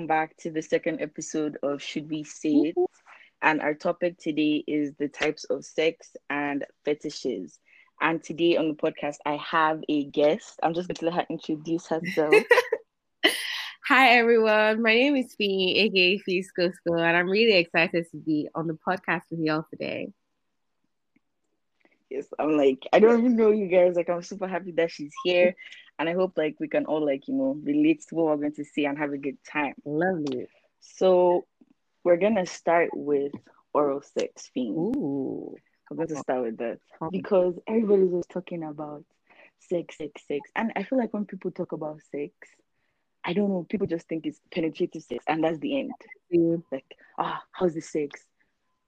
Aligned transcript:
welcome 0.00 0.06
back 0.06 0.34
to 0.38 0.50
the 0.50 0.62
second 0.62 0.98
episode 1.02 1.58
of 1.62 1.82
Should 1.82 2.08
We 2.08 2.24
Say 2.24 2.72
It? 2.72 2.74
And 3.42 3.60
our 3.60 3.74
topic 3.74 4.16
today 4.16 4.64
is 4.66 4.94
the 4.98 5.08
types 5.08 5.44
of 5.44 5.62
sex 5.62 6.16
and 6.30 6.64
fetishes. 6.86 7.58
And 8.00 8.22
today 8.22 8.56
on 8.56 8.68
the 8.68 8.74
podcast, 8.74 9.16
I 9.26 9.36
have 9.36 9.82
a 9.90 10.04
guest. 10.04 10.58
I'm 10.62 10.72
just 10.72 10.88
going 10.88 10.96
to 10.96 11.04
let 11.04 11.14
her 11.16 11.26
introduce 11.28 11.86
herself. 11.88 12.34
Hi 13.88 14.16
everyone, 14.16 14.80
my 14.80 14.94
name 14.94 15.16
is 15.16 15.34
Fee, 15.34 15.78
aka 15.80 16.16
Fee 16.16 16.46
Skosko, 16.46 16.98
and 16.98 17.14
I'm 17.14 17.28
really 17.28 17.58
excited 17.58 18.06
to 18.12 18.16
be 18.16 18.48
on 18.54 18.68
the 18.68 18.78
podcast 18.88 19.24
with 19.30 19.40
y'all 19.40 19.66
today. 19.68 20.14
Yes, 22.08 22.26
I'm 22.38 22.56
like, 22.56 22.88
I 22.92 23.00
don't 23.00 23.20
even 23.20 23.36
know 23.36 23.50
you 23.50 23.68
guys. 23.68 23.96
Like, 23.96 24.08
I'm 24.08 24.22
super 24.22 24.48
happy 24.48 24.72
that 24.72 24.90
she's 24.90 25.12
here, 25.24 25.54
and 26.00 26.08
I 26.08 26.14
hope 26.14 26.32
like 26.36 26.56
we 26.58 26.66
can 26.66 26.86
all 26.86 27.04
like 27.04 27.28
you 27.28 27.34
know 27.34 27.60
relate 27.62 28.02
to 28.08 28.14
what 28.14 28.26
we're 28.26 28.36
going 28.36 28.54
to 28.54 28.64
see 28.64 28.86
and 28.86 28.98
have 28.98 29.12
a 29.12 29.18
good 29.18 29.36
time. 29.44 29.74
Lovely. 29.84 30.48
So, 30.80 31.46
we're 32.02 32.16
gonna 32.16 32.46
start 32.46 32.88
with 32.94 33.32
oral 33.74 34.00
sex 34.02 34.50
theme. 34.54 34.72
Ooh, 34.72 35.54
I'm 35.90 35.96
going 35.98 36.08
to 36.08 36.16
start 36.16 36.42
with 36.42 36.56
that 36.58 36.78
because 37.12 37.58
everybody's 37.68 38.10
always 38.10 38.26
talking 38.26 38.64
about 38.64 39.04
sex, 39.68 39.98
sex, 39.98 40.22
sex, 40.26 40.40
and 40.56 40.72
I 40.74 40.84
feel 40.84 40.98
like 40.98 41.12
when 41.12 41.26
people 41.26 41.50
talk 41.50 41.72
about 41.72 42.00
sex, 42.10 42.32
I 43.22 43.34
don't 43.34 43.50
know, 43.50 43.66
people 43.68 43.86
just 43.86 44.08
think 44.08 44.26
it's 44.26 44.40
penetrative 44.50 45.02
sex, 45.02 45.22
and 45.28 45.44
that's 45.44 45.58
the 45.58 45.80
end. 45.80 45.92
Yeah. 46.30 46.56
Like, 46.72 46.96
ah, 47.18 47.42
how's 47.52 47.74
the 47.74 47.82
sex? 47.82 48.24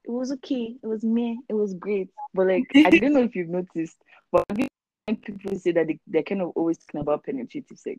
It 0.04 0.10
was 0.10 0.32
okay. 0.32 0.76
It 0.82 0.86
was 0.86 1.04
me. 1.04 1.38
It 1.48 1.54
was 1.54 1.74
great. 1.74 2.08
But 2.32 2.47
like, 2.47 2.64
I 2.74 2.91
don't 2.91 3.12
know 3.12 3.22
if 3.22 3.36
you've 3.36 3.50
noticed, 3.50 3.98
but 4.32 4.44
have 4.48 4.58
you 4.58 4.66
when 4.66 4.81
people 5.06 5.58
say 5.58 5.72
that 5.72 5.86
they, 5.89 5.98
they're 6.06 6.22
kind 6.22 6.42
of 6.42 6.50
always 6.55 6.78
talking 6.78 7.00
about 7.00 7.25
penetrative 7.25 7.78
sex. 7.78 7.98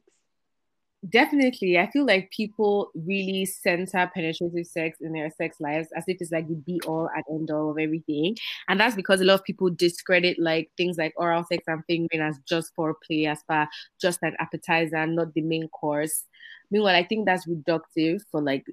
Definitely. 1.09 1.77
I 1.77 1.89
feel 1.91 2.05
like 2.05 2.31
people 2.31 2.89
really 2.95 3.45
center 3.45 4.09
penetrative 4.13 4.65
sex 4.65 4.99
in 5.01 5.11
their 5.11 5.29
sex 5.31 5.57
lives 5.59 5.89
as 5.97 6.05
if 6.07 6.17
it's 6.21 6.31
like 6.31 6.47
the 6.47 6.55
be 6.55 6.79
all 6.87 7.09
and 7.13 7.23
end 7.29 7.51
all 7.51 7.71
of 7.71 7.77
everything. 7.77 8.37
And 8.69 8.79
that's 8.79 8.95
because 8.95 9.19
a 9.19 9.25
lot 9.25 9.33
of 9.35 9.43
people 9.43 9.69
discredit 9.69 10.37
like 10.39 10.69
things 10.77 10.97
like 10.97 11.13
oral 11.17 11.43
sex 11.43 11.65
and 11.67 11.83
fingering 11.87 12.21
as 12.21 12.39
just 12.47 12.71
foreplay, 12.77 13.27
as 13.29 13.43
far 13.47 13.67
just 14.01 14.19
an 14.23 14.35
appetizer, 14.39 15.05
not 15.05 15.33
the 15.33 15.41
main 15.41 15.67
course. 15.67 16.23
Meanwhile, 16.71 16.95
I 16.95 17.03
think 17.03 17.25
that's 17.25 17.47
reductive 17.47 18.21
for 18.31 18.41
like 18.41 18.65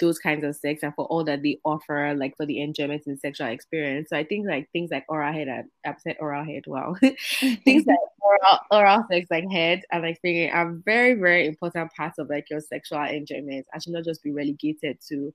those 0.00 0.18
kinds 0.18 0.44
of 0.44 0.56
sex 0.56 0.82
and 0.82 0.94
for 0.94 1.06
all 1.06 1.24
that 1.24 1.42
they 1.42 1.58
offer, 1.64 2.14
like 2.14 2.36
for 2.36 2.44
the 2.44 2.60
enjoyment 2.60 3.04
and 3.06 3.18
sexual 3.18 3.46
experience. 3.46 4.10
So 4.10 4.16
I 4.16 4.24
think 4.24 4.46
like 4.46 4.68
things 4.72 4.90
like 4.90 5.04
oral 5.08 5.32
head 5.32 5.48
I've 5.86 6.00
said 6.00 6.16
oral 6.20 6.44
head, 6.44 6.64
wow. 6.66 6.96
things 7.64 7.86
like 7.86 7.96
oral, 8.26 8.58
oral 8.70 9.04
sex, 9.10 9.26
like 9.30 9.44
head 9.50 9.82
and 9.92 10.02
like 10.02 10.18
fingering, 10.20 10.50
are 10.50 10.74
very, 10.84 11.14
very 11.14 11.46
important 11.46 11.92
parts 11.92 12.18
of 12.18 12.28
like 12.28 12.50
your 12.50 12.60
sexual 12.60 13.02
enjoyment. 13.04 13.66
I 13.72 13.78
should 13.78 13.92
not 13.92 14.04
just 14.04 14.22
be 14.22 14.32
relegated 14.32 14.98
to 15.08 15.32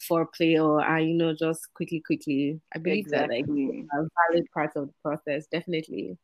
foreplay 0.00 0.62
or 0.62 0.80
uh, 0.84 0.98
you 0.98 1.14
know 1.14 1.34
just 1.34 1.72
quickly, 1.74 2.02
quickly. 2.04 2.60
I 2.74 2.78
believe 2.78 3.08
that 3.10 3.28
like 3.28 3.40
Exactly. 3.40 3.86
are 3.92 4.08
valid 4.30 4.46
parts 4.52 4.76
of 4.76 4.88
the 4.88 4.94
process, 5.02 5.46
definitely 5.46 6.18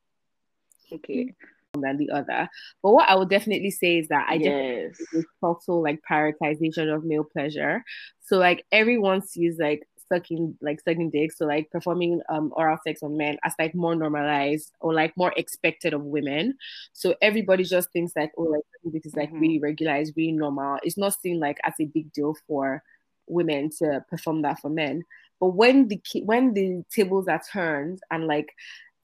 Okay. 0.92 1.34
than 1.74 1.96
the 1.98 2.11
other. 2.11 2.48
But 2.83 2.92
what 2.92 3.08
I 3.08 3.14
would 3.14 3.28
definitely 3.28 3.70
say 3.70 3.98
is 3.98 4.08
that 4.08 4.27
I 4.28 4.34
yes. 4.34 4.96
this 5.12 5.24
total 5.41 5.83
like 5.83 6.00
prioritization 6.11 6.94
of 6.94 7.05
male 7.05 7.24
pleasure. 7.24 7.83
So 8.20 8.39
like 8.39 8.64
everyone 8.72 9.22
sees 9.22 9.58
like 9.58 9.88
sucking 10.09 10.56
like 10.61 10.81
sucking 10.81 11.11
dick, 11.11 11.33
so 11.33 11.47
like 11.47 11.70
performing 11.70 12.20
um 12.28 12.53
oral 12.56 12.78
sex 12.87 13.03
on 13.03 13.17
men 13.17 13.39
as 13.45 13.55
like 13.59 13.75
more 13.75 13.95
normalized 13.95 14.73
or 14.81 14.92
like 14.95 15.17
more 15.17 15.33
expected 15.37 15.95
of 15.95 16.03
women. 16.03 16.56
So 16.92 17.14
everybody 17.23 17.64
just 17.64 17.91
thinks 17.92 18.13
like 18.17 18.33
oh 18.39 18.42
like 18.45 18.63
sucking 18.77 18.92
dick 18.92 19.07
is 19.07 19.17
like 19.17 19.33
Mhm. 19.33 19.41
really 19.41 19.58
regular, 19.61 19.95
it's 19.96 20.13
really 20.17 20.33
normal. 20.33 20.79
It's 20.83 20.98
not 20.98 21.14
seen 21.20 21.41
like 21.41 21.58
as 21.64 21.74
a 21.80 21.85
big 21.86 22.13
deal 22.13 22.35
for 22.46 22.83
women 23.27 23.70
to 23.79 24.05
perform 24.08 24.42
that 24.42 24.61
for 24.61 24.70
men. 24.70 25.05
But 25.41 25.48
when 25.48 25.89
the 25.89 26.01
when 26.25 26.55
the 26.55 26.83
tables 26.90 27.29
are 27.29 27.40
turned 27.52 28.01
and 28.11 28.27
like 28.27 28.52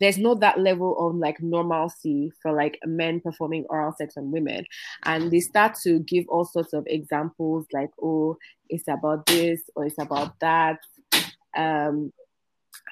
there's 0.01 0.19
not 0.19 0.41
that 0.41 0.59
level 0.59 0.99
of 0.99 1.15
like 1.15 1.41
normalcy 1.41 2.33
for 2.43 2.53
like 2.53 2.79
men 2.85 3.21
performing 3.21 3.65
oral 3.71 3.93
sex 3.93 4.17
on 4.17 4.33
women 4.33 4.65
and 5.05 5.31
they 5.31 5.39
start 5.39 5.77
to 5.85 6.01
give 6.01 6.25
all 6.29 6.45
sorts 6.45 6.73
of 6.73 6.85
examples 6.89 7.65
like 7.73 7.91
oh 8.03 8.37
it's 8.69 8.89
about 8.89 9.25
this 9.27 9.61
or 9.77 9.87
it's 9.87 9.99
about 10.01 10.39
that 10.41 10.79
um 11.57 12.13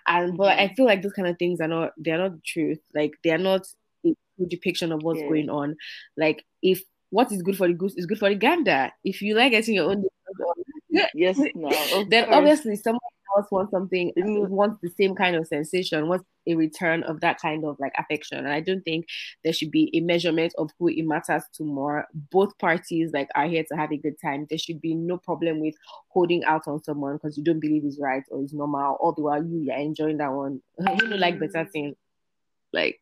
and 0.07 0.37
but 0.37 0.59
i 0.59 0.73
feel 0.75 0.87
like 0.87 1.03
those 1.03 1.13
kind 1.13 1.29
of 1.29 1.39
things 1.39 1.61
are 1.61 1.69
not 1.69 1.93
they're 1.97 2.19
not 2.19 2.33
the 2.33 2.41
truth 2.45 2.79
like 2.95 3.13
they're 3.25 3.39
not 3.39 3.67
a 4.05 4.15
true 4.37 4.47
depiction 4.49 4.93
of 4.93 5.03
what's 5.03 5.21
Yeah. 5.21 5.29
going 5.29 5.51
on 5.51 5.77
like 6.17 6.45
if 6.63 6.83
what 7.11 7.31
is 7.31 7.43
good 7.43 7.57
for 7.57 7.69
the 7.69 7.75
goose 7.75 7.95
is 7.97 8.07
good 8.07 8.19
for 8.19 8.29
the 8.29 8.35
gander 8.35 8.91
if 9.05 9.21
you 9.23 9.35
like 9.35 9.53
getting 9.53 9.75
your 9.75 9.91
own 9.91 10.05
Yes. 11.15 11.39
No. 11.55 11.71
Then 12.11 12.25
course. 12.27 12.37
obviously 12.37 12.77
someone 12.77 13.01
else 13.37 13.51
wants 13.51 13.71
something 13.71 14.13
wants 14.17 14.79
the 14.83 14.91
same 14.91 15.15
kind 15.15 15.37
of 15.37 15.47
sensation 15.47 16.09
wants 16.09 16.25
a 16.47 16.55
return 16.55 17.03
of 17.05 17.21
that 17.21 17.41
kind 17.41 17.65
of 17.65 17.79
like 17.79 17.93
affection. 17.99 18.39
And 18.39 18.49
i 18.49 18.61
don't 18.61 18.83
think 18.83 19.07
there 19.45 19.53
should 19.53 19.71
be 19.71 19.91
a 19.95 20.01
measurement 20.01 20.53
of 20.59 20.71
who 20.79 20.89
it 20.89 21.05
matters 21.07 21.45
to 21.55 21.65
more. 21.65 22.07
Both 22.31 22.59
parties 22.59 23.13
like 23.13 23.29
are 23.35 23.47
here 23.47 23.65
to 23.71 23.77
have 23.77 23.93
a 23.93 23.97
good 23.97 24.21
time. 24.21 24.47
There 24.49 24.59
should 24.59 24.81
be 24.81 24.95
no 24.95 25.19
problem 25.19 25.61
with 25.61 25.75
holding 26.09 26.45
out 26.45 26.67
on 26.67 26.83
someone 26.83 27.15
because 27.15 27.39
you 27.39 27.45
don't 27.45 27.61
believe 27.61 27.85
is 27.85 27.99
right 28.01 28.25
or 28.31 28.43
is 28.43 28.53
normal 28.53 28.97
all 29.01 29.13
the 29.13 29.23
while 29.23 29.45
you 29.45 29.71
are 29.71 29.79
enjoying 29.79 30.19
that 30.19 30.33
one. 30.33 30.61
You 31.01 31.09
know 31.09 31.17
like 31.17 31.39
better 31.39 31.65
thing. 31.65 31.97
Like 32.73 33.01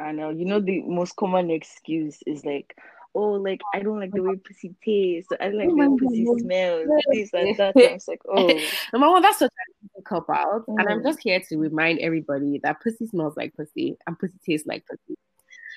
I 0.00 0.12
know. 0.12 0.30
You 0.30 0.46
know, 0.46 0.60
the 0.60 0.80
most 0.82 1.16
common 1.16 1.50
excuse 1.50 2.18
is 2.26 2.44
like, 2.44 2.74
oh, 3.14 3.32
like 3.32 3.60
I 3.74 3.80
don't 3.80 3.98
like 4.00 4.12
the 4.12 4.22
way 4.22 4.36
pussy 4.36 4.74
tastes. 4.84 5.32
I 5.40 5.46
don't 5.50 5.58
like 5.58 5.68
Oh 5.68 5.70
the 5.70 5.76
my 5.76 5.88
way 5.88 5.98
pussy 5.98 6.24
God. 6.24 6.40
smells. 6.40 6.88
This 7.12 7.30
and 7.32 7.56
that. 7.56 7.76
And 7.76 7.86
I 7.88 7.92
was 7.94 8.08
like, 8.08 8.22
oh, 8.28 8.60
number 8.92 9.10
one 9.10 9.22
that's 9.22 9.38
such 9.38 9.50
a 9.98 10.02
cop 10.02 10.28
out 10.30 10.64
and 10.68 10.88
i'm 10.88 11.00
Mm. 11.00 11.04
just 11.04 11.20
here 11.20 11.40
to 11.48 11.56
remind 11.58 11.98
everybody 11.98 12.58
that 12.62 12.80
pussy 12.80 13.06
smells 13.06 13.36
like 13.36 13.54
pussy 13.54 13.96
and 14.06 14.18
pussy 14.18 14.34
tastes 14.46 14.66
like 14.66 14.84
pussy 14.86 15.16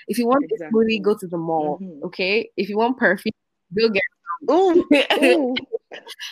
if 0.08 0.18
you 0.18 0.28
want 0.28 0.44
Exactly. 0.50 1.00
smoothie 1.00 1.02
go 1.02 1.16
to 1.18 1.28
the 1.28 1.38
mall 1.38 1.80
Mhm. 1.80 2.04
okay 2.04 2.50
if 2.58 2.70
you 2.70 2.78
want 2.78 2.98
perfume 2.98 3.34
go 3.78 3.90
get 3.90 4.04
ooh, 4.52 4.86
ooh, 5.24 5.56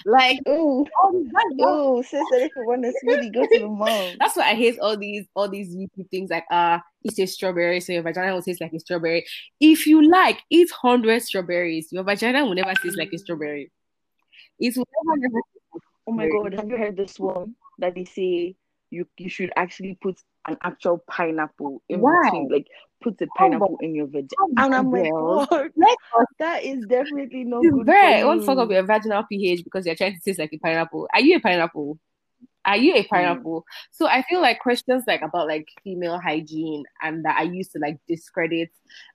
like 0.06 0.40
ooh, 0.48 0.86
all 1.02 1.12
these- 1.14 1.32
that's, 1.34 1.46
that's- 1.58 1.76
ooh. 1.78 2.04
Sis 2.04 2.24
said 2.32 2.42
if 2.44 2.52
you 2.56 2.66
want 2.68 2.86
a 2.86 2.94
smoothie, 3.06 3.34
go 3.34 3.46
to 3.46 3.60
the 3.60 3.68
mall. 3.68 4.12
that's 4.20 4.36
why 4.36 4.50
I 4.52 4.56
hate 4.56 4.80
all 4.80 4.98
these 4.98 5.26
all 5.36 5.48
these 5.50 5.76
YouTube 5.76 6.10
things 6.10 6.30
like 6.30 6.46
uh 6.52 6.80
it's 7.04 7.20
a 7.20 7.26
strawberry 7.26 7.80
so 7.80 7.94
your 7.94 8.04
vagina 8.04 8.34
will 8.34 8.42
taste 8.42 8.62
like 8.62 8.74
a 8.74 8.80
strawberry. 8.80 9.26
If 9.60 9.88
you 9.88 10.08
like, 10.10 10.40
eat 10.50 10.70
hundred 10.72 11.22
strawberries, 11.24 11.92
your 11.92 12.04
vagina 12.04 12.44
will 12.46 12.56
never 12.56 12.74
taste 12.76 12.98
like 12.98 13.10
a 13.14 13.18
strawberry. 13.18 13.72
It 14.60 14.76
will 14.78 14.88
never, 15.06 15.22
never 15.22 15.42
Oh 16.08 16.12
my 16.12 16.28
god, 16.30 16.54
have 16.54 16.70
you 16.70 16.78
heard 16.78 16.98
this 16.98 17.20
one 17.20 17.56
that 17.80 17.96
they 17.96 18.06
say 18.06 18.56
you 18.90 19.08
you 19.18 19.30
should 19.30 19.52
actually 19.56 19.98
put 20.02 20.18
an 20.48 20.58
actual 20.64 21.04
pineapple 21.08 21.82
in 21.90 22.02
Why? 22.02 22.24
between, 22.24 22.50
like 22.50 22.68
put 23.02 23.18
the 23.18 23.28
pineapple 23.38 23.78
in 23.82 23.96
your 23.96 24.08
vagina. 24.08 24.30
Come 24.38 24.54
And 24.58 24.76
I'm 24.76 24.92
like, 24.92 25.12
girl. 25.12 25.48
Us 25.52 26.26
that 26.40 26.64
is 26.64 26.86
definitely 26.86 27.44
not 27.44 27.64
It's 27.64 27.74
good 27.74 27.86
very 27.86 28.22
don't 28.22 28.44
fuck 28.44 28.58
up 28.58 28.70
your 28.72 28.84
vaginal 28.84 29.24
pH 29.28 29.64
because 29.64 29.86
you're 29.86 29.96
trying 29.96 30.16
to 30.16 30.22
taste 30.24 30.40
like 30.40 30.54
a 30.54 30.58
pineapple. 30.58 31.08
Are 31.14 31.22
you 31.22 31.38
a 31.38 31.40
pineapple? 31.40 32.00
Are 32.64 32.78
you 32.78 32.94
a 32.96 33.04
pineapple? 33.04 33.66
So 33.92 34.08
I 34.08 34.24
feel 34.24 34.42
like 34.42 34.60
questions 34.60 35.04
like 35.08 35.22
about 35.22 35.48
like 35.48 35.68
female 35.84 36.20
hygiene 36.20 36.84
and 37.02 37.26
that 37.26 37.38
I 37.38 37.44
used 37.44 37.72
to 37.74 37.80
like 37.80 37.98
discredit 38.08 38.70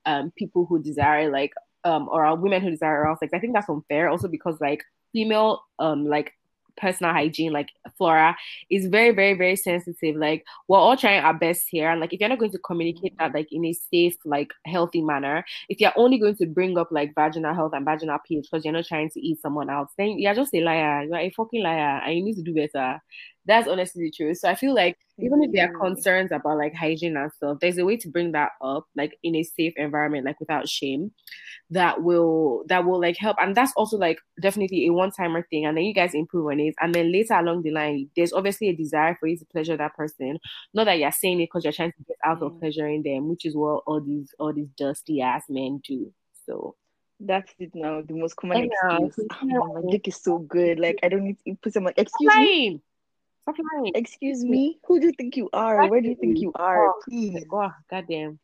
um 0.04 0.32
people 0.36 0.66
who 0.66 0.82
desire 0.82 1.30
like 1.30 1.52
um 1.84 2.08
or 2.10 2.34
women 2.36 2.62
who 2.62 2.70
desire 2.70 3.04
oral 3.04 3.16
sex. 3.16 3.32
I 3.34 3.38
think 3.38 3.54
that's 3.54 3.68
unfair 3.68 4.08
also 4.08 4.28
because 4.28 4.60
like 4.60 4.82
female 5.12 5.62
um 5.78 6.06
like 6.06 6.32
personal 6.76 7.12
hygiene 7.12 7.52
like 7.52 7.70
flora 7.96 8.36
is 8.70 8.86
very 8.86 9.10
very 9.10 9.34
very 9.34 9.56
sensitive 9.56 10.16
like 10.16 10.44
we're 10.68 10.78
all 10.78 10.96
trying 10.96 11.22
our 11.22 11.34
best 11.34 11.66
here 11.68 11.90
and 11.90 12.00
like 12.00 12.12
if 12.12 12.20
you're 12.20 12.28
not 12.28 12.38
going 12.38 12.50
to 12.50 12.58
communicate 12.58 13.14
that 13.18 13.34
like 13.34 13.48
in 13.50 13.64
a 13.64 13.72
safe 13.72 14.16
like 14.24 14.52
healthy 14.66 15.02
manner 15.02 15.44
if 15.68 15.80
you're 15.80 15.92
only 15.96 16.18
going 16.18 16.36
to 16.36 16.46
bring 16.46 16.78
up 16.78 16.88
like 16.90 17.14
vaginal 17.14 17.54
health 17.54 17.72
and 17.74 17.84
vaginal 17.84 18.18
pH 18.26 18.46
because 18.50 18.64
you're 18.64 18.72
not 18.72 18.86
trying 18.86 19.10
to 19.10 19.20
eat 19.20 19.40
someone 19.40 19.70
else, 19.70 19.90
then 19.98 20.18
you're 20.18 20.34
just 20.34 20.54
a 20.54 20.60
liar. 20.60 21.02
You're 21.04 21.16
a 21.16 21.30
fucking 21.30 21.62
liar 21.62 22.02
and 22.04 22.16
you 22.16 22.24
need 22.24 22.36
to 22.36 22.42
do 22.42 22.54
better. 22.54 23.00
That's 23.46 23.68
honestly 23.68 24.04
the 24.04 24.10
truth. 24.10 24.38
So 24.38 24.48
I 24.50 24.54
feel 24.56 24.74
like 24.74 24.98
even 25.20 25.42
if 25.42 25.52
there 25.52 25.66
are 25.66 25.72
Mhm. 25.72 25.80
concerns 25.80 26.32
about 26.32 26.58
like 26.58 26.74
hygiene 26.74 27.16
and 27.16 27.32
stuff, 27.32 27.58
there's 27.60 27.78
a 27.78 27.84
way 27.84 27.96
to 27.98 28.08
bring 28.08 28.32
that 28.32 28.50
up 28.60 28.86
like 28.96 29.16
in 29.22 29.34
a 29.36 29.42
safe 29.44 29.72
environment, 29.76 30.26
like 30.26 30.40
without 30.40 30.68
shame, 30.68 31.12
that 31.70 32.02
will 32.02 32.64
that 32.68 32.84
will 32.84 33.00
like 33.00 33.16
help. 33.16 33.36
And 33.40 33.54
that's 33.54 33.72
also 33.76 33.96
like 33.96 34.18
definitely 34.40 34.86
a 34.86 34.92
one-timer 34.92 35.46
thing. 35.50 35.66
And 35.66 35.76
then 35.76 35.84
you 35.84 35.94
guys 35.94 36.14
improve 36.14 36.46
on 36.46 36.60
it. 36.60 36.74
And 36.80 36.94
then 36.94 37.12
later 37.12 37.34
along 37.34 37.62
the 37.62 37.70
line, 37.70 38.10
there's 38.16 38.32
obviously 38.32 38.68
a 38.68 38.76
desire 38.76 39.16
for 39.20 39.26
you 39.28 39.36
to 39.38 39.44
pleasure 39.46 39.76
that 39.76 39.94
person. 39.96 40.38
Not 40.74 40.84
that 40.84 40.98
you're 40.98 41.12
saying 41.12 41.40
it 41.40 41.46
because 41.46 41.64
you're 41.64 41.72
trying 41.72 41.92
to 41.92 42.04
get 42.06 42.16
out 42.24 42.42
of 42.42 42.52
Mhm. 42.52 42.60
pleasuring 42.60 43.02
them, 43.02 43.28
which 43.28 43.44
is 43.46 43.56
what 43.56 43.82
all 43.86 44.00
these 44.00 44.34
all 44.38 44.52
these 44.52 44.68
dusty 44.76 45.20
ass 45.20 45.44
men 45.48 45.80
do. 45.86 46.12
So 46.46 46.76
That's 47.18 47.50
it 47.58 47.70
now. 47.74 48.02
The 48.02 48.12
most 48.14 48.36
common 48.36 48.64
excuse. 48.64 49.26
"Ah, 49.30 49.36
my 49.44 49.90
dick 49.90 50.06
is 50.08 50.16
so 50.22 50.38
good. 50.38 50.78
Like 50.78 50.98
I 51.02 51.08
don't 51.08 51.24
need 51.24 51.38
to 51.46 51.54
put 51.62 51.72
some 51.72 51.84
like 51.84 51.98
excuse 51.98 52.34
me. 52.36 52.82
Stop 53.48 53.64
lying. 53.74 53.92
Excuse 53.94 54.44
me. 54.44 54.78
Who 54.86 54.98
do 54.98 55.06
you 55.06 55.12
think 55.12 55.36
you 55.36 55.48
are? 55.52 55.88
Where 55.88 56.00
do 56.00 56.08
you 56.08 56.16
think 56.16 56.38
you 56.38 56.50
are? 56.56 56.88
Oh, 56.88 57.00
Please. 57.04 57.44
Oh, 57.52 57.70
goddamn. 57.88 58.40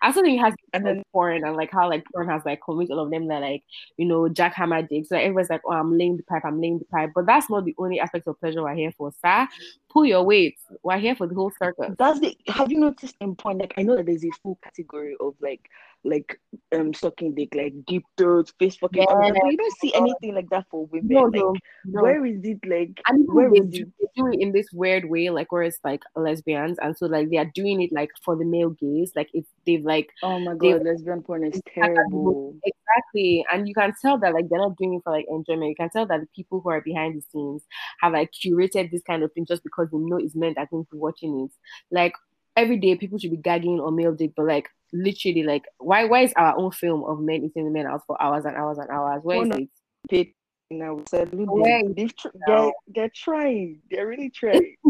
I 0.00 0.06
also 0.06 0.22
think 0.22 0.38
it 0.38 0.42
has 0.42 0.54
and 0.72 0.86
then 0.86 1.02
porn 1.12 1.44
and 1.44 1.54
like 1.54 1.70
how 1.70 1.90
like 1.90 2.04
porn 2.10 2.28
has 2.28 2.42
like 2.46 2.62
convinced 2.64 2.90
all 2.90 3.00
of 3.00 3.10
them 3.10 3.28
that 3.28 3.42
like 3.42 3.62
you 3.98 4.06
know 4.06 4.22
jackhammer 4.22 4.88
dicks. 4.88 5.10
So 5.10 5.16
everyone's 5.16 5.50
like, 5.50 5.60
oh, 5.66 5.72
I'm 5.72 5.98
laying 5.98 6.16
the 6.16 6.22
pipe, 6.22 6.46
I'm 6.46 6.60
laying 6.60 6.78
the 6.78 6.86
pipe. 6.86 7.10
But 7.14 7.26
that's 7.26 7.50
not 7.50 7.66
the 7.66 7.74
only 7.76 8.00
aspect 8.00 8.26
of 8.26 8.40
pleasure 8.40 8.62
we're 8.62 8.74
here 8.74 8.92
for, 8.96 9.12
sir. 9.22 9.46
Pull 9.90 10.06
your 10.06 10.22
weight. 10.22 10.56
We're 10.82 10.96
here 10.96 11.14
for 11.14 11.26
the 11.26 11.34
whole 11.34 11.52
circle. 11.58 11.94
That's 11.98 12.20
the. 12.20 12.34
Have 12.48 12.70
you 12.70 12.80
noticed 12.80 13.16
in 13.20 13.36
porn? 13.36 13.58
Like 13.58 13.74
I 13.76 13.82
know 13.82 13.96
that 13.96 14.06
there's 14.06 14.24
a 14.24 14.30
full 14.42 14.58
category 14.62 15.16
of 15.20 15.34
like 15.42 15.68
like 16.06 16.40
um 16.74 16.94
sucking 16.94 17.34
dick, 17.34 17.54
like 17.54 17.74
deep 17.86 18.04
throat, 18.16 18.52
face 18.58 18.76
fucking. 18.76 19.02
Yeah. 19.08 19.32
You 19.48 19.56
don't 19.56 19.78
see 19.78 19.94
anything 19.94 20.34
like 20.34 20.48
that 20.50 20.66
for 20.70 20.86
women. 20.86 21.08
No, 21.08 21.22
like, 21.22 21.34
no, 21.34 21.54
no. 21.86 22.02
where 22.02 22.24
is 22.24 22.40
it 22.44 22.58
like? 22.66 23.00
And 23.06 23.26
where 23.28 23.50
they, 23.50 23.58
is 23.58 23.66
it? 23.66 23.88
They 23.98 24.06
do 24.16 24.28
it 24.32 24.40
in 24.40 24.52
this 24.52 24.66
weird 24.72 25.04
way, 25.06 25.30
like 25.30 25.52
where 25.52 25.62
it's 25.62 25.78
like 25.84 26.02
lesbians, 26.14 26.78
and 26.80 26.96
so 26.96 27.06
like 27.06 27.30
they 27.30 27.38
are 27.38 27.50
doing 27.54 27.82
it 27.82 27.90
like 27.92 28.10
for 28.24 28.36
the 28.36 28.44
male 28.44 28.70
gaze, 28.70 29.12
like 29.14 29.28
it's 29.32 29.50
they've 29.66 29.84
like. 29.84 30.10
Oh 30.22 30.38
my 30.38 30.54
god, 30.54 30.84
lesbian 30.84 31.22
porn 31.22 31.44
is 31.44 31.60
terrible. 31.74 32.56
Exactly, 32.64 33.44
and 33.52 33.68
you 33.68 33.74
can 33.74 33.92
tell 34.00 34.18
that 34.18 34.34
like 34.34 34.48
they're 34.48 34.58
not 34.58 34.76
doing 34.76 34.94
it 34.94 35.02
for 35.04 35.12
like 35.12 35.26
enjoyment. 35.28 35.70
You 35.70 35.76
can 35.76 35.90
tell 35.90 36.06
that 36.06 36.20
the 36.20 36.28
people 36.34 36.60
who 36.60 36.70
are 36.70 36.80
behind 36.80 37.16
the 37.16 37.22
scenes 37.32 37.62
have 38.00 38.12
like 38.12 38.30
curated 38.32 38.90
this 38.90 39.02
kind 39.02 39.22
of 39.22 39.32
thing 39.32 39.46
just 39.46 39.62
because 39.62 39.88
they 39.90 39.98
know 39.98 40.18
it's 40.18 40.34
meant 40.34 40.56
that 40.56 40.70
going 40.70 40.84
to 40.84 40.90
be 40.90 40.98
watching 40.98 41.40
it. 41.40 41.52
Like 41.94 42.12
every 42.56 42.78
day 42.78 42.96
people 42.96 43.18
should 43.18 43.30
be 43.30 43.36
gagging 43.36 43.80
on 43.80 43.96
male 43.96 44.12
dick, 44.12 44.32
but 44.36 44.46
like 44.46 44.68
literally 44.92 45.42
like 45.42 45.64
why 45.78 46.04
why 46.04 46.22
is 46.22 46.32
our 46.36 46.56
own 46.56 46.70
film 46.70 47.04
of 47.04 47.20
men 47.20 47.44
eating 47.44 47.64
the 47.64 47.70
men 47.70 47.86
out 47.86 48.02
for 48.06 48.20
hours 48.20 48.44
and 48.44 48.56
hours 48.56 48.78
and 48.78 48.90
hours? 48.90 49.20
Where 49.22 49.42
is 49.42 49.50
it? 49.50 49.68
It 50.10 50.28
now 50.70 51.00
said 51.08 51.30
they, 51.30 52.06
tr- 52.08 52.28
they're, 52.46 52.72
they're 52.88 53.10
trying. 53.14 53.80
They're 53.90 54.06
really 54.06 54.30
trying. 54.30 54.76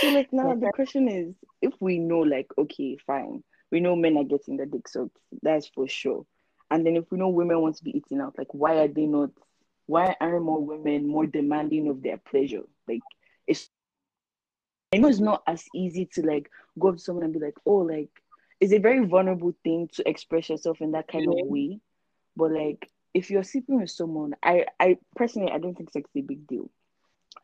so 0.00 0.08
like 0.08 0.32
now 0.32 0.54
the 0.54 0.70
question 0.74 1.08
is 1.08 1.34
if 1.62 1.72
we 1.80 1.98
know 1.98 2.20
like 2.20 2.46
okay 2.58 2.96
fine 3.06 3.42
we 3.70 3.80
know 3.80 3.94
men 3.94 4.16
are 4.16 4.24
getting 4.24 4.56
the 4.56 4.66
dick 4.66 4.88
so 4.88 5.10
that's 5.42 5.68
for 5.68 5.86
sure 5.86 6.24
and 6.70 6.84
then 6.84 6.96
if 6.96 7.04
we 7.10 7.18
know 7.18 7.28
women 7.28 7.60
want 7.60 7.76
to 7.76 7.84
be 7.84 7.96
eating 7.96 8.20
out 8.20 8.34
like 8.36 8.52
why 8.52 8.76
are 8.76 8.88
they 8.88 9.06
not 9.06 9.30
why 9.86 10.14
aren't 10.20 10.44
more 10.44 10.64
women 10.64 11.06
more 11.06 11.26
demanding 11.26 11.88
of 11.88 12.02
their 12.02 12.18
pleasure 12.18 12.62
like 12.88 13.00
I 14.92 14.98
know 14.98 15.08
it's 15.08 15.20
not 15.20 15.42
as 15.46 15.64
easy 15.74 16.06
to 16.14 16.22
like 16.22 16.50
go 16.78 16.88
up 16.88 16.96
to 16.96 17.00
someone 17.00 17.24
and 17.24 17.32
be 17.32 17.40
like, 17.40 17.56
oh, 17.66 17.78
like 17.78 18.10
it's 18.60 18.72
a 18.72 18.78
very 18.78 19.04
vulnerable 19.04 19.54
thing 19.64 19.88
to 19.94 20.08
express 20.08 20.48
yourself 20.48 20.80
in 20.80 20.92
that 20.92 21.08
kind 21.08 21.26
of 21.28 21.34
way. 21.46 21.80
But 22.36 22.52
like 22.52 22.90
if 23.14 23.30
you're 23.30 23.42
sleeping 23.42 23.80
with 23.80 23.90
someone, 23.90 24.34
I 24.42 24.66
I 24.78 24.98
personally 25.16 25.50
I 25.50 25.58
don't 25.58 25.74
think 25.74 25.90
sex 25.90 26.08
is 26.14 26.20
a 26.22 26.26
big 26.26 26.46
deal. 26.46 26.70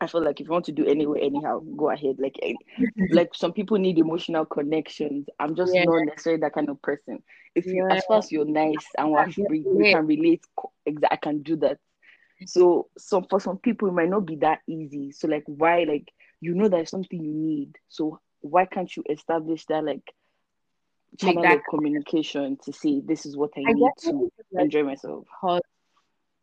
I 0.01 0.07
feel 0.07 0.23
like 0.23 0.41
if 0.41 0.47
you 0.47 0.51
want 0.51 0.65
to 0.65 0.71
do 0.71 0.85
anyway, 0.85 1.21
anyhow, 1.21 1.59
go 1.77 1.89
ahead. 1.89 2.17
Like 2.19 2.37
eh, 2.41 2.53
like 3.11 3.33
some 3.33 3.53
people 3.53 3.77
need 3.77 3.97
emotional 3.97 4.45
connections. 4.45 5.27
I'm 5.39 5.55
just 5.55 5.73
yeah. 5.73 5.83
not 5.85 6.05
necessarily 6.05 6.41
that 6.41 6.53
kind 6.53 6.69
of 6.69 6.81
person. 6.81 7.23
If 7.55 7.65
you 7.65 7.87
yeah. 7.87 7.95
as 7.95 8.05
far 8.05 8.17
as 8.19 8.31
you're 8.31 8.45
nice 8.45 8.85
and 8.97 9.11
we 9.49 9.91
can 9.91 10.07
relate. 10.07 10.45
I 11.09 11.15
can 11.15 11.41
do 11.43 11.55
that. 11.57 11.77
So 12.45 12.87
so 12.97 13.25
for 13.29 13.39
some 13.39 13.57
people 13.57 13.87
it 13.87 13.93
might 13.93 14.09
not 14.09 14.25
be 14.25 14.37
that 14.37 14.59
easy. 14.67 15.11
So 15.11 15.27
like 15.27 15.43
why 15.45 15.85
like 15.87 16.11
you 16.43 16.53
know 16.53 16.67
there's 16.67 16.89
something 16.89 17.23
you 17.23 17.33
need. 17.33 17.75
So 17.89 18.19
why 18.41 18.65
can't 18.65 18.95
you 18.95 19.03
establish 19.09 19.65
that 19.65 19.83
like 19.85 20.03
channel 21.19 21.43
that, 21.43 21.57
of 21.57 21.61
communication 21.69 22.57
to 22.63 22.73
say 22.73 23.01
this 23.05 23.25
is 23.25 23.37
what 23.37 23.51
I, 23.57 23.61
I 23.61 23.73
need 23.73 23.91
to 23.99 24.31
like, 24.51 24.65
enjoy 24.65 24.83
myself? 24.83 25.25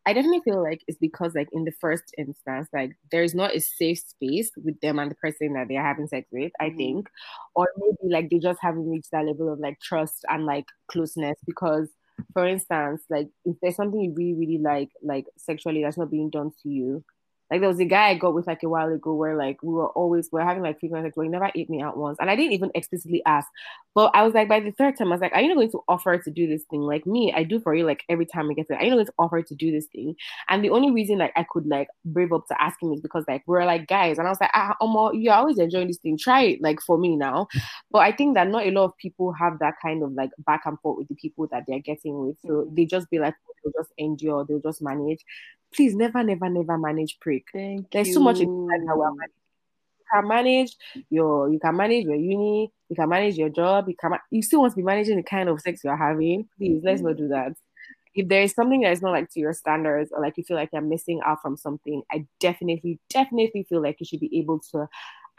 I 0.03 0.13
definitely 0.13 0.41
feel 0.43 0.63
like 0.63 0.81
it's 0.87 0.97
because 0.97 1.35
like 1.35 1.49
in 1.51 1.63
the 1.63 1.73
first 1.79 2.03
instance, 2.17 2.67
like 2.73 2.97
there's 3.11 3.35
not 3.35 3.55
a 3.55 3.59
safe 3.59 3.99
space 3.99 4.49
with 4.57 4.79
them 4.81 4.97
and 4.97 5.11
the 5.11 5.15
person 5.15 5.53
that 5.53 5.67
they're 5.69 5.85
having 5.85 6.07
sex 6.07 6.27
with, 6.31 6.51
mm-hmm. 6.59 6.73
I 6.73 6.75
think. 6.75 7.07
Or 7.53 7.67
maybe 7.77 8.11
like 8.11 8.29
they 8.29 8.39
just 8.39 8.59
haven't 8.61 8.89
reached 8.89 9.11
that 9.11 9.25
level 9.25 9.53
of 9.53 9.59
like 9.59 9.79
trust 9.79 10.25
and 10.27 10.45
like 10.45 10.65
closeness 10.87 11.37
because 11.45 11.89
for 12.33 12.47
instance, 12.47 13.03
like 13.09 13.29
if 13.45 13.57
there's 13.61 13.75
something 13.75 13.99
you 13.99 14.13
really, 14.15 14.33
really 14.33 14.57
like, 14.57 14.89
like 15.03 15.25
sexually 15.37 15.83
that's 15.83 15.97
not 15.97 16.11
being 16.11 16.29
done 16.29 16.51
to 16.63 16.69
you, 16.69 17.03
like 17.51 17.59
there 17.59 17.67
was 17.67 17.81
a 17.81 17.85
guy 17.85 18.07
I 18.07 18.15
got 18.15 18.33
with 18.33 18.47
like 18.47 18.63
a 18.63 18.69
while 18.69 18.87
ago 18.87 19.13
where 19.13 19.35
like 19.35 19.61
we 19.61 19.73
were 19.73 19.89
always 19.89 20.29
we 20.31 20.39
are 20.39 20.45
having 20.45 20.63
like 20.63 20.79
frequent 20.79 21.05
sex, 21.05 21.15
but 21.17 21.23
he 21.23 21.27
never 21.27 21.51
ate 21.53 21.69
me 21.69 21.81
out 21.81 21.97
once. 21.97 22.17
And 22.21 22.29
I 22.29 22.35
didn't 22.37 22.53
even 22.53 22.71
explicitly 22.73 23.21
ask. 23.25 23.49
But 23.93 24.11
I 24.15 24.23
was 24.23 24.33
like 24.33 24.47
by 24.47 24.61
the 24.61 24.71
third 24.71 24.97
time, 24.97 25.09
I 25.09 25.15
was 25.15 25.21
like, 25.21 25.33
Are 25.33 25.41
you 25.41 25.49
not 25.49 25.55
going 25.55 25.71
to 25.71 25.83
offer 25.89 26.17
to 26.17 26.31
do 26.31 26.47
this 26.47 26.63
thing? 26.71 26.79
Like 26.79 27.05
me, 27.05 27.33
I 27.35 27.43
do 27.43 27.59
for 27.59 27.75
you 27.75 27.85
like 27.85 28.03
every 28.07 28.25
time 28.25 28.49
I 28.49 28.53
get 28.53 28.67
it. 28.69 28.75
Are 28.75 28.83
you 28.85 28.91
not 28.91 28.95
going 28.95 29.05
to 29.07 29.13
offer 29.19 29.41
to 29.41 29.55
do 29.55 29.69
this 29.69 29.87
thing? 29.87 30.15
And 30.47 30.63
the 30.63 30.69
only 30.69 30.91
reason 30.91 31.17
like 31.17 31.33
I 31.35 31.45
could 31.51 31.67
like 31.67 31.89
brave 32.05 32.31
up 32.31 32.47
to 32.47 32.61
ask 32.61 32.81
him 32.81 32.93
is 32.93 33.01
because 33.01 33.25
like 33.27 33.43
we're 33.47 33.65
like 33.65 33.85
guys. 33.85 34.17
And 34.17 34.27
I 34.27 34.31
was 34.31 34.39
like, 34.39 34.51
ah 34.53 34.77
Omo, 34.81 35.11
you're 35.13 35.33
always 35.33 35.59
enjoying 35.59 35.87
this 35.87 35.97
thing. 35.97 36.17
Try 36.17 36.43
it 36.43 36.61
like 36.61 36.79
for 36.79 36.97
me 36.97 37.17
now. 37.17 37.47
But 37.91 37.99
I 37.99 38.13
think 38.13 38.35
that 38.35 38.47
not 38.47 38.65
a 38.65 38.71
lot 38.71 38.85
of 38.85 38.97
people 38.97 39.33
have 39.33 39.59
that 39.59 39.73
kind 39.81 40.01
of 40.03 40.13
like 40.13 40.29
back 40.45 40.61
and 40.65 40.79
forth 40.79 40.99
with 40.99 41.09
the 41.09 41.15
people 41.15 41.47
that 41.51 41.63
they're 41.67 41.79
getting 41.79 42.17
with. 42.25 42.37
So 42.45 42.49
mm-hmm. 42.49 42.75
they 42.75 42.85
just 42.85 43.09
be 43.09 43.19
like, 43.19 43.35
they'll 43.63 43.73
just 43.77 43.91
endure, 43.97 44.45
they'll 44.45 44.61
just 44.61 44.81
manage 44.81 45.25
please 45.73 45.95
never, 45.95 46.23
never, 46.23 46.49
never 46.49 46.77
manage 46.77 47.19
prick. 47.19 47.47
Thank 47.53 47.91
There's 47.91 48.09
you. 48.09 48.15
so 48.15 48.19
much 48.19 48.39
in 48.39 48.47
You 48.49 50.05
can 50.11 50.27
manage 50.27 50.75
your 51.09 51.49
you 51.51 51.59
can 51.59 51.75
manage 51.77 52.05
your 52.05 52.15
uni, 52.15 52.71
you 52.89 52.95
can 52.95 53.09
manage 53.09 53.37
your 53.37 53.49
job, 53.49 53.87
you 53.87 53.95
can 53.95 54.11
you 54.29 54.41
still 54.41 54.61
want 54.61 54.73
to 54.73 54.77
be 54.77 54.83
managing 54.83 55.17
the 55.17 55.23
kind 55.23 55.47
of 55.49 55.61
sex 55.61 55.83
you're 55.83 55.95
having. 55.95 56.49
Please 56.57 56.81
let's 56.83 57.01
not 57.01 57.17
do 57.17 57.29
that. 57.29 57.53
If 58.13 58.27
there 58.27 58.41
is 58.41 58.51
something 58.51 58.81
that 58.81 58.91
is 58.91 59.01
not 59.01 59.11
like 59.11 59.29
to 59.31 59.39
your 59.39 59.53
standards 59.53 60.11
or 60.11 60.21
like 60.21 60.35
you 60.35 60.43
feel 60.43 60.57
like 60.57 60.69
you're 60.73 60.81
missing 60.81 61.21
out 61.25 61.41
from 61.41 61.55
something, 61.55 62.03
I 62.11 62.25
definitely, 62.41 62.99
definitely 63.09 63.65
feel 63.69 63.81
like 63.81 64.01
you 64.01 64.05
should 64.05 64.19
be 64.19 64.37
able 64.37 64.59
to 64.71 64.89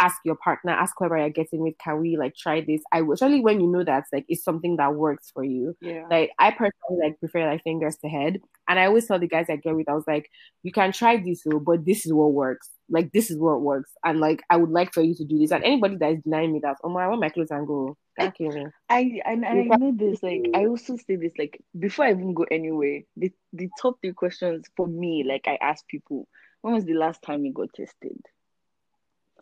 ask 0.02 0.16
your 0.25 0.34
partner, 0.34 0.72
ask 0.72 0.94
whoever 0.99 1.16
you're 1.16 1.31
getting 1.31 1.60
with, 1.60 1.78
can 1.78 2.00
we 2.00 2.16
like 2.16 2.34
try 2.34 2.60
this? 2.60 2.82
I 2.93 3.02
especially 3.02 3.40
when 3.40 3.60
you 3.60 3.69
know 3.69 3.84
that's 3.84 4.12
like 4.12 4.25
it's 4.28 4.43
something 4.43 4.76
that 4.76 4.94
works 4.94 5.31
for 5.32 5.44
you. 5.44 5.76
Yeah. 5.81 6.06
Like 6.10 6.32
I 6.40 6.50
personally 6.50 6.99
like 7.00 7.20
prefer 7.20 7.49
like 7.49 7.62
fingers 7.62 7.96
to 7.99 8.08
head. 8.08 8.40
And 8.69 8.81
I 8.81 8.87
always 8.87 9.06
tell 9.06 9.20
the 9.20 9.28
guys 9.28 9.46
I 9.49 9.56
get 9.56 9.76
with, 9.76 9.88
I 9.88 9.94
was 9.94 10.04
like, 10.08 10.28
you 10.64 10.72
can 10.72 10.93
try 10.93 11.16
this, 11.16 11.43
though, 11.44 11.60
but 11.60 11.84
this 11.84 12.04
is 12.04 12.12
what 12.12 12.32
works. 12.32 12.69
Like 12.90 13.12
this 13.12 13.31
is 13.31 13.38
what 13.38 13.62
works. 13.62 13.93
And 14.04 14.19
like 14.19 14.43
I 14.50 14.56
would 14.56 14.70
like 14.70 14.93
for 14.93 15.02
you 15.02 15.14
to 15.14 15.25
do 15.25 15.38
this. 15.38 15.52
And 15.52 15.62
anybody 15.62 15.96
that 15.96 16.12
is 16.12 16.22
denying 16.25 16.52
me 16.52 16.60
that, 16.64 16.78
oh 16.82 16.88
my, 16.88 17.04
I 17.04 17.08
want 17.08 17.20
my 17.20 17.28
clothes 17.28 17.52
and 17.52 17.66
go. 17.66 17.96
Can't 18.19 18.34
kill. 18.34 18.50
I 18.90 19.20
and, 19.25 19.44
and 19.44 19.72
I 19.72 19.76
know 19.76 19.93
this, 19.96 20.20
like 20.22 20.46
I 20.54 20.66
also 20.66 20.96
say 20.96 21.16
this, 21.16 21.32
like 21.38 21.62
before 21.78 22.06
I 22.06 22.10
even 22.10 22.34
go 22.34 22.44
anywhere, 22.50 23.02
the, 23.16 23.31
the 23.52 23.69
top 23.81 23.99
three 24.00 24.12
questions 24.12 24.66
for 24.76 24.88
me, 24.88 25.25
like 25.26 25.44
I 25.46 25.58
ask 25.62 25.87
people, 25.87 26.26
when 26.60 26.75
was 26.75 26.84
the 26.84 26.94
last 26.94 27.22
time 27.22 27.44
you 27.44 27.52
got 27.52 27.73
tested? 27.75 28.21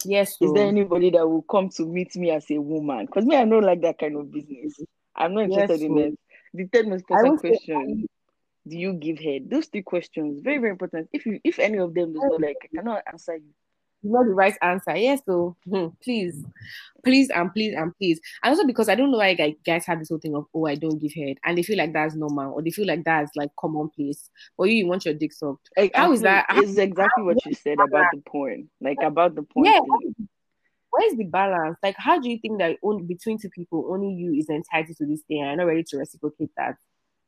Yes. 0.04 0.36
Is 0.40 0.52
there 0.52 0.66
anybody 0.66 1.10
that 1.10 1.28
will 1.28 1.42
come 1.42 1.68
to 1.70 1.84
meet 1.84 2.14
me 2.16 2.30
as 2.30 2.50
a 2.50 2.58
woman? 2.58 3.06
Because 3.06 3.24
me, 3.24 3.36
I 3.36 3.44
don't 3.44 3.64
like 3.64 3.82
that 3.82 3.98
kind 3.98 4.16
of 4.16 4.32
business. 4.32 4.78
I'm 5.14 5.34
not 5.34 5.44
interested 5.44 5.80
yes, 5.80 5.90
in 5.90 5.98
it. 5.98 6.18
The 6.54 6.64
third 6.66 6.88
most 6.88 7.04
important 7.08 7.40
question: 7.40 8.06
Do 8.66 8.76
you 8.78 8.94
give 8.94 9.18
head? 9.18 9.50
Those 9.50 9.66
three 9.66 9.82
questions, 9.82 10.40
very 10.42 10.58
very 10.58 10.70
important. 10.70 11.08
If 11.12 11.26
you, 11.26 11.40
if 11.44 11.58
any 11.58 11.78
of 11.78 11.94
them 11.94 12.12
does 12.14 12.22
not 12.22 12.40
like, 12.40 12.56
I 12.62 12.76
cannot 12.76 13.02
answer 13.10 13.36
you 13.36 13.52
not 14.02 14.24
the 14.24 14.34
right 14.34 14.56
answer. 14.62 14.96
Yes, 14.96 15.20
so 15.26 15.56
hmm, 15.68 15.88
please, 16.02 16.44
please, 17.04 17.30
and 17.30 17.52
please, 17.52 17.74
and 17.74 17.96
please. 17.96 18.20
And 18.42 18.50
also 18.50 18.66
because 18.66 18.88
I 18.88 18.94
don't 18.94 19.10
know 19.10 19.18
why 19.18 19.34
guys 19.34 19.86
have 19.86 19.98
this 19.98 20.08
whole 20.08 20.18
thing 20.18 20.34
of 20.34 20.46
oh 20.54 20.66
I 20.66 20.74
don't 20.74 20.98
give 20.98 21.12
head, 21.12 21.38
and 21.44 21.56
they 21.56 21.62
feel 21.62 21.78
like 21.78 21.92
that's 21.92 22.14
normal, 22.14 22.54
or 22.54 22.62
they 22.62 22.70
feel 22.70 22.86
like 22.86 23.04
that's 23.04 23.34
like 23.36 23.50
commonplace. 23.58 24.30
Or 24.56 24.66
you, 24.66 24.74
you 24.74 24.86
want 24.86 25.04
your 25.04 25.14
dick 25.14 25.32
sucked. 25.32 25.68
How 25.94 26.12
is 26.12 26.22
that? 26.22 26.46
It's 26.50 26.78
exactly 26.78 27.24
what 27.24 27.44
you 27.44 27.54
said 27.54 27.78
about 27.80 28.06
the 28.12 28.22
porn, 28.26 28.68
like 28.80 28.98
about 29.02 29.34
the 29.34 29.42
porn. 29.42 29.66
Yeah. 29.66 29.80
Where's 30.92 31.14
the 31.14 31.24
balance? 31.24 31.78
Like, 31.84 31.94
how 31.96 32.18
do 32.18 32.28
you 32.28 32.38
think 32.38 32.58
that 32.58 32.76
only 32.82 33.04
between 33.04 33.38
two 33.38 33.48
people, 33.50 33.86
only 33.90 34.12
you 34.12 34.34
is 34.34 34.48
entitled 34.48 34.96
to 34.96 35.06
this 35.06 35.22
thing? 35.28 35.44
I'm 35.44 35.56
not 35.56 35.66
ready 35.66 35.84
to 35.84 35.98
reciprocate 35.98 36.50
that. 36.56 36.76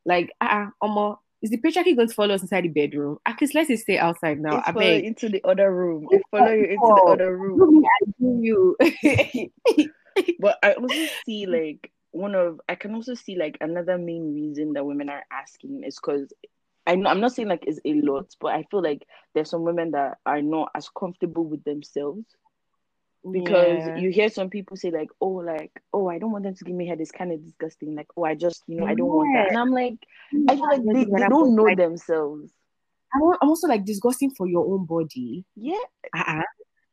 Like, 0.05 0.33
ah, 0.41 0.71
uh, 0.83 0.85
um, 0.85 1.17
is 1.43 1.51
the 1.51 1.59
patriarchy 1.59 1.97
going 1.97 2.09
to 2.09 2.15
follow 2.15 2.35
us 2.35 2.43
inside 2.43 2.65
the 2.65 2.69
bedroom? 2.69 3.19
At 3.27 3.41
least 3.41 3.55
let's 3.55 3.83
stay 3.83 3.99
outside 3.99 4.41
now. 4.41 4.59
It's 4.59 4.69
I 4.69 4.73
beg. 4.73 5.05
into 5.05 5.29
the 5.29 5.43
other 5.45 5.75
room. 5.75 6.07
It 6.11 6.23
follow 6.31 6.53
you 6.53 6.65
into 6.65 6.77
the 6.81 7.11
other 7.11 7.37
room. 7.37 7.85
I 7.85 8.13
do 8.21 8.39
you. 8.41 8.77
but 10.41 10.59
I 10.63 10.75
also 10.75 11.07
see 11.27 11.47
like 11.47 11.91
one 12.13 12.35
of 12.35 12.61
I 12.69 12.77
can 12.77 12.95
also 12.95 13.15
see 13.15 13.37
like 13.37 13.59
another 13.61 13.99
main 13.99 14.35
reason 14.35 14.75
that 14.75 14.87
women 14.87 15.09
are 15.09 15.25
asking 15.33 15.83
is 15.85 15.97
because 15.97 16.33
I 16.87 16.95
know 16.95 17.11
I'm 17.11 17.21
not 17.21 17.33
saying 17.33 17.49
like 17.49 17.65
it's 17.67 17.81
a 17.85 17.95
lot, 17.95 18.35
but 18.41 18.53
I 18.53 18.65
feel 18.71 18.83
like 18.83 19.07
there's 19.35 19.51
some 19.51 19.63
women 19.63 19.93
that 19.93 20.19
are 20.27 20.43
not 20.43 20.71
as 20.75 20.89
comfortable 20.97 21.45
with 21.45 21.65
themselves 21.65 22.25
because 23.31 23.79
yeah. 23.79 23.97
you 23.97 24.11
hear 24.11 24.29
some 24.29 24.51
people 24.51 24.77
say 24.77 24.91
like 24.91 25.09
oh 25.21 25.29
like 25.29 25.71
oh 25.93 26.09
i 26.09 26.19
don't 26.19 26.33
want 26.33 26.43
them 26.43 26.55
to 26.55 26.65
give 26.65 26.75
me 26.75 26.87
head 26.87 27.01
it's 27.01 27.13
kind 27.13 27.33
of 27.33 27.43
disgusting 27.45 27.95
like 27.95 28.09
oh 28.17 28.25
i 28.25 28.35
just 28.35 28.63
you 28.67 28.81
know 28.81 28.87
i 28.87 28.95
don't 28.95 29.07
yeah. 29.07 29.13
want 29.13 29.35
that 29.35 29.49
and 29.49 29.59
i'm 29.59 29.71
like 29.71 29.95
i 30.49 30.57
feel 30.57 30.67
like 30.67 30.83
they, 30.85 31.05
they 31.05 31.29
don't 31.29 31.55
know 31.55 31.73
themselves 31.75 32.51
i'm 33.15 33.23
also 33.49 33.69
like 33.69 33.85
disgusting 33.85 34.31
for 34.31 34.49
your 34.49 34.67
own 34.67 34.85
body 34.85 35.45
yeah 35.55 35.77
uh-uh. 36.17 36.43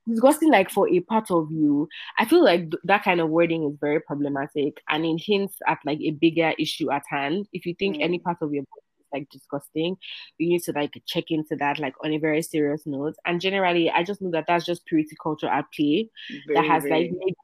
disgusting 0.07 0.51
like 0.51 0.69
for 0.69 0.87
a 0.89 0.99
part 0.99 1.31
of 1.31 1.51
you 1.51 1.87
i 2.19 2.25
feel 2.25 2.43
like 2.43 2.61
th- 2.69 2.83
that 2.83 3.03
kind 3.03 3.19
of 3.19 3.29
wording 3.29 3.63
is 3.63 3.75
very 3.81 3.99
problematic 3.99 4.81
and 4.89 5.05
it 5.05 5.19
hints 5.25 5.55
at 5.67 5.79
like 5.83 5.99
a 6.01 6.11
bigger 6.11 6.53
issue 6.59 6.91
at 6.91 7.03
hand 7.09 7.47
if 7.53 7.65
you 7.65 7.73
think 7.79 7.97
mm. 7.97 8.03
any 8.03 8.19
part 8.19 8.37
of 8.41 8.53
your 8.53 8.63
body 8.63 8.88
like 9.13 9.29
disgusting. 9.29 9.97
You 10.37 10.49
need 10.49 10.63
to 10.63 10.71
like 10.73 10.93
check 11.07 11.25
into 11.29 11.55
that 11.57 11.79
like 11.79 11.93
on 12.03 12.13
a 12.13 12.17
very 12.17 12.41
serious 12.41 12.83
note. 12.85 13.15
And 13.25 13.41
generally, 13.41 13.89
I 13.89 14.03
just 14.03 14.21
know 14.21 14.31
that 14.31 14.45
that's 14.47 14.65
just 14.65 14.85
purity 14.85 15.15
culture 15.21 15.47
at 15.47 15.65
play 15.75 16.09
very, 16.47 16.55
that 16.55 16.65
has 16.65 16.83
very... 16.83 17.09
like 17.09 17.11
made 17.11 17.35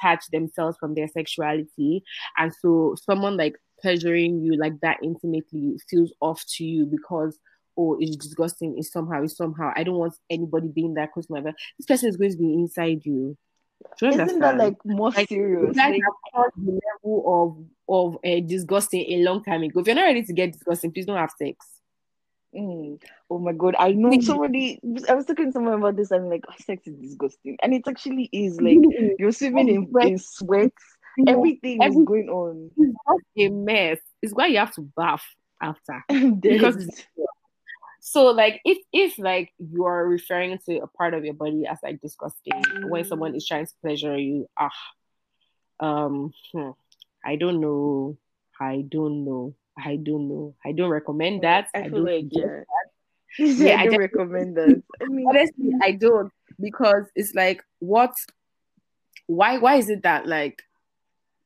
detach 0.00 0.26
themselves 0.28 0.76
from 0.78 0.94
their 0.94 1.08
sexuality. 1.08 2.02
And 2.38 2.52
so 2.54 2.94
someone 3.04 3.36
like 3.36 3.56
pleasuring 3.80 4.40
you 4.40 4.56
like 4.58 4.78
that 4.80 4.98
intimately 5.02 5.78
feels 5.88 6.12
off 6.20 6.44
to 6.56 6.64
you 6.64 6.86
because 6.86 7.38
oh 7.78 7.96
it's 7.98 8.16
disgusting 8.16 8.74
it's 8.76 8.92
somehow 8.92 9.22
it's 9.22 9.36
somehow 9.36 9.72
i 9.74 9.82
don't 9.82 9.94
want 9.94 10.12
anybody 10.28 10.68
being 10.68 10.92
that 10.92 11.10
close 11.12 11.26
to 11.26 11.32
my 11.32 11.40
this 11.40 11.86
person 11.86 12.08
is 12.08 12.16
going 12.16 12.30
to 12.30 12.36
be 12.36 12.52
inside 12.52 13.00
you 13.04 13.36
isn't 14.02 14.38
that 14.40 14.56
like 14.56 14.76
more 14.84 15.10
like, 15.10 15.28
serious? 15.28 15.76
Like, 15.76 16.00
like 16.34 16.52
the 16.56 16.80
level 17.04 17.66
of 17.88 18.14
of 18.14 18.18
uh, 18.24 18.40
disgusting 18.46 19.04
a 19.12 19.22
long 19.22 19.42
time 19.42 19.62
ago. 19.62 19.80
If 19.80 19.86
you're 19.86 19.96
not 19.96 20.02
ready 20.02 20.22
to 20.24 20.32
get 20.32 20.52
disgusting, 20.52 20.92
please 20.92 21.06
don't 21.06 21.16
have 21.16 21.32
sex. 21.38 21.66
Mm. 22.54 23.00
Oh 23.30 23.38
my 23.38 23.52
god, 23.52 23.76
I 23.78 23.92
know 23.92 24.18
somebody. 24.20 24.80
I 25.08 25.14
was 25.14 25.26
talking 25.26 25.46
to 25.46 25.52
someone 25.52 25.74
about 25.74 25.96
this. 25.96 26.10
I'm 26.10 26.28
like, 26.28 26.44
oh, 26.48 26.54
sex 26.58 26.86
is 26.86 26.96
disgusting, 26.96 27.56
and 27.62 27.74
it 27.74 27.86
actually 27.86 28.28
is. 28.32 28.60
Like 28.60 28.78
you're 29.18 29.32
swimming 29.32 29.68
in, 29.68 29.90
in 30.02 30.18
sweat. 30.18 30.72
Everything 31.26 31.82
is 31.82 31.94
going 32.04 32.28
on. 32.28 32.70
It's 32.76 33.24
a 33.38 33.48
mess. 33.48 33.98
It's 34.22 34.32
why 34.32 34.46
you 34.46 34.58
have 34.58 34.74
to 34.74 34.82
bath 34.96 35.24
after 35.60 36.02
because 36.40 36.88
so 38.00 38.26
like 38.26 38.60
if 38.64 38.78
if 38.92 39.18
like 39.18 39.52
you 39.58 39.84
are 39.84 40.06
referring 40.06 40.58
to 40.66 40.78
a 40.78 40.86
part 40.86 41.14
of 41.14 41.24
your 41.24 41.34
body 41.34 41.66
as 41.66 41.78
like 41.82 42.00
disgusting 42.00 42.62
when 42.88 43.04
someone 43.04 43.34
is 43.34 43.46
trying 43.46 43.66
to 43.66 43.72
pleasure 43.82 44.16
you, 44.16 44.48
ah, 44.56 44.70
um, 45.80 46.32
hmm, 46.52 46.70
I 47.24 47.36
don't 47.36 47.60
know, 47.60 48.16
I 48.58 48.84
don't 48.88 49.24
know, 49.24 49.54
I 49.76 49.96
don't 49.96 50.28
know, 50.28 50.54
I 50.64 50.72
don't 50.72 50.90
recommend 50.90 51.42
that. 51.42 51.68
I, 51.74 51.84
I 51.84 51.88
don't 51.88 52.04
like 52.04 52.24
yeah. 52.30 52.60
yeah, 53.38 53.80
I 53.80 53.86
don't 53.86 53.98
recommend 53.98 54.56
that. 54.56 54.82
I 55.00 55.04
mean, 55.06 55.26
honestly, 55.28 55.72
I 55.82 55.92
don't 55.92 56.32
because 56.58 57.06
it's 57.14 57.34
like 57.34 57.62
what 57.78 58.14
why 59.26 59.58
why 59.58 59.76
is 59.76 59.88
it 59.88 60.02
that 60.02 60.26
like 60.26 60.62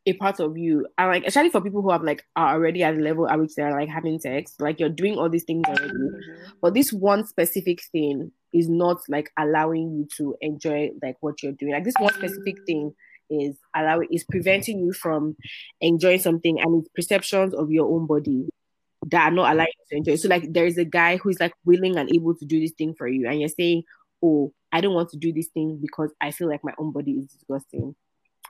a 0.06 0.12
part 0.14 0.40
of 0.40 0.56
you. 0.58 0.86
And 0.98 1.08
like 1.08 1.24
especially 1.26 1.50
for 1.50 1.60
people 1.60 1.82
who 1.82 1.90
have 1.90 2.02
like 2.02 2.24
are 2.36 2.54
already 2.54 2.82
at 2.82 2.96
the 2.96 3.02
level 3.02 3.28
at 3.28 3.38
which 3.38 3.54
they're 3.54 3.72
like 3.72 3.88
having 3.88 4.18
sex 4.18 4.54
like 4.58 4.78
you're 4.80 4.88
doing 4.88 5.16
all 5.16 5.28
these 5.28 5.44
things 5.44 5.64
already. 5.66 5.88
Mm-hmm. 5.88 6.50
but 6.60 6.74
this 6.74 6.92
one 6.92 7.26
specific 7.26 7.82
thing 7.92 8.30
is 8.52 8.68
not 8.68 8.98
like 9.08 9.30
allowing 9.38 9.92
you 9.92 10.08
to 10.16 10.36
enjoy 10.40 10.90
like 11.02 11.16
what 11.20 11.42
you're 11.42 11.52
doing. 11.52 11.72
Like 11.72 11.84
this 11.84 11.94
one 11.98 12.14
specific 12.14 12.56
thing 12.66 12.94
is 13.30 13.56
allowing 13.74 14.08
is 14.10 14.24
preventing 14.24 14.80
you 14.80 14.92
from 14.92 15.36
enjoying 15.80 16.20
something 16.20 16.60
and 16.60 16.82
it's 16.82 16.90
perceptions 16.94 17.54
of 17.54 17.70
your 17.70 17.86
own 17.86 18.06
body 18.06 18.48
that 19.10 19.32
are 19.32 19.34
not 19.34 19.52
allowing 19.52 19.68
you 19.78 19.84
to 19.90 19.96
enjoy. 19.96 20.16
So 20.16 20.28
like 20.28 20.52
there's 20.52 20.78
a 20.78 20.84
guy 20.84 21.16
who's 21.16 21.40
like 21.40 21.52
willing 21.64 21.96
and 21.96 22.12
able 22.14 22.34
to 22.34 22.44
do 22.44 22.60
this 22.60 22.72
thing 22.72 22.94
for 22.94 23.08
you 23.08 23.28
and 23.28 23.40
you're 23.40 23.48
saying 23.48 23.82
oh 24.24 24.52
i 24.72 24.80
don't 24.80 24.94
want 24.94 25.10
to 25.10 25.18
do 25.18 25.32
this 25.32 25.48
thing 25.48 25.78
because 25.80 26.12
i 26.20 26.30
feel 26.30 26.48
like 26.48 26.64
my 26.64 26.72
own 26.78 26.90
body 26.92 27.12
is 27.12 27.26
disgusting 27.26 27.94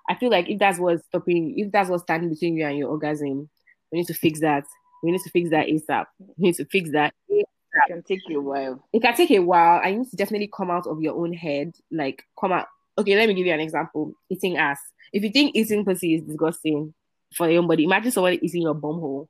I 0.08 0.14
feel 0.14 0.30
like 0.30 0.48
if 0.48 0.58
that's 0.58 0.78
what's 0.78 1.04
stopping, 1.06 1.58
if 1.58 1.72
that's 1.72 1.88
what's 1.88 2.02
standing 2.02 2.30
between 2.30 2.56
you 2.56 2.66
and 2.66 2.76
your 2.76 2.90
orgasm, 2.90 3.48
we 3.90 3.98
need 3.98 4.06
to 4.06 4.14
fix 4.14 4.40
that. 4.40 4.64
We 5.02 5.12
need 5.12 5.20
to 5.22 5.30
fix 5.30 5.50
that 5.50 5.66
ASAP. 5.66 6.06
We 6.18 6.48
need 6.48 6.54
to 6.56 6.64
fix 6.66 6.90
that. 6.92 7.14
It 7.28 7.46
can 7.88 8.02
take 8.02 8.20
you 8.28 8.40
a 8.40 8.42
while. 8.42 8.88
It 8.92 9.02
can 9.02 9.14
take 9.14 9.30
a 9.30 9.40
while. 9.40 9.80
I 9.82 9.92
need 9.92 10.08
to 10.10 10.16
definitely 10.16 10.50
come 10.54 10.70
out 10.70 10.86
of 10.86 11.00
your 11.00 11.14
own 11.14 11.32
head. 11.32 11.74
Like 11.90 12.22
come 12.38 12.52
out. 12.52 12.66
Okay, 12.96 13.16
let 13.16 13.28
me 13.28 13.34
give 13.34 13.46
you 13.46 13.52
an 13.52 13.60
example. 13.60 14.12
Eating 14.30 14.56
ass. 14.56 14.78
If 15.12 15.22
you 15.22 15.30
think 15.30 15.54
eating 15.54 15.84
pussy 15.84 16.14
is 16.14 16.22
disgusting 16.22 16.94
for 17.34 17.48
your 17.50 17.62
own 17.62 17.68
body, 17.68 17.84
imagine 17.84 18.12
someone 18.12 18.38
eating 18.40 18.62
your 18.62 18.74
bum 18.74 19.00
hole. 19.00 19.28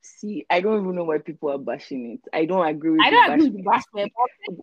See, 0.00 0.46
I 0.48 0.60
don't 0.60 0.82
even 0.82 0.94
know 0.94 1.04
why 1.04 1.18
people 1.18 1.50
are 1.50 1.58
bashing 1.58 2.12
it. 2.12 2.30
I 2.32 2.44
don't 2.44 2.66
agree 2.66 2.92
with 2.92 3.00
I 3.02 3.10
don't 3.10 3.32
agree 3.32 3.50
with 3.50 3.64
bashing 3.64 4.10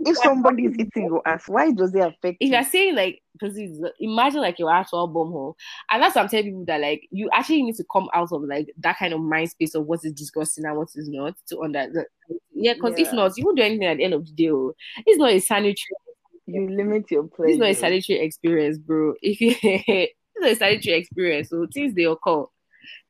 If 0.01 0.17
somebody 0.17 0.65
is 0.65 0.75
eating 0.79 1.05
your 1.05 1.21
ass, 1.25 1.47
why 1.47 1.71
does 1.71 1.93
it 1.93 1.99
affect 1.99 2.37
If 2.39 2.51
you're 2.51 2.63
saying 2.63 2.95
like 2.95 3.21
because 3.33 3.59
imagine 3.99 4.41
like 4.41 4.59
your 4.59 4.71
actual 4.71 5.07
bum 5.07 5.31
hole. 5.31 5.57
And 5.91 6.01
that's 6.01 6.15
what 6.15 6.23
I'm 6.23 6.29
telling 6.29 6.45
people 6.45 6.65
that 6.65 6.81
like 6.81 7.07
you 7.11 7.29
actually 7.33 7.63
need 7.63 7.75
to 7.75 7.85
come 7.91 8.07
out 8.13 8.31
of 8.31 8.43
like 8.43 8.73
that 8.79 8.97
kind 8.97 9.13
of 9.13 9.21
mind 9.21 9.51
space 9.51 9.75
of 9.75 9.85
what 9.85 10.03
is 10.03 10.13
disgusting 10.13 10.65
and 10.65 10.77
what 10.77 10.89
is 10.95 11.09
not 11.09 11.35
to 11.49 11.61
under 11.61 12.07
yeah, 12.53 12.73
because 12.73 12.93
yeah. 12.97 13.05
if 13.05 13.13
not, 13.13 13.37
you 13.37 13.45
won't 13.45 13.57
do 13.57 13.63
anything 13.63 13.85
at 13.85 13.97
the 13.97 14.03
end 14.05 14.13
of 14.13 14.25
the 14.25 14.31
day. 14.31 14.49
Oh. 14.49 14.73
It's 15.05 15.19
not 15.19 15.31
a 15.31 15.39
sanitary 15.39 15.95
you 16.47 16.69
limit 16.69 17.09
your 17.09 17.23
play. 17.23 17.47
It's 17.49 17.59
not 17.59 17.69
a 17.69 17.73
sanitary 17.73 18.19
experience, 18.19 18.77
bro. 18.77 19.13
If 19.21 19.41
you 19.41 19.55
it's 19.61 20.13
not 20.37 20.51
a 20.51 20.55
sanitary 20.55 20.97
experience, 20.97 21.49
so 21.49 21.67
things 21.73 21.93
they 21.93 22.03
occur. 22.03 22.45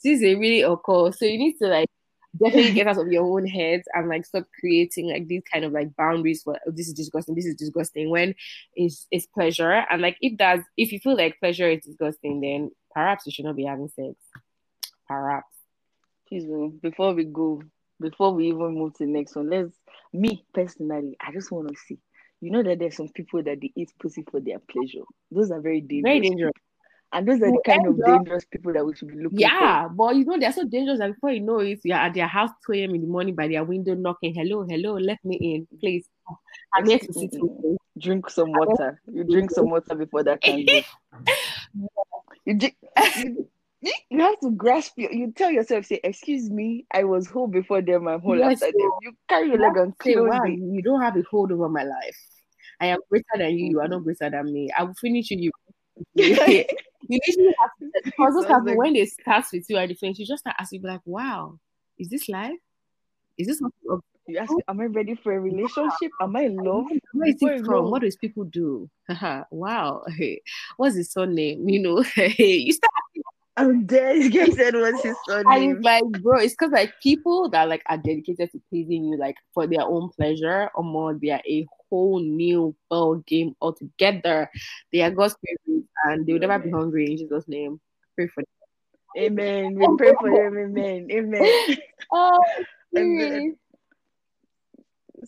Things 0.01 0.21
they 0.21 0.35
really 0.35 0.61
occur. 0.61 1.11
So 1.11 1.25
you 1.25 1.37
need 1.37 1.57
to 1.57 1.67
like 1.67 1.89
definitely 2.37 2.73
get 2.73 2.87
out 2.87 2.97
of 2.97 3.11
your 3.11 3.23
own 3.23 3.45
head 3.45 3.83
and 3.93 4.09
like 4.09 4.25
stop 4.25 4.45
creating 4.59 5.09
like 5.09 5.27
these 5.27 5.43
kind 5.51 5.65
of 5.65 5.71
like 5.71 5.95
boundaries 5.95 6.43
for 6.43 6.57
oh, 6.67 6.71
this 6.71 6.87
is 6.87 6.93
disgusting, 6.93 7.35
this 7.35 7.45
is 7.45 7.55
disgusting 7.55 8.09
when 8.09 8.35
it's 8.75 9.07
it's 9.11 9.25
pleasure. 9.27 9.71
And 9.71 10.01
like 10.01 10.17
if 10.21 10.37
that's 10.37 10.63
if 10.77 10.91
you 10.91 10.99
feel 10.99 11.17
like 11.17 11.39
pleasure 11.39 11.69
is 11.69 11.83
disgusting, 11.83 12.41
then 12.41 12.71
perhaps 12.93 13.25
you 13.25 13.31
should 13.31 13.45
not 13.45 13.55
be 13.55 13.65
having 13.65 13.89
sex. 13.89 14.15
Perhaps. 15.07 15.47
Please, 16.27 16.45
before 16.81 17.13
we 17.13 17.25
go, 17.25 17.61
before 17.99 18.33
we 18.33 18.47
even 18.47 18.73
move 18.73 18.93
to 18.95 19.05
the 19.05 19.11
next 19.11 19.35
one, 19.35 19.49
let's 19.49 19.71
me 20.11 20.43
personally, 20.53 21.15
I 21.21 21.31
just 21.31 21.51
want 21.51 21.69
to 21.69 21.75
see. 21.87 21.99
You 22.41 22.51
know 22.51 22.63
that 22.63 22.79
there's 22.79 22.97
some 22.97 23.09
people 23.09 23.41
that 23.43 23.61
they 23.61 23.71
eat 23.75 23.91
pussy 23.99 24.23
for 24.29 24.39
their 24.39 24.59
pleasure. 24.59 25.03
Those 25.31 25.51
are 25.51 25.61
very 25.61 25.81
dangerous. 25.81 26.03
Very 26.03 26.19
dangerous. 26.19 26.53
And 27.15 27.25
those 27.25 27.41
are 27.41 27.49
the 27.49 27.61
kind 27.65 27.87
of 27.87 27.97
dangerous 28.05 28.43
people 28.43 28.73
that 28.73 28.85
we 28.85 28.93
should 28.93 29.07
be 29.07 29.15
looking 29.15 29.41
at. 29.41 29.51
yeah, 29.53 29.83
for. 29.87 29.93
but 29.93 30.15
you 30.17 30.25
know, 30.25 30.37
they're 30.37 30.51
so 30.51 30.65
dangerous 30.65 30.99
that 30.99 31.13
before 31.13 31.31
you 31.31 31.39
know 31.39 31.59
it, 31.59 31.79
you're 31.85 31.95
at 31.95 32.13
their 32.13 32.27
house 32.27 32.49
2 32.65 32.73
a.m. 32.73 32.93
in 32.93 33.01
the 33.01 33.07
morning 33.07 33.33
by 33.33 33.47
their 33.47 33.63
window 33.63 33.93
knocking, 33.95 34.35
hello, 34.35 34.65
hello, 34.67 34.95
let 34.95 35.23
me 35.23 35.37
in, 35.37 35.79
please. 35.79 36.09
I'm 36.73 36.85
here 36.85 36.99
to 36.99 37.13
sit 37.13 37.29
with. 37.31 37.77
Drink 37.97 38.29
some 38.29 38.51
water. 38.51 39.01
You 39.09 39.23
drink 39.23 39.51
some 39.51 39.69
water 39.69 39.95
before 39.95 40.23
that 40.23 40.41
can 40.41 40.59
you, 42.45 42.57
drink, 42.57 42.75
you, 43.79 43.93
you 44.09 44.19
have 44.19 44.37
to 44.41 44.51
grasp 44.51 44.91
your, 44.97 45.13
you 45.13 45.31
tell 45.31 45.49
yourself, 45.49 45.85
say, 45.85 46.01
excuse 46.03 46.49
me, 46.49 46.85
I 46.91 47.05
was 47.05 47.27
whole 47.27 47.47
before 47.47 47.81
them, 47.81 48.09
I'm 48.09 48.19
whole 48.19 48.37
yes, 48.37 48.61
after 48.61 48.65
them. 48.65 48.91
You 49.01 49.13
carry 49.29 49.47
your 49.47 49.59
leg 49.59 49.77
and 49.77 49.93
say, 50.03 50.17
wow, 50.17 50.43
you 50.43 50.81
don't 50.81 51.01
have 51.01 51.15
a 51.15 51.23
hold 51.31 51.53
over 51.53 51.69
my 51.69 51.83
life. 51.83 52.17
I 52.81 52.87
am 52.87 52.99
greater 53.09 53.23
than 53.37 53.57
you, 53.57 53.67
you 53.67 53.79
are 53.79 53.87
not 53.87 53.99
mm-hmm. 53.99 54.11
greater 54.11 54.29
than 54.29 54.51
me. 54.51 54.69
I 54.77 54.83
will 54.83 54.95
finish 54.95 55.31
you. 55.31 55.51
you 56.15 56.65
usually 57.09 57.55
have 57.59 57.71
to, 57.79 58.01
because 58.03 58.33
those 58.33 58.45
happen 58.45 58.77
when 58.77 58.93
they 58.93 59.05
start 59.05 59.45
with 59.51 59.69
you 59.69 59.77
at 59.77 59.89
the 59.89 59.95
finish, 59.95 60.19
you 60.19 60.25
just 60.25 60.41
start 60.41 60.55
asking, 60.59 60.81
like, 60.81 61.01
wow, 61.05 61.59
is 61.97 62.09
this 62.09 62.27
life? 62.29 62.57
Is 63.37 63.47
this 63.47 63.59
what 63.59 64.01
you 64.27 64.39
ask 64.39 64.51
am 64.67 64.81
I 64.81 64.85
ready 64.85 65.15
for 65.15 65.33
a 65.33 65.39
relationship? 65.39 66.11
Am 66.19 66.35
I 66.35 66.41
in 66.41 66.55
love? 66.55 66.85
Where 67.13 67.29
is 67.29 67.35
it 67.39 67.65
from? 67.65 67.91
What 67.91 68.01
does 68.01 68.15
people 68.15 68.43
do? 68.45 68.89
wow. 69.51 70.03
Hey, 70.17 70.41
what's 70.77 70.95
his 70.95 71.11
surname? 71.11 71.69
You 71.69 71.79
know, 71.79 72.01
hey, 72.01 72.55
you 72.55 72.73
start 72.73 72.91
I'm 73.57 73.85
dead. 73.85 74.17
You 74.33 74.51
said 74.51 74.75
what's 74.75 75.01
his 75.01 75.15
surname? 75.27 75.81
like, 75.81 76.03
bro, 76.21 76.39
it's 76.39 76.53
because 76.53 76.71
like 76.71 76.93
people 77.01 77.49
that 77.49 77.69
like 77.69 77.83
are 77.87 77.97
dedicated 77.97 78.51
to 78.51 78.61
pleasing 78.69 79.05
you, 79.05 79.17
like 79.17 79.37
for 79.53 79.65
their 79.67 79.83
own 79.83 80.09
pleasure, 80.09 80.69
or 80.75 80.83
more, 80.83 81.13
they 81.13 81.29
are 81.29 81.41
a 81.47 81.65
whole 81.89 82.19
new 82.19 82.75
ball 82.89 83.15
game 83.27 83.55
altogether. 83.61 84.49
They 84.91 85.01
are 85.01 85.11
God's 85.11 85.37
favorite, 85.45 85.85
and 86.03 86.25
they 86.25 86.33
will 86.33 86.39
never 86.39 86.59
be 86.59 86.71
hungry 86.71 87.11
in 87.11 87.17
Jesus' 87.17 87.47
name. 87.47 87.79
Pray 88.15 88.27
for 88.27 88.43
them. 88.43 88.51
Amen. 89.17 89.75
We 89.75 89.87
pray 89.97 90.13
for 90.19 90.29
them. 90.29 90.57
Amen. 90.57 91.07
Amen. 91.09 91.53
oh, 92.11 92.43
Amen. 92.97 93.57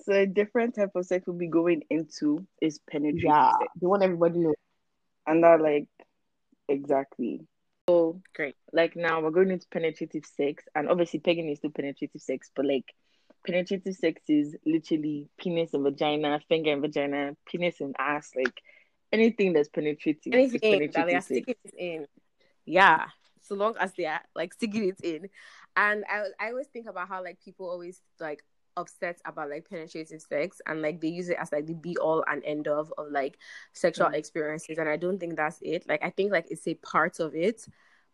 So 0.03 0.13
a 0.13 0.25
different 0.25 0.75
type 0.75 0.91
of 0.95 1.05
sex 1.05 1.25
we'll 1.25 1.37
be 1.37 1.47
going 1.47 1.83
into 1.89 2.45
is 2.61 2.79
penetration. 2.89 3.29
Yeah, 3.29 3.51
sex. 3.51 3.71
they 3.79 3.87
want 3.87 4.03
everybody 4.03 4.33
to 4.33 4.39
know. 4.39 4.53
And 5.25 5.43
that 5.43 5.61
like 5.61 5.87
exactly. 6.67 7.47
So 7.89 8.21
great. 8.35 8.55
Like 8.73 8.95
now 8.95 9.21
we're 9.21 9.31
going 9.31 9.51
into 9.51 9.67
penetrative 9.67 10.25
sex, 10.25 10.63
and 10.75 10.89
obviously 10.89 11.19
pegging 11.19 11.49
is 11.49 11.59
still 11.59 11.71
penetrative 11.71 12.21
sex, 12.21 12.49
but 12.55 12.65
like 12.65 12.93
penetrative 13.45 13.95
sex 13.95 14.21
is 14.27 14.55
literally 14.65 15.29
penis 15.37 15.73
and 15.73 15.83
vagina, 15.83 16.39
finger 16.49 16.73
and 16.73 16.81
vagina, 16.81 17.35
penis 17.45 17.79
and 17.79 17.95
ass, 17.97 18.31
like 18.35 18.61
anything 19.13 19.53
that's 19.53 19.69
penetrative. 19.69 20.33
Anything 20.33 20.59
penetrative 20.59 20.93
that 20.93 21.07
they 21.07 21.15
are 21.15 21.21
sticking 21.21 21.55
it 21.63 21.73
in. 21.77 22.07
Yeah. 22.65 23.05
So 23.41 23.55
long 23.55 23.75
as 23.79 23.93
they 23.93 24.05
are 24.05 24.21
like 24.35 24.53
sticking 24.53 24.89
it 24.89 24.99
in. 25.01 25.29
And 25.77 26.03
I 26.09 26.25
I 26.39 26.49
always 26.49 26.67
think 26.67 26.87
about 26.89 27.07
how 27.07 27.23
like 27.23 27.39
people 27.39 27.69
always 27.69 28.01
like 28.19 28.43
upset 28.77 29.19
about 29.25 29.49
like 29.49 29.67
penetrative 29.67 30.21
sex 30.21 30.61
and 30.67 30.81
like 30.81 31.01
they 31.01 31.07
use 31.09 31.27
it 31.27 31.37
as 31.39 31.51
like 31.51 31.65
the 31.65 31.73
be 31.73 31.97
all 31.97 32.23
and 32.27 32.43
end 32.45 32.67
of 32.67 32.93
of 32.97 33.11
like 33.11 33.37
sexual 33.73 34.07
mm. 34.07 34.13
experiences 34.13 34.77
and 34.77 34.87
i 34.87 34.95
don't 34.95 35.19
think 35.19 35.35
that's 35.35 35.57
it 35.61 35.83
like 35.89 36.01
i 36.03 36.09
think 36.09 36.31
like 36.31 36.45
it's 36.49 36.67
a 36.67 36.75
part 36.75 37.19
of 37.19 37.35
it 37.35 37.65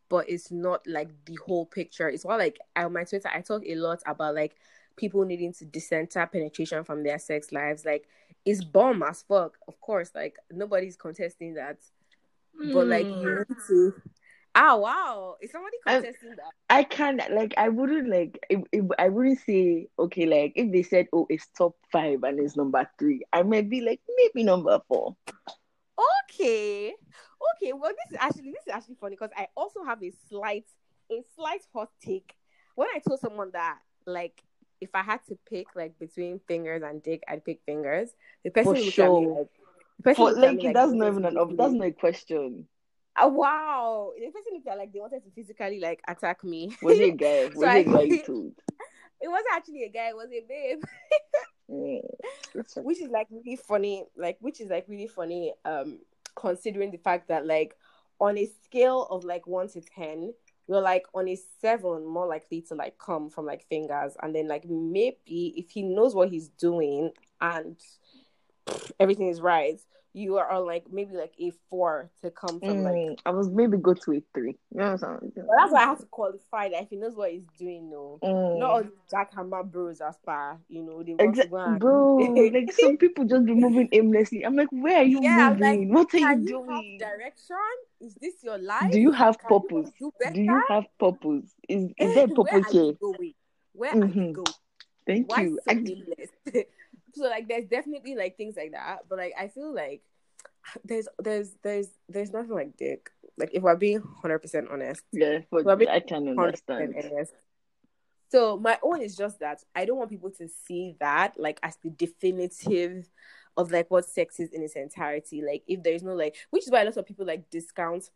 but 0.09 0.27
it's 0.29 0.51
not 0.51 0.81
like 0.87 1.09
the 1.25 1.37
whole 1.45 1.65
picture 1.65 2.09
it's 2.09 2.25
more 2.25 2.37
like 2.37 2.57
on 2.75 2.93
my 2.93 3.03
twitter 3.03 3.29
i 3.33 3.41
talk 3.41 3.61
a 3.67 3.75
lot 3.75 4.01
about 4.07 4.33
like 4.33 4.55
people 4.95 5.25
needing 5.25 5.53
to 5.53 5.65
decenter 5.65 6.25
penetration 6.25 6.83
from 6.83 7.03
their 7.03 7.19
sex 7.19 7.51
lives 7.51 7.85
like 7.85 8.07
it's 8.45 8.63
bomb 8.63 9.03
as 9.03 9.23
fuck 9.23 9.57
of 9.67 9.79
course 9.81 10.11
like 10.15 10.37
nobody's 10.51 10.95
contesting 10.95 11.53
that 11.53 11.77
mm. 12.59 12.73
but 12.73 12.87
like 12.87 13.05
you 13.05 13.13
hmm. 13.13 13.53
need 13.53 13.57
to 13.67 13.93
Ah 14.55 14.75
wow! 14.75 15.35
Is 15.41 15.51
somebody 15.51 15.77
contesting 15.85 16.31
I, 16.31 16.35
that? 16.35 16.51
I 16.69 16.83
can't 16.83 17.21
like 17.33 17.53
I 17.57 17.69
wouldn't 17.69 18.09
like 18.09 18.39
if, 18.49 18.61
if, 18.71 18.85
I 18.99 19.09
wouldn't 19.09 19.39
say 19.39 19.87
okay 19.97 20.25
like 20.25 20.53
if 20.55 20.71
they 20.71 20.83
said 20.83 21.07
oh 21.11 21.25
it's 21.29 21.47
top 21.57 21.75
five 21.91 22.23
and 22.23 22.39
it's 22.39 22.55
number 22.55 22.87
three 22.99 23.23
I 23.33 23.43
might 23.43 23.69
be 23.69 23.81
like 23.81 24.01
maybe 24.17 24.43
number 24.43 24.79
four. 24.87 25.15
Okay, 26.29 26.93
Okay, 27.55 27.73
well, 27.73 27.91
this 27.91 28.11
is 28.11 28.17
actually 28.19 28.51
this 28.51 28.63
is 28.67 28.73
actually 28.73 28.95
funny 28.99 29.15
because 29.15 29.31
I 29.35 29.47
also 29.55 29.83
have 29.83 30.03
a 30.03 30.11
slight 30.29 30.65
a 31.11 31.23
slight 31.35 31.61
hot 31.73 31.89
take. 32.01 32.35
When 32.75 32.87
I 32.89 32.99
told 32.99 33.19
someone 33.19 33.51
that 33.53 33.79
like 34.05 34.41
if 34.81 34.89
I 34.93 35.01
had 35.01 35.19
to 35.29 35.37
pick 35.49 35.67
like 35.75 35.97
between 35.99 36.39
fingers 36.47 36.83
and 36.83 37.01
dick, 37.01 37.23
I'd 37.27 37.45
pick 37.45 37.61
fingers. 37.65 38.09
The 38.43 38.51
person 38.51 38.75
For 38.75 38.81
sure. 38.81 39.21
me 39.21 39.27
like, 39.27 39.47
the 39.97 40.03
person 40.03 40.15
For, 40.15 40.31
like, 40.41 40.55
me 40.55 40.63
like 40.65 40.73
that's 40.73 40.93
not 40.93 41.07
even 41.07 41.25
an 41.25 41.55
that's 41.57 41.73
not 41.73 41.87
a 41.87 41.91
question. 41.91 42.67
Ah, 43.15 43.27
wow. 43.27 44.11
The 44.17 44.31
person 44.31 44.53
looked 44.53 44.67
at 44.67 44.77
like 44.77 44.91
they 44.91 44.99
wanted 44.99 45.23
to 45.23 45.31
physically 45.31 45.79
like 45.79 46.01
attack 46.07 46.43
me. 46.43 46.75
Was 46.81 46.99
it 46.99 47.09
a 47.09 47.11
guy? 47.15 47.45
Was 47.45 47.61
So 47.61 47.69
it 47.69 47.87
a 47.87 47.91
guy 47.91 48.01
you 48.03 48.53
it 49.21 49.29
wasn't 49.29 49.53
actually 49.53 49.83
a 49.83 49.89
guy, 49.89 50.09
it 50.09 50.15
was 50.15 50.29
a 50.31 50.41
babe. 50.47 50.83
Mm, 51.71 52.01
which 52.83 53.01
is 53.01 53.09
like 53.09 53.27
really 53.31 53.55
funny 53.55 54.03
like 54.17 54.37
which 54.41 54.59
is 54.59 54.69
like 54.69 54.85
really 54.89 55.07
funny 55.07 55.53
um 55.63 55.99
considering 56.35 56.91
the 56.91 56.97
fact 56.97 57.29
that 57.29 57.45
like 57.45 57.73
on 58.19 58.37
a 58.37 58.45
scale 58.63 59.07
of 59.09 59.23
like 59.23 59.47
1 59.47 59.69
to 59.69 59.81
10 59.81 60.33
you're 60.67 60.81
like 60.81 61.03
on 61.13 61.27
a 61.29 61.37
7 61.61 62.05
more 62.05 62.27
likely 62.27 62.61
to 62.61 62.75
like 62.75 62.97
come 62.97 63.29
from 63.29 63.45
like 63.45 63.65
fingers 63.69 64.15
and 64.21 64.35
then 64.35 64.47
like 64.49 64.65
maybe 64.67 65.53
if 65.55 65.69
he 65.69 65.83
knows 65.83 66.13
what 66.13 66.29
he's 66.29 66.49
doing 66.49 67.11
and 67.39 67.77
everything 68.99 69.29
is 69.29 69.39
right 69.41 69.79
you 70.13 70.37
are 70.37 70.49
on 70.51 70.65
like 70.65 70.85
maybe 70.91 71.13
like 71.15 71.33
a 71.39 71.51
4 71.69 72.09
to 72.21 72.31
come 72.31 72.61
from 72.61 72.81
like 72.83 73.01
Mm, 73.01 73.17
I 73.25 73.31
was 73.31 73.49
maybe 73.49 73.77
go 73.77 73.93
to 73.93 74.11
a 74.13 74.21
three. 74.33 74.57
You 74.71 74.79
know 74.79 74.91
what 74.91 75.03
I'm 75.03 75.31
saying? 75.35 75.47
but 75.47 75.55
that's 75.57 75.71
why 75.73 75.81
I 75.81 75.85
have 75.85 75.99
to 75.99 76.05
qualify 76.05 76.69
that 76.69 76.83
if 76.83 76.89
he 76.89 76.95
knows 76.95 77.15
what 77.15 77.31
he's 77.31 77.47
doing 77.57 77.89
no 77.89 78.21
Mm. 78.23 78.53
not 78.53 78.71
all 78.71 78.83
jackhammer 79.11 79.69
bros 79.69 80.01
as 80.01 80.17
far 80.25 80.59
you 80.69 80.83
know 80.83 81.03
they 81.03 81.13
want 81.15 81.37
to 81.37 81.47
go 81.47 81.57
Exactly, 81.57 81.77
bro. 81.77 82.51
like 82.53 82.71
some 82.71 82.97
people 82.97 83.25
just 83.25 83.45
be 83.45 83.53
moving 83.53 83.89
aimlessly. 83.91 84.43
I'm 84.45 84.55
like, 84.55 84.69
where 84.71 84.97
are 84.97 85.03
you 85.03 85.21
Yeah, 85.21 85.49
I'm 85.51 85.59
like, 85.59 85.79
moving? 85.79 85.89
what 85.89 86.13
are 86.13 86.19
you 86.19 86.35
Can 86.35 86.43
you 86.43 86.61
have 86.69 86.85
doing? 86.85 86.97
direction? 86.97 87.57
Is 88.01 88.15
this 88.15 88.43
your 88.43 88.57
life? 88.57 88.83
Do 88.87 88.99
you 88.99 89.11
have 89.11 89.37
Can 89.39 89.57
you 89.63 89.71
purpose? 89.71 89.91
do? 89.99 90.11
Do 90.29 90.41
you 90.41 90.61
have 90.67 90.85
purpose? 90.99 91.55
Is 91.67 91.91
is 91.99 92.13
there 92.13 92.25
a 92.25 92.29
Where 92.39 92.53
purpose 92.53 92.65
are 92.65 92.71
here? 92.71 92.93
you 92.93 92.95
going? 92.99 93.33
Where 93.73 93.95
are 94.01 94.09
Mhm. 94.09 94.13
you 94.13 94.27
going? 94.33 94.53
Thank 95.07 95.35
Why 95.35 95.37
you. 95.37 95.59
so 95.59 95.61
I? 95.67 95.83
so 97.13 97.23
like, 97.23 97.47
there's 97.47 97.65
definitely 97.65 98.15
like 98.15 98.37
things 98.37 98.55
like 98.57 98.71
that, 98.71 99.01
but 99.09 99.17
like, 99.17 99.33
I 99.39 99.47
feel 99.47 99.73
like 99.73 100.01
there's 100.83 101.07
there's 101.19 101.51
there's 101.63 101.87
there's 102.09 102.31
nothing 102.31 102.53
like 102.53 102.77
dick. 102.77 103.09
Like 103.37 103.49
if 103.53 103.63
we're 103.63 103.75
being 103.75 104.03
hundred 104.21 104.39
percent 104.39 104.67
honest, 104.71 105.03
yeah, 105.11 105.39
but 105.51 105.67
I 105.89 105.99
can 105.99 106.27
understand. 106.29 106.95
honest. 106.97 107.33
So 108.29 108.57
my 108.57 108.79
own 108.81 109.01
is 109.01 109.15
just 109.15 109.39
that 109.41 109.63
I 109.75 109.85
don't 109.85 109.97
want 109.97 110.09
people 110.09 110.31
to 110.31 110.47
see 110.47 110.95
that 110.99 111.39
like 111.39 111.59
as 111.61 111.77
the 111.83 111.91
definitive 111.91 113.07
of 113.57 113.71
like 113.71 113.91
what 113.91 114.05
sex 114.05 114.39
is 114.39 114.49
in 114.49 114.63
its 114.63 114.75
entirety. 114.75 115.41
Like 115.41 115.63
if 115.67 115.83
there 115.83 115.93
is 115.93 116.03
no 116.03 116.13
like, 116.13 116.35
which 116.49 116.63
is 116.63 116.71
why 116.71 116.81
a 116.81 116.85
lot 116.85 116.97
of 116.97 117.05
people 117.05 117.25
like 117.25 117.49
discount 117.49 118.09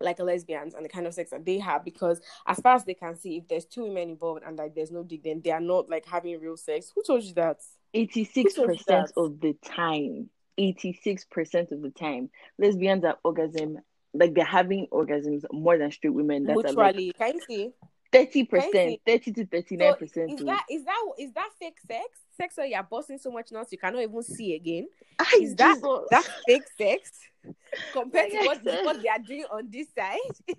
like 0.00 0.18
lesbians 0.20 0.74
and 0.74 0.84
the 0.84 0.88
kind 0.88 1.06
of 1.06 1.14
sex 1.14 1.30
that 1.30 1.44
they 1.44 1.58
have 1.58 1.84
because 1.84 2.20
as 2.46 2.60
far 2.60 2.74
as 2.74 2.84
they 2.84 2.94
can 2.94 3.14
see, 3.16 3.36
if 3.36 3.48
there's 3.48 3.64
two 3.64 3.82
women 3.82 4.10
involved 4.10 4.42
and 4.44 4.56
like 4.56 4.74
there's 4.74 4.90
no 4.90 5.02
dick, 5.02 5.22
then 5.22 5.40
they 5.42 5.50
are 5.50 5.60
not 5.60 5.88
like 5.88 6.06
having 6.06 6.40
real 6.40 6.56
sex. 6.56 6.92
Who 6.94 7.02
told 7.02 7.22
you 7.22 7.34
that? 7.34 7.60
Eighty-six 7.94 8.54
Who 8.54 8.66
told 8.66 8.70
you 8.70 8.76
percent 8.76 9.12
of 9.16 9.40
the 9.40 9.54
time, 9.64 10.30
eighty-six 10.56 11.24
percent 11.24 11.72
of 11.72 11.82
the 11.82 11.90
time, 11.90 12.30
lesbians 12.58 13.04
are 13.04 13.18
orgasm 13.24 13.78
like 14.14 14.34
they're 14.34 14.44
having 14.44 14.86
orgasms 14.92 15.44
more 15.52 15.78
than 15.78 15.90
straight 15.90 16.14
women. 16.14 16.44
That's 16.44 16.74
like 16.74 16.96
Mutually, 16.96 17.12
can 17.12 17.34
you 17.34 17.40
see? 17.46 17.70
30%, 18.10 19.00
thirty 19.06 19.32
to 19.32 19.46
thirty-nine 19.46 19.92
So 19.92 19.96
percent. 19.96 20.32
is 20.32 20.46
that 20.46 20.64
is 20.70 20.84
that 20.84 21.04
is 21.18 21.32
that 21.34 21.50
fake 21.58 21.76
sex? 21.86 22.04
Sex 22.38 22.56
where 22.56 22.66
you're 22.66 22.82
busting 22.82 23.18
so 23.18 23.30
much 23.30 23.52
nuts 23.52 23.70
you 23.70 23.78
cannot 23.78 24.00
even 24.00 24.22
see 24.22 24.54
again. 24.54 24.88
I 25.18 25.40
is 25.42 25.54
that-. 25.56 26.06
That's 26.10 26.28
fake 26.46 26.62
sex 26.78 27.10
compared 27.92 28.32
Like 28.32 28.62
to 28.62 28.70
what, 28.70 28.84
what 28.84 29.02
they 29.02 29.08
are 29.08 29.18
doing 29.18 29.44
on 29.52 29.68
this 29.70 29.88
side. 29.96 30.18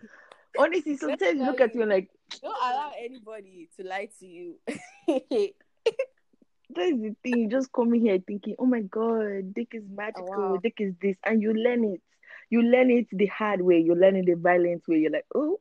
honestly? 0.60 0.98
Sometimes 0.98 1.40
you 1.40 1.46
look 1.46 1.62
at 1.62 1.74
me 1.74 1.86
like 1.86 2.10
Don't 2.42 2.56
allow 2.56 2.92
anybody 3.00 3.70
to 3.78 3.88
lie 3.88 4.10
to 4.20 4.26
you. 4.28 4.56
that's 6.70 6.92
the 6.92 7.16
thing. 7.24 7.38
You 7.38 7.50
just 7.50 7.72
come 7.72 7.94
in 7.94 8.02
here 8.02 8.20
thinking, 8.26 8.56
"Oh 8.60 8.66
my 8.66 8.82
god, 8.82 9.54
dick 9.54 9.70
is 9.74 9.84
oh, 9.90 9.96
magical. 9.96 10.28
wow. 10.28 10.58
Dick 10.62 10.76
is 10.80 10.94
this," 11.02 11.18
and 11.26 11.42
you 11.42 11.54
learn 11.54 11.84
it. 11.84 12.02
You 12.50 12.64
learn 12.64 12.90
it 12.92 13.08
the 13.12 13.28
hard 13.28 13.62
way. 13.62 13.80
You 13.80 13.96
learn 13.96 14.16
it 14.16 14.26
the 14.26 14.36
violent 14.36 14.88
way. 14.88 14.98
You're 14.98 15.12
like, 15.12 15.26
"Oh, 15.34 15.60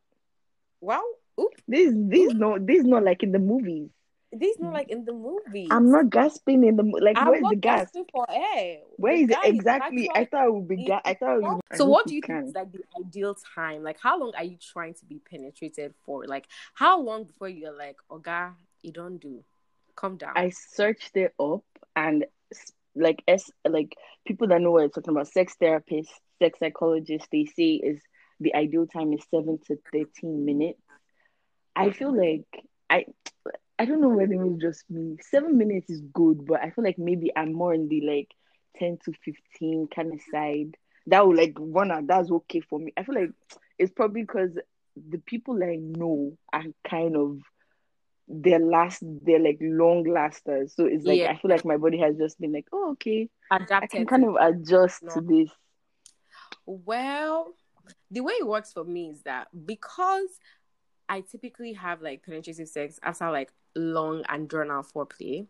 wow. 0.81 1.03
Oop. 1.41 1.53
this, 1.69 1.93
this 1.95 2.35
no, 2.35 2.59
this 2.59 2.83
not 2.83 3.05
like 3.05 3.23
in 3.23 3.33
the 3.33 3.39
movies. 3.39 3.91
This 4.31 4.59
not 4.59 4.75
like 4.75 4.91
in 4.91 5.07
the 5.07 5.13
movie. 5.13 5.69
I'm 5.71 5.91
not 5.91 6.11
gasping 6.11 6.63
in 6.63 6.77
the 6.77 6.83
like. 6.83 7.17
I'm 7.17 7.29
where's 7.29 7.49
the 7.49 7.57
gas? 7.57 7.91
for 8.13 8.27
air. 8.29 8.81
Where 8.97 9.17
The 9.17 9.23
is 9.23 9.31
it 9.31 9.55
exactly? 9.55 10.11
I 10.15 10.27
thought 10.27 10.47
it 10.47 10.55
would 10.55 10.69
be. 10.69 10.85
Ga- 10.85 11.01
I 11.03 11.15
thought. 11.15 11.43
Would, 11.43 11.61
so 11.75 11.85
hope 11.85 11.93
what 11.93 12.07
do 12.07 12.15
you 12.15 12.21
think 12.21 12.41
can. 12.41 12.49
is 12.49 12.55
like 12.55 12.71
the 12.71 12.81
ideal 12.99 13.35
time? 13.55 13.83
Like 13.83 13.99
how 13.99 14.19
long 14.21 14.33
are 14.37 14.45
you 14.45 14.59
trying 14.61 14.93
to 14.95 15.07
be 15.07 15.19
penetrated 15.31 15.95
for? 16.05 16.27
Like 16.27 16.47
how 16.75 17.01
long 17.01 17.25
before 17.25 17.49
you're 17.49 17.77
like, 17.77 17.97
Oga, 18.11 18.53
you 18.83 18.93
don't 18.93 19.17
do. 19.17 19.43
Calm 19.99 20.17
down. 20.17 20.33
I 20.37 20.51
searched 20.51 21.17
it 21.17 21.35
up 21.41 21.65
and 21.97 22.25
like 22.95 23.23
s 23.27 23.51
like 23.69 23.97
people 24.27 24.47
that 24.49 24.61
know 24.61 24.71
what 24.71 24.85
I'm 24.85 24.91
talking 24.91 25.11
about, 25.13 25.27
sex 25.27 25.57
therapists, 25.61 26.09
sex 26.39 26.59
psychologists, 26.61 27.29
they 27.33 27.47
say 27.47 27.73
is 27.75 28.01
the 28.39 28.55
ideal 28.55 28.87
time 28.87 29.13
is 29.13 29.25
seven 29.29 29.59
to 29.67 29.77
thirteen 29.93 30.45
minutes. 30.45 30.81
I 31.75 31.91
feel 31.91 32.17
like 32.17 32.47
I 32.89 33.07
I 33.79 33.87
don't 33.87 34.01
know 34.01 34.11
whether 34.11 34.35
it 34.35 34.39
was 34.39 34.61
just 34.61 34.89
me. 34.89 35.17
Seven 35.21 35.59
minutes 35.59 35.91
is 35.91 36.01
good, 36.13 36.47
but 36.47 36.61
I 36.61 36.71
feel 36.71 36.85
like 36.85 36.99
maybe 36.99 37.33
I'm 37.35 37.53
more 37.53 37.75
in 37.75 37.89
the 37.89 38.03
like 38.07 38.29
ten 38.77 38.99
to 39.05 39.13
fifteen 39.25 39.89
kind 39.93 40.13
of 40.13 40.21
side. 40.31 40.77
That 41.09 41.27
would 41.27 41.37
like 41.37 41.59
one 41.59 42.07
that's 42.07 42.31
okay 42.31 42.61
for 42.61 42.79
me. 42.79 42.93
I 42.97 43.03
feel 43.03 43.17
like 43.17 43.31
it's 43.79 43.93
probably 43.93 44.23
because 44.23 44.51
the 44.97 45.19
people 45.19 45.63
I 45.63 45.77
know 45.77 46.37
are 46.53 46.65
kind 46.89 47.17
of 47.17 47.41
they're 48.29 48.59
last 48.59 49.03
they're 49.03 49.41
like 49.41 49.59
long 49.61 50.05
lasters. 50.05 50.75
So 50.75 50.85
it's 50.85 51.05
like 51.05 51.19
Yeah. 51.19 51.31
I 51.31 51.37
feel 51.37 51.51
like 51.51 51.65
my 51.65 51.77
body 51.77 51.99
has 51.99 52.17
just 52.17 52.41
been 52.41 52.53
like, 52.53 52.67
oh 52.73 52.93
okay, 52.93 53.29
I 53.51 53.87
can 53.87 54.07
kind 54.07 54.25
of 54.25 54.37
adjust 54.41 55.03
to 55.15 55.21
this. 55.21 55.51
Well, 56.67 57.55
the 58.11 58.21
way 58.21 58.35
it 58.35 58.47
works 58.47 58.73
for 58.73 58.85
me 58.85 59.11
is 59.11 59.23
that 59.23 59.49
because 59.67 60.29
I 61.09 61.23
typically 61.23 61.73
have 61.73 62.03
like 62.03 62.23
penetrative 62.23 62.69
sex 62.69 62.99
after 63.03 63.31
like 63.31 63.51
long 63.75 64.25
and 64.29 64.49
drawn 64.49 64.71
out 64.71 64.87
foreplay, 64.93 65.47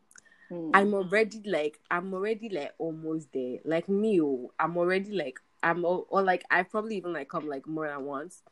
Hmm. 0.48 0.70
I'm 0.72 0.94
already 0.94 1.42
like 1.44 1.78
I'm 1.90 2.14
already 2.14 2.48
like 2.48 2.72
almost 2.78 3.28
there. 3.32 3.58
Like 3.64 3.88
me, 3.88 4.20
oh, 4.22 4.50
I'm 4.58 4.76
already 4.78 5.12
like 5.12 5.38
I'm 5.62 5.84
or 5.84 6.22
like 6.22 6.44
I've 6.50 6.70
probably 6.70 6.96
even 6.96 7.12
like 7.12 7.28
come 7.28 7.48
like 7.48 7.66
more 7.66 7.88
than 7.88 8.04
once. 8.04 8.42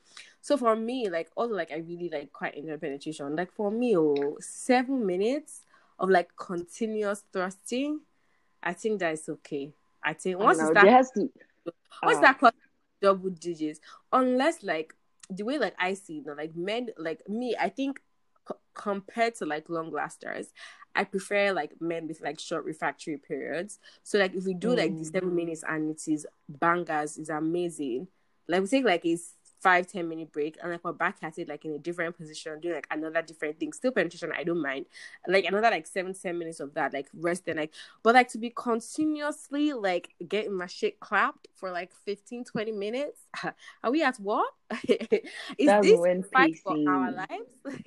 So 0.41 0.57
for 0.57 0.75
me, 0.77 1.09
like 1.09 1.31
although 1.37 1.55
like 1.55 1.73
I 1.73 1.77
really 1.77 2.09
like 2.13 2.33
quite 2.33 2.55
enjoy 2.55 2.77
penetration, 2.77 3.37
like 3.37 3.53
for 3.53 3.71
me, 3.71 3.97
oh, 3.97 4.37
seven 4.41 5.07
minutes 5.07 5.63
of 5.99 6.11
like 6.11 6.31
continuous 6.37 7.25
thrusting, 7.33 8.01
I 8.63 8.73
think 8.73 9.01
that 9.01 9.15
is 9.15 9.29
okay. 9.29 9.73
I 10.03 10.13
think 10.13 10.39
once 10.39 10.59
Now, 10.59 10.69
you 10.69 10.75
there 10.75 10.83
start 10.83 10.95
has 10.95 11.11
to 11.13 11.31
What's 12.03 12.19
ah, 12.19 12.23
that 12.23 12.41
called? 12.41 12.53
Double 13.01 13.31
digits. 13.31 13.81
Unless 14.13 14.63
like 14.63 14.95
the 15.31 15.45
way 15.45 15.59
like 15.59 15.75
I 15.79 15.95
see 15.95 16.19
it, 16.19 16.27
now, 16.27 16.35
like 16.37 16.57
men, 16.57 16.91
like 16.97 17.29
me, 17.29 17.55
I 17.59 17.69
think 17.69 18.01
c- 18.49 18.55
compared 18.75 19.35
to 19.37 19.47
like 19.47 19.69
long 19.69 19.91
lasters, 19.91 20.53
I 20.95 21.05
prefer 21.05 21.53
like 21.53 21.73
men 21.81 22.09
with 22.09 22.21
like 22.21 22.39
short 22.41 22.65
refractory 22.65 23.19
periods. 23.19 23.79
So 24.03 24.19
like 24.19 24.35
if 24.35 24.45
we 24.45 24.55
do 24.55 24.75
like 24.75 24.97
the 24.97 25.05
Mm. 25.05 25.13
seven 25.13 25.35
minutes 25.35 25.65
and 25.69 25.91
it 25.91 26.09
is 26.09 26.27
bangers, 26.49 27.19
is 27.19 27.29
amazing. 27.29 28.09
Like 28.49 28.63
we 28.63 28.69
take 28.69 28.85
like 28.85 29.05
a 29.05 29.19
five 29.61 29.87
ten 29.89 30.09
minute 30.09 30.31
break 30.33 30.57
and 30.63 30.71
like 30.71 30.85
we're 30.85 30.93
back 30.93 31.17
at 31.23 31.39
it 31.39 31.49
like 31.49 31.65
in 31.65 31.73
a 31.73 31.79
different 31.79 32.17
position, 32.17 32.61
doing 32.61 32.75
like 32.77 32.87
another 32.91 33.21
different 33.23 33.59
thing. 33.59 33.73
Still 33.73 33.91
penetration, 33.91 34.33
I 34.37 34.45
don't 34.45 34.63
mind. 34.63 34.87
Like 35.27 35.45
another 35.45 35.71
like 35.71 35.87
seven 35.87 36.15
ten 36.15 36.39
minutes 36.39 36.61
of 36.61 36.73
that, 36.75 36.93
like 36.93 37.09
rest 37.13 37.49
and 37.49 37.59
like 37.59 37.73
but 38.03 38.15
like 38.15 38.29
to 38.29 38.39
be 38.39 38.51
continuously 38.51 39.73
like 39.73 40.15
getting 40.29 40.53
my 40.55 40.67
shit 40.67 41.01
clapped 41.01 41.49
for 41.55 41.73
like 41.73 41.93
15, 42.05 42.45
20 42.45 42.71
minutes. 42.73 43.21
Are 43.83 43.91
we 43.91 44.03
at 44.03 44.21
war? 44.21 44.45
Is 44.89 45.67
That's 45.67 45.87
this 45.87 46.01
fight 46.33 46.57
for 46.63 46.77
our 46.87 47.11
lives? 47.11 47.79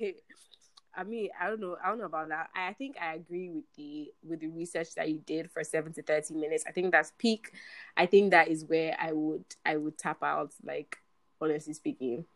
I 1.00 1.04
mean, 1.04 1.30
I 1.40 1.48
don't 1.48 1.60
know. 1.60 1.76
I 1.82 1.88
don't 1.88 1.98
know 1.98 2.04
about 2.04 2.28
that. 2.28 2.50
I 2.54 2.74
think 2.74 2.96
I 3.00 3.14
agree 3.14 3.48
with 3.48 3.64
the 3.76 4.12
with 4.22 4.40
the 4.40 4.48
research 4.48 4.94
that 4.96 5.08
you 5.08 5.18
did 5.24 5.50
for 5.50 5.64
seven 5.64 5.94
to 5.94 6.02
thirty 6.02 6.34
minutes. 6.34 6.64
I 6.68 6.72
think 6.72 6.92
that's 6.92 7.12
peak. 7.16 7.52
I 7.96 8.04
think 8.04 8.32
that 8.32 8.48
is 8.48 8.64
where 8.66 8.94
I 9.00 9.12
would 9.12 9.44
I 9.64 9.76
would 9.76 9.96
tap 9.96 10.22
out. 10.22 10.52
Like 10.62 10.98
honestly 11.40 11.72
speaking, 11.72 12.26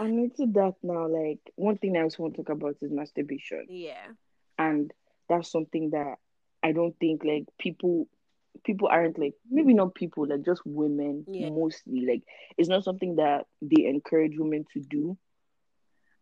I'm 0.00 0.18
into 0.18 0.46
that 0.54 0.74
now. 0.82 1.06
Like 1.06 1.38
one 1.54 1.78
thing 1.78 1.96
I 1.96 2.02
also 2.02 2.24
want 2.24 2.34
to 2.34 2.42
talk 2.42 2.52
about 2.56 2.76
is 2.80 2.90
masturbation. 2.90 3.66
yeah, 3.68 4.06
and 4.58 4.92
that's 5.28 5.50
something 5.52 5.90
that 5.90 6.16
I 6.64 6.72
don't 6.72 6.98
think 6.98 7.22
like 7.24 7.44
people 7.60 8.08
people 8.64 8.88
aren't 8.88 9.20
like 9.20 9.34
maybe 9.48 9.72
not 9.72 9.94
people 9.94 10.26
like 10.26 10.44
just 10.44 10.62
women 10.64 11.24
Yeah. 11.30 11.50
mostly 11.50 12.04
like 12.06 12.22
it's 12.56 12.68
not 12.68 12.82
something 12.82 13.14
that 13.16 13.46
they 13.62 13.84
encourage 13.86 14.36
women 14.36 14.64
to 14.72 14.80
do 14.80 15.16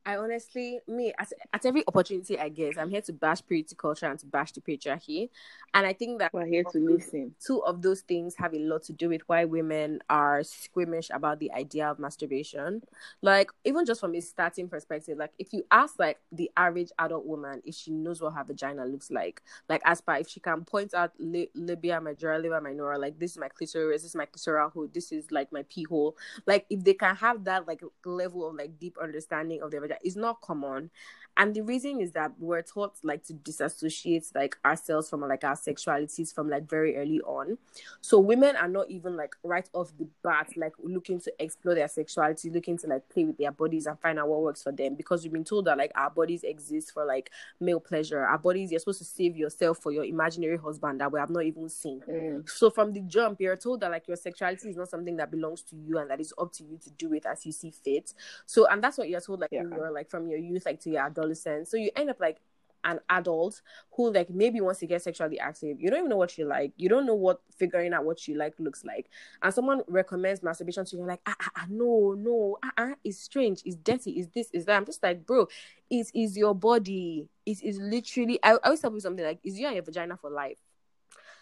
I 0.06 0.16
honestly, 0.18 0.78
me 0.86 1.12
at, 1.18 1.32
at 1.52 1.66
every 1.66 1.82
opportunity 1.88 2.38
I 2.38 2.48
get, 2.48 2.78
I'm 2.78 2.88
here 2.90 3.00
to 3.02 3.12
bash 3.12 3.44
purity 3.44 3.74
culture 3.74 4.06
and 4.06 4.16
to 4.20 4.26
bash 4.26 4.52
the 4.52 4.60
patriarchy, 4.60 5.30
and 5.74 5.84
I 5.84 5.92
think 5.92 6.20
that 6.20 6.32
we're 6.32 6.46
here 6.46 6.62
to 6.62 6.78
listen. 6.78 7.34
Two 7.44 7.62
of 7.64 7.82
those 7.82 8.02
things 8.02 8.36
have 8.36 8.54
a 8.54 8.58
lot 8.60 8.84
to 8.84 8.92
do 8.92 9.08
with 9.08 9.22
why 9.26 9.44
women 9.44 9.98
are 10.08 10.44
squeamish 10.44 11.10
about 11.12 11.40
the 11.40 11.50
idea 11.52 11.90
of 11.90 11.98
masturbation. 11.98 12.82
Like 13.20 13.50
even 13.64 13.84
just 13.84 14.00
from 14.00 14.14
a 14.14 14.20
starting 14.20 14.68
perspective, 14.68 15.18
like 15.18 15.32
if 15.40 15.52
you 15.52 15.64
ask 15.72 15.98
like 15.98 16.20
the 16.30 16.52
average 16.56 16.92
adult 17.00 17.26
woman 17.26 17.60
if 17.64 17.74
she 17.74 17.90
knows 17.90 18.22
what 18.22 18.34
her 18.34 18.44
vagina 18.44 18.84
looks 18.86 19.10
like, 19.10 19.42
like 19.68 19.82
as 19.84 20.00
by 20.00 20.20
if 20.20 20.28
she 20.28 20.38
can 20.38 20.64
point 20.64 20.94
out 20.94 21.14
li- 21.18 21.50
labia 21.54 22.00
majora, 22.00 22.38
labia 22.38 22.60
minora, 22.60 22.96
like 22.96 23.18
this 23.18 23.32
is 23.32 23.38
my 23.38 23.48
clitoris, 23.48 24.02
this 24.02 24.10
is 24.10 24.16
my 24.16 24.26
clitoral 24.26 24.72
hood, 24.72 24.94
this 24.94 25.10
is 25.10 25.32
like 25.32 25.50
my 25.50 25.64
pee 25.68 25.82
hole. 25.82 26.16
Like 26.46 26.64
if 26.70 26.84
they 26.84 26.94
can 26.94 27.16
have 27.16 27.42
that 27.44 27.66
like 27.66 27.82
level 28.04 28.48
of 28.48 28.54
like 28.54 28.78
deep 28.78 28.96
understanding 29.02 29.62
of 29.62 29.72
their 29.72 29.80
vagina 29.80 29.95
that 29.96 30.06
is 30.06 30.16
not 30.16 30.40
common 30.40 30.90
and 31.36 31.54
the 31.54 31.62
reason 31.62 32.00
is 32.00 32.12
that 32.12 32.32
we're 32.38 32.62
taught 32.62 32.94
like 33.02 33.22
to 33.24 33.34
disassociate 33.34 34.26
like 34.34 34.56
ourselves 34.64 35.10
from 35.10 35.20
like 35.20 35.44
our 35.44 35.54
sexualities 35.54 36.34
from 36.34 36.48
like 36.48 36.68
very 36.68 36.96
early 36.96 37.20
on. 37.20 37.58
So 38.00 38.18
women 38.18 38.56
are 38.56 38.68
not 38.68 38.90
even 38.90 39.16
like 39.16 39.34
right 39.42 39.68
off 39.74 39.92
the 39.98 40.08
bat 40.22 40.48
like 40.56 40.72
looking 40.82 41.20
to 41.20 41.32
explore 41.38 41.74
their 41.74 41.88
sexuality 41.88 42.48
looking 42.48 42.78
to 42.78 42.86
like 42.86 43.08
play 43.10 43.24
with 43.24 43.36
their 43.36 43.52
bodies 43.52 43.86
and 43.86 44.00
find 44.00 44.18
out 44.18 44.28
what 44.28 44.42
works 44.42 44.62
for 44.62 44.72
them. 44.72 44.94
Because 44.94 45.24
we've 45.24 45.32
been 45.32 45.44
told 45.44 45.66
that 45.66 45.76
like 45.76 45.92
our 45.94 46.08
bodies 46.08 46.42
exist 46.42 46.92
for 46.92 47.04
like 47.04 47.30
male 47.60 47.80
pleasure. 47.80 48.24
Our 48.24 48.38
bodies 48.38 48.70
you're 48.70 48.80
supposed 48.80 49.00
to 49.00 49.04
save 49.04 49.36
yourself 49.36 49.78
for 49.78 49.92
your 49.92 50.04
imaginary 50.04 50.56
husband 50.56 51.00
that 51.00 51.12
we 51.12 51.20
have 51.20 51.30
not 51.30 51.44
even 51.44 51.68
seen. 51.68 52.00
Mm. 52.06 52.48
so 52.48 52.70
from 52.70 52.92
the 52.92 53.00
jump 53.00 53.40
you're 53.40 53.56
told 53.56 53.80
that 53.80 53.90
like 53.90 54.08
your 54.08 54.16
sexuality 54.16 54.68
is 54.68 54.76
not 54.76 54.88
something 54.88 55.16
that 55.16 55.30
belongs 55.30 55.62
to 55.62 55.76
you 55.76 55.98
and 55.98 56.10
that 56.10 56.20
it's 56.20 56.32
up 56.38 56.52
to 56.52 56.64
you 56.64 56.78
to 56.82 56.90
do 56.90 57.12
it 57.12 57.26
as 57.26 57.44
you 57.44 57.52
see 57.52 57.70
fit. 57.70 58.14
So 58.46 58.66
and 58.68 58.82
that's 58.82 58.96
what 58.96 59.08
you're 59.08 59.20
told 59.20 59.40
like 59.40 59.50
yeah. 59.52 59.62
you're 59.62 59.90
like 59.90 60.08
from 60.08 60.28
your 60.28 60.38
youth 60.38 60.64
like 60.64 60.80
to 60.80 60.90
your 60.90 61.02
adolescence 61.26 61.70
so 61.70 61.76
you 61.76 61.90
end 61.96 62.10
up 62.10 62.20
like 62.20 62.40
an 62.86 63.00
adult 63.10 63.60
who 63.92 64.12
like 64.12 64.30
maybe 64.30 64.60
wants 64.60 64.80
to 64.80 64.86
get 64.86 65.02
sexually 65.02 65.38
active. 65.38 65.80
You 65.80 65.90
don't 65.90 65.98
even 65.98 66.10
know 66.10 66.16
what 66.16 66.38
you 66.38 66.46
like. 66.46 66.72
You 66.76 66.88
don't 66.88 67.04
know 67.04 67.14
what 67.14 67.40
figuring 67.56 67.92
out 67.92 68.04
what 68.04 68.26
you 68.28 68.36
like 68.36 68.54
looks 68.58 68.84
like. 68.84 69.10
And 69.42 69.52
someone 69.52 69.82
recommends 69.88 70.42
masturbation 70.42 70.84
to 70.86 70.96
you 70.96 71.04
like 71.04 71.20
ah, 71.26 71.34
ah, 71.40 71.50
ah 71.56 71.66
no 71.68 72.14
no 72.16 72.56
ah, 72.62 72.72
ah 72.78 72.92
it's 73.04 73.18
strange. 73.18 73.62
It's 73.64 73.76
dirty. 73.76 74.12
Is 74.20 74.28
this 74.28 74.50
is 74.52 74.64
that. 74.66 74.76
I'm 74.76 74.86
just 74.86 75.02
like 75.02 75.26
bro 75.26 75.48
it 75.90 76.10
is 76.14 76.36
your 76.36 76.54
body. 76.54 77.28
It 77.44 77.62
is 77.62 77.78
literally 77.78 78.38
i, 78.42 78.52
I 78.52 78.58
always 78.64 78.80
tell 78.80 78.92
you 78.92 79.00
something 79.00 79.24
like 79.24 79.40
is 79.42 79.58
you 79.58 79.66
and 79.66 79.74
your 79.74 79.84
vagina 79.84 80.16
for 80.16 80.30
life? 80.30 80.58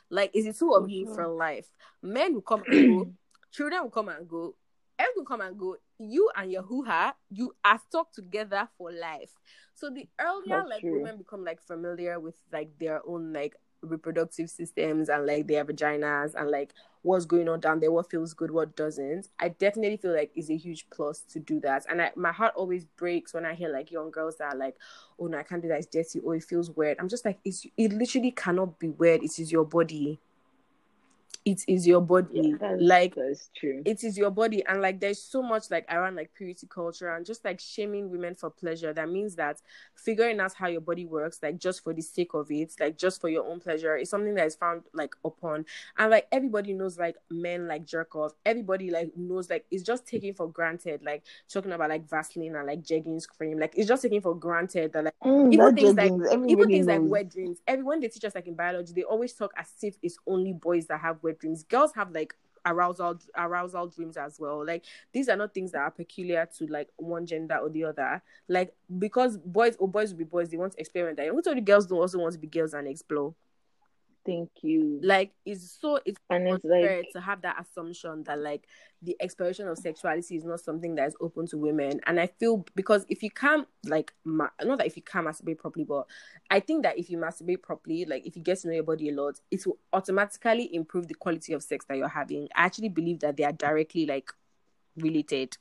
Like 0.08 0.30
is 0.34 0.46
it 0.46 0.58
two 0.58 0.72
of 0.72 0.88
you 0.88 1.14
for 1.14 1.26
life? 1.28 1.66
Men 2.02 2.34
will 2.34 2.42
come 2.42 2.62
and 2.66 2.88
go. 2.88 3.12
Children 3.52 3.82
will 3.84 3.90
come 3.90 4.08
and 4.08 4.28
go 4.28 4.54
everyone 4.98 5.26
come 5.26 5.40
and 5.40 5.58
go 5.58 5.76
you 5.98 6.30
and 6.36 6.50
your 6.52 6.62
hoo-ha 6.62 7.14
you 7.30 7.54
are 7.64 7.80
stuck 7.88 8.12
together 8.12 8.68
for 8.78 8.92
life 8.92 9.32
so 9.74 9.90
the 9.90 10.08
earlier 10.20 10.58
That's 10.58 10.70
like 10.70 10.80
true. 10.80 10.98
women 10.98 11.18
become 11.18 11.44
like 11.44 11.60
familiar 11.60 12.20
with 12.20 12.36
like 12.52 12.70
their 12.78 13.00
own 13.06 13.32
like 13.32 13.56
reproductive 13.82 14.50
systems 14.50 15.08
and 15.08 15.26
like 15.26 15.46
their 15.46 15.64
vaginas 15.64 16.34
and 16.34 16.50
like 16.50 16.72
what's 17.02 17.26
going 17.26 17.48
on 17.50 17.60
down 17.60 17.80
there, 17.80 17.92
what 17.92 18.10
feels 18.10 18.32
good, 18.32 18.50
what 18.50 18.76
doesn't. 18.76 19.28
I 19.38 19.50
definitely 19.50 19.98
feel 19.98 20.14
like 20.14 20.30
is 20.34 20.50
a 20.50 20.56
huge 20.56 20.86
plus 20.90 21.20
to 21.32 21.38
do 21.38 21.60
that. 21.60 21.84
And 21.88 22.00
I, 22.00 22.12
my 22.16 22.32
heart 22.32 22.54
always 22.56 22.86
breaks 22.86 23.34
when 23.34 23.44
I 23.44 23.54
hear 23.54 23.68
like 23.68 23.90
young 23.90 24.10
girls 24.10 24.38
that 24.38 24.54
are 24.54 24.56
like, 24.56 24.76
oh 25.18 25.26
no, 25.26 25.38
I 25.38 25.42
can't 25.42 25.60
do 25.60 25.68
that, 25.68 25.78
it's 25.78 25.86
dirty, 25.86 26.20
or 26.20 26.34
it 26.34 26.44
feels 26.44 26.70
weird. 26.70 26.96
I'm 26.98 27.08
just 27.08 27.24
like, 27.24 27.38
it's 27.44 27.66
it 27.76 27.92
literally 27.92 28.30
cannot 28.30 28.78
be 28.78 28.88
weird. 28.88 29.22
It 29.22 29.38
is 29.38 29.52
your 29.52 29.64
body 29.64 30.18
it 31.44 31.62
is 31.68 31.86
your 31.86 32.00
body. 32.00 32.54
Yeah, 32.60 32.76
like 32.78 33.14
that's 33.14 33.50
true. 33.54 33.82
it 33.84 34.02
is 34.02 34.16
your 34.16 34.30
body. 34.30 34.64
And 34.66 34.80
like 34.80 35.00
there's 35.00 35.20
so 35.20 35.42
much 35.42 35.70
like 35.70 35.84
around 35.90 36.16
like 36.16 36.32
purity 36.34 36.66
culture 36.66 37.14
and 37.14 37.26
just 37.26 37.44
like 37.44 37.60
shaming 37.60 38.10
women 38.10 38.34
for 38.34 38.50
pleasure. 38.50 38.92
That 38.92 39.10
means 39.10 39.34
that 39.36 39.60
figuring 39.94 40.40
out 40.40 40.54
how 40.54 40.68
your 40.68 40.80
body 40.80 41.04
works 41.04 41.40
like 41.42 41.58
just 41.58 41.84
for 41.84 41.92
the 41.92 42.02
sake 42.02 42.34
of 42.34 42.50
it 42.50 42.72
like 42.80 42.96
just 42.98 43.20
for 43.20 43.28
your 43.28 43.46
own 43.46 43.60
pleasure 43.60 43.96
is 43.96 44.10
something 44.10 44.34
that 44.34 44.46
is 44.46 44.54
found 44.54 44.82
like 44.94 45.14
upon. 45.24 45.66
And 45.98 46.10
like 46.10 46.26
everybody 46.32 46.72
knows 46.72 46.98
like 46.98 47.16
men 47.30 47.68
like 47.68 47.84
jerk 47.84 48.16
off. 48.16 48.32
Everybody 48.46 48.90
like 48.90 49.10
knows 49.16 49.50
like 49.50 49.66
it's 49.70 49.82
just 49.82 50.06
taken 50.06 50.32
for 50.32 50.48
granted 50.50 51.02
like 51.04 51.24
talking 51.52 51.72
about 51.72 51.90
like 51.90 52.08
vaseline 52.08 52.56
and 52.56 52.66
like 52.66 52.82
Jergens 52.82 53.26
cream. 53.26 53.58
Like 53.58 53.74
it's 53.76 53.88
just 53.88 54.02
taken 54.02 54.22
for 54.22 54.34
granted 54.34 54.94
that 54.94 55.04
like 55.04 55.14
mm, 55.22 55.52
even 55.52 55.74
things 55.74 55.94
like 55.94 56.12
even 56.48 56.68
things 56.68 56.86
knows. 56.86 57.00
like 57.00 57.10
wet 57.10 57.30
dreams 57.30 57.58
everyone 57.66 58.00
they 58.00 58.08
teach 58.08 58.24
us 58.24 58.34
like 58.34 58.46
in 58.46 58.54
biology 58.54 58.92
they 58.94 59.02
always 59.02 59.32
talk 59.32 59.52
as 59.56 59.68
if 59.82 59.96
it's 60.02 60.18
only 60.26 60.52
boys 60.52 60.86
that 60.86 61.00
have 61.00 61.18
wet 61.22 61.33
dreams. 61.34 61.64
Girls 61.64 61.92
have 61.94 62.12
like 62.12 62.34
arousal 62.66 63.18
arousal 63.36 63.86
dreams 63.88 64.16
as 64.16 64.38
well. 64.40 64.64
Like 64.64 64.84
these 65.12 65.28
are 65.28 65.36
not 65.36 65.54
things 65.54 65.72
that 65.72 65.80
are 65.80 65.90
peculiar 65.90 66.48
to 66.58 66.66
like 66.66 66.88
one 66.96 67.26
gender 67.26 67.56
or 67.56 67.68
the 67.68 67.84
other. 67.84 68.22
Like 68.48 68.74
because 68.98 69.36
boys 69.38 69.76
or 69.78 69.88
boys 69.88 70.10
will 70.10 70.18
be 70.18 70.24
boys, 70.24 70.50
they 70.50 70.56
want 70.56 70.72
to 70.72 70.80
experiment. 70.80 71.18
That. 71.18 71.28
Who 71.28 71.42
told 71.42 71.56
you 71.56 71.62
girls 71.62 71.86
don't 71.86 71.98
also 71.98 72.18
want 72.18 72.32
to 72.34 72.38
be 72.38 72.46
girls 72.46 72.74
and 72.74 72.88
explore? 72.88 73.34
Thank 74.24 74.50
you. 74.62 75.00
Like 75.02 75.32
it's 75.44 75.78
so 75.80 75.98
it's 76.04 76.18
and 76.30 76.48
it's 76.48 76.64
like 76.64 77.10
to 77.12 77.20
have 77.20 77.42
that 77.42 77.60
assumption 77.60 78.22
that 78.24 78.38
like 78.38 78.66
the 79.02 79.16
exploration 79.20 79.68
of 79.68 79.76
sexuality 79.76 80.36
is 80.36 80.44
not 80.44 80.60
something 80.60 80.94
that 80.94 81.08
is 81.08 81.16
open 81.20 81.46
to 81.48 81.58
women. 81.58 82.00
And 82.06 82.18
I 82.18 82.26
feel 82.26 82.64
because 82.74 83.04
if 83.08 83.22
you 83.22 83.30
can't 83.30 83.68
like 83.84 84.14
ma- 84.24 84.48
not 84.62 84.78
that 84.78 84.86
if 84.86 84.96
you 84.96 85.02
can't 85.02 85.26
masturbate 85.26 85.58
properly, 85.58 85.84
but 85.84 86.06
I 86.50 86.60
think 86.60 86.84
that 86.84 86.98
if 86.98 87.10
you 87.10 87.18
masturbate 87.18 87.62
properly, 87.62 88.06
like 88.06 88.26
if 88.26 88.34
you 88.34 88.42
get 88.42 88.60
to 88.60 88.68
know 88.68 88.74
your 88.74 88.82
body 88.82 89.10
a 89.10 89.14
lot, 89.14 89.40
it 89.50 89.66
will 89.66 89.78
automatically 89.92 90.74
improve 90.74 91.06
the 91.06 91.14
quality 91.14 91.52
of 91.52 91.62
sex 91.62 91.84
that 91.86 91.98
you're 91.98 92.08
having. 92.08 92.48
I 92.54 92.64
actually 92.64 92.88
believe 92.88 93.20
that 93.20 93.36
they 93.36 93.44
are 93.44 93.52
directly 93.52 94.06
like 94.06 94.30
related. 94.96 95.56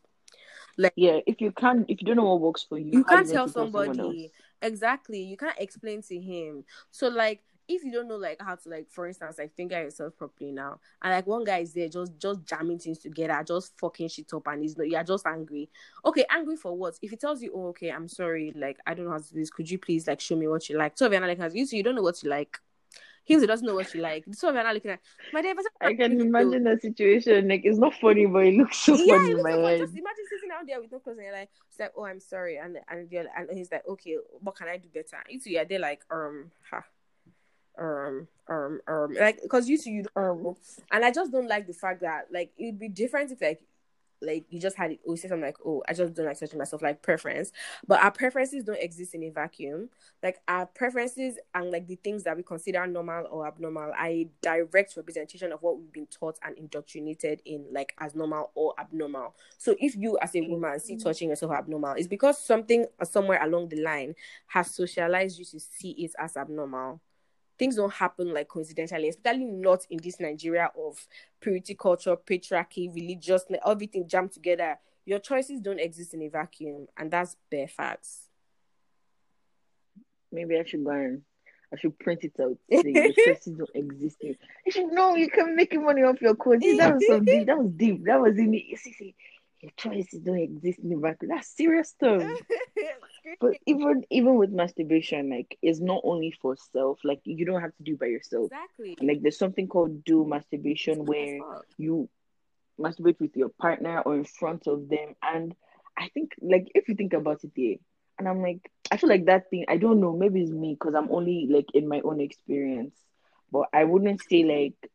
Like 0.77 0.93
yeah, 0.95 1.19
if 1.27 1.41
you 1.41 1.51
can't 1.51 1.85
if 1.89 2.01
you 2.01 2.07
don't 2.07 2.15
know 2.15 2.23
what 2.23 2.41
works 2.41 2.65
for 2.67 2.79
you, 2.79 2.99
you 2.99 3.03
can't 3.03 3.29
tell 3.29 3.47
somebody 3.47 4.31
exactly. 4.61 5.21
You 5.21 5.35
can't 5.35 5.59
explain 5.59 6.01
to 6.03 6.19
him. 6.19 6.63
So 6.91 7.09
like 7.09 7.41
if 7.67 7.83
you 7.83 7.91
don't 7.91 8.07
know 8.07 8.17
like 8.17 8.41
how 8.41 8.55
to 8.55 8.69
like 8.69 8.89
for 8.89 9.07
instance 9.07 9.37
like 9.37 9.53
finger 9.55 9.81
yourself 9.81 10.15
properly 10.17 10.51
now 10.51 10.79
and 11.01 11.13
like 11.13 11.25
one 11.25 11.43
guy 11.43 11.59
is 11.59 11.73
there 11.73 11.87
just 11.87 12.17
just 12.17 12.43
jamming 12.45 12.79
things 12.79 12.99
together 12.99 13.41
just 13.45 13.77
fucking 13.79 14.07
shit 14.07 14.33
up 14.33 14.47
and 14.47 14.61
he's 14.61 14.77
not 14.77 14.87
you're 14.87 15.03
just 15.03 15.25
angry 15.25 15.69
okay 16.05 16.25
angry 16.29 16.55
for 16.55 16.75
what 16.75 16.97
if 17.01 17.11
he 17.11 17.15
tells 17.15 17.41
you 17.41 17.51
oh 17.55 17.67
okay 17.67 17.89
i'm 17.89 18.07
sorry 18.07 18.51
like 18.55 18.77
i 18.85 18.93
don't 18.93 19.05
know 19.05 19.11
how 19.11 19.17
to 19.17 19.33
do 19.33 19.39
this 19.39 19.49
could 19.49 19.69
you 19.69 19.77
please 19.77 20.07
like 20.07 20.19
show 20.19 20.35
me 20.35 20.47
what 20.47 20.67
you 20.69 20.77
like 20.77 20.97
so 20.97 21.05
if 21.05 21.11
you're 21.11 21.25
like 21.25 21.53
you 21.53 21.65
so 21.65 21.75
you 21.75 21.83
don't 21.83 21.95
know 21.95 22.01
what 22.01 22.21
you 22.21 22.29
like 22.29 22.59
he 23.25 23.45
doesn't 23.45 23.65
know 23.65 23.75
what 23.75 23.93
you 23.93 24.01
like. 24.01 24.25
So 24.33 24.51
we're 24.51 24.63
not 24.63 24.73
looking 24.73 24.91
at 24.91 24.99
my 25.31 25.41
day. 25.41 25.53
I 25.81 25.93
can 25.93 26.19
imagine 26.19 26.63
the 26.63 26.77
situation. 26.81 27.47
Like 27.47 27.61
it's 27.63 27.77
not 27.77 27.93
funny, 27.95 28.25
but 28.25 28.45
it 28.45 28.55
looks 28.55 28.77
so 28.77 28.95
yeah, 28.95 29.17
funny 29.17 29.31
in 29.31 29.41
my 29.41 29.51
so 29.51 29.65
head. 29.65 29.79
Just 29.79 29.93
imagine 29.93 30.25
sitting 30.29 30.49
out 30.51 30.67
there 30.67 30.81
with 30.81 30.91
no 30.91 30.99
clothes 30.99 31.17
and 31.17 31.25
you're 31.25 31.33
like, 31.33 31.49
it's 31.69 31.79
like, 31.79 31.93
oh, 31.95 32.05
I'm 32.05 32.19
sorry, 32.19 32.57
and 32.57 32.77
and 32.89 33.09
and 33.11 33.57
he's 33.57 33.71
like, 33.71 33.87
okay, 33.87 34.17
what 34.41 34.55
can 34.55 34.67
I 34.67 34.77
do 34.77 34.89
better? 34.93 35.23
You 35.29 35.39
two, 35.39 35.51
yeah, 35.51 35.63
they're 35.63 35.79
like, 35.79 36.01
um, 36.11 36.51
ha, 36.69 36.83
um 37.79 38.27
um 38.49 38.79
um 38.87 39.13
like 39.19 39.41
because 39.41 39.67
you 39.67 39.77
you 39.85 40.05
um 40.15 40.55
and 40.91 41.05
I 41.05 41.11
just 41.11 41.31
don't 41.31 41.47
like 41.47 41.67
the 41.67 41.73
fact 41.73 42.01
that 42.01 42.27
like 42.31 42.51
it'd 42.57 42.79
be 42.79 42.89
different 42.89 43.31
if 43.31 43.41
like 43.41 43.61
like 44.25 44.45
you 44.49 44.59
just 44.59 44.75
had 44.77 44.91
it 44.91 44.99
or 45.05 45.17
say 45.17 45.27
something 45.27 45.45
like 45.45 45.57
oh 45.65 45.83
I 45.87 45.93
just 45.93 46.13
don't 46.13 46.25
like 46.25 46.39
touching 46.39 46.57
myself 46.57 46.81
like 46.81 47.01
preference. 47.01 47.51
But 47.87 48.03
our 48.03 48.11
preferences 48.11 48.63
don't 48.63 48.79
exist 48.79 49.13
in 49.13 49.23
a 49.23 49.29
vacuum. 49.29 49.89
Like 50.21 50.39
our 50.47 50.65
preferences 50.65 51.37
and 51.53 51.71
like 51.71 51.87
the 51.87 51.95
things 51.95 52.23
that 52.23 52.37
we 52.37 52.43
consider 52.43 52.85
normal 52.87 53.27
or 53.29 53.47
abnormal 53.47 53.91
are 53.97 54.07
a 54.07 54.29
direct 54.41 54.95
representation 54.95 55.51
of 55.51 55.61
what 55.61 55.77
we've 55.77 55.91
been 55.91 56.07
taught 56.07 56.37
and 56.43 56.57
indoctrinated 56.57 57.41
in 57.45 57.65
like 57.71 57.93
as 57.99 58.15
normal 58.15 58.51
or 58.55 58.73
abnormal. 58.79 59.35
So 59.57 59.75
if 59.79 59.95
you 59.95 60.17
as 60.21 60.35
a 60.35 60.41
woman 60.41 60.79
see 60.79 60.93
mm-hmm. 60.95 61.03
touching 61.03 61.29
yourself 61.29 61.51
abnormal 61.51 61.93
it's 61.93 62.07
because 62.07 62.37
something 62.37 62.85
somewhere 63.03 63.43
along 63.43 63.69
the 63.69 63.81
line 63.81 64.15
has 64.47 64.71
socialized 64.71 65.39
you 65.39 65.45
to 65.45 65.59
see 65.59 65.91
it 65.91 66.11
as 66.17 66.37
abnormal 66.37 67.01
things 67.57 67.75
don't 67.75 67.93
happen 67.93 68.33
like 68.33 68.47
coincidentally, 68.47 69.09
especially 69.09 69.45
not 69.45 69.85
in 69.89 69.99
this 70.01 70.19
Nigeria 70.19 70.71
of 70.77 71.05
purity 71.39 71.75
culture, 71.75 72.15
patriarchy, 72.15 72.93
religious, 72.93 73.43
everything 73.65 74.07
jammed 74.07 74.31
together. 74.31 74.77
Your 75.05 75.19
choices 75.19 75.59
don't 75.59 75.79
exist 75.79 76.13
in 76.13 76.21
a 76.23 76.29
vacuum, 76.29 76.87
and 76.97 77.11
that's 77.11 77.35
bare 77.51 77.67
facts. 77.67 78.29
Maybe 80.31 80.57
I 80.57 80.63
should 80.63 80.83
go 80.83 80.91
and 80.91 81.21
I 81.73 81.77
should 81.77 81.97
print 81.99 82.23
it 82.23 82.33
out. 82.41 82.57
your 82.69 83.13
choices 83.13 83.53
don't 83.57 83.69
exist. 83.73 84.17
You 84.21 84.35
should 84.69 84.91
know 84.91 85.15
you 85.15 85.29
can 85.29 85.55
make 85.55 85.73
money 85.79 86.03
off 86.03 86.21
your 86.21 86.35
clothes. 86.35 86.61
That 86.61 86.95
was 86.95 87.05
so 87.07 87.19
deep. 87.19 87.47
That 87.47 87.57
was 87.57 87.71
deep. 87.75 88.05
That 88.05 88.21
was 88.21 88.37
in 88.37 88.51
the. 88.51 88.75
See, 88.77 88.93
see, 88.93 89.15
your 89.61 89.71
choices 89.77 90.19
don't 90.21 90.39
exist 90.39 90.79
in 90.79 90.89
the 90.89 90.95
vacuum. 90.97 91.31
That's 91.33 91.47
serious 91.47 91.89
stuff. 91.89 92.21
but 93.39 93.53
even 93.65 94.03
even 94.09 94.35
with 94.35 94.51
masturbation, 94.51 95.29
like 95.29 95.57
it's 95.61 95.79
not 95.79 96.01
only 96.03 96.31
for 96.41 96.55
self. 96.71 96.99
Like 97.03 97.21
you 97.23 97.45
don't 97.45 97.61
have 97.61 97.75
to 97.77 97.83
do 97.83 97.97
by 97.97 98.07
yourself. 98.07 98.51
Exactly. 98.51 98.97
Like 99.01 99.21
there's 99.21 99.37
something 99.37 99.67
called 99.67 100.03
dual 100.03 100.25
masturbation 100.25 101.05
where 101.05 101.39
you 101.77 102.09
masturbate 102.79 103.19
with 103.19 103.35
your 103.35 103.49
partner 103.49 104.01
or 104.01 104.15
in 104.15 104.25
front 104.25 104.67
of 104.67 104.89
them. 104.89 105.15
And 105.21 105.55
I 105.97 106.09
think 106.09 106.33
like 106.41 106.67
if 106.75 106.87
you 106.87 106.95
think 106.95 107.13
about 107.13 107.43
it 107.43 107.51
there, 107.55 107.75
and 108.19 108.27
I'm 108.27 108.41
like, 108.41 108.71
I 108.91 108.97
feel 108.97 109.09
like 109.09 109.25
that 109.25 109.49
thing, 109.49 109.65
I 109.67 109.77
don't 109.77 109.99
know, 109.99 110.15
maybe 110.15 110.41
it's 110.41 110.51
me 110.51 110.75
because 110.79 110.95
I'm 110.95 111.11
only 111.11 111.47
like 111.49 111.67
in 111.73 111.87
my 111.87 112.01
own 112.01 112.19
experience. 112.21 112.95
But 113.51 113.67
I 113.73 113.83
wouldn't 113.83 114.21
say 114.29 114.43
like 114.43 114.91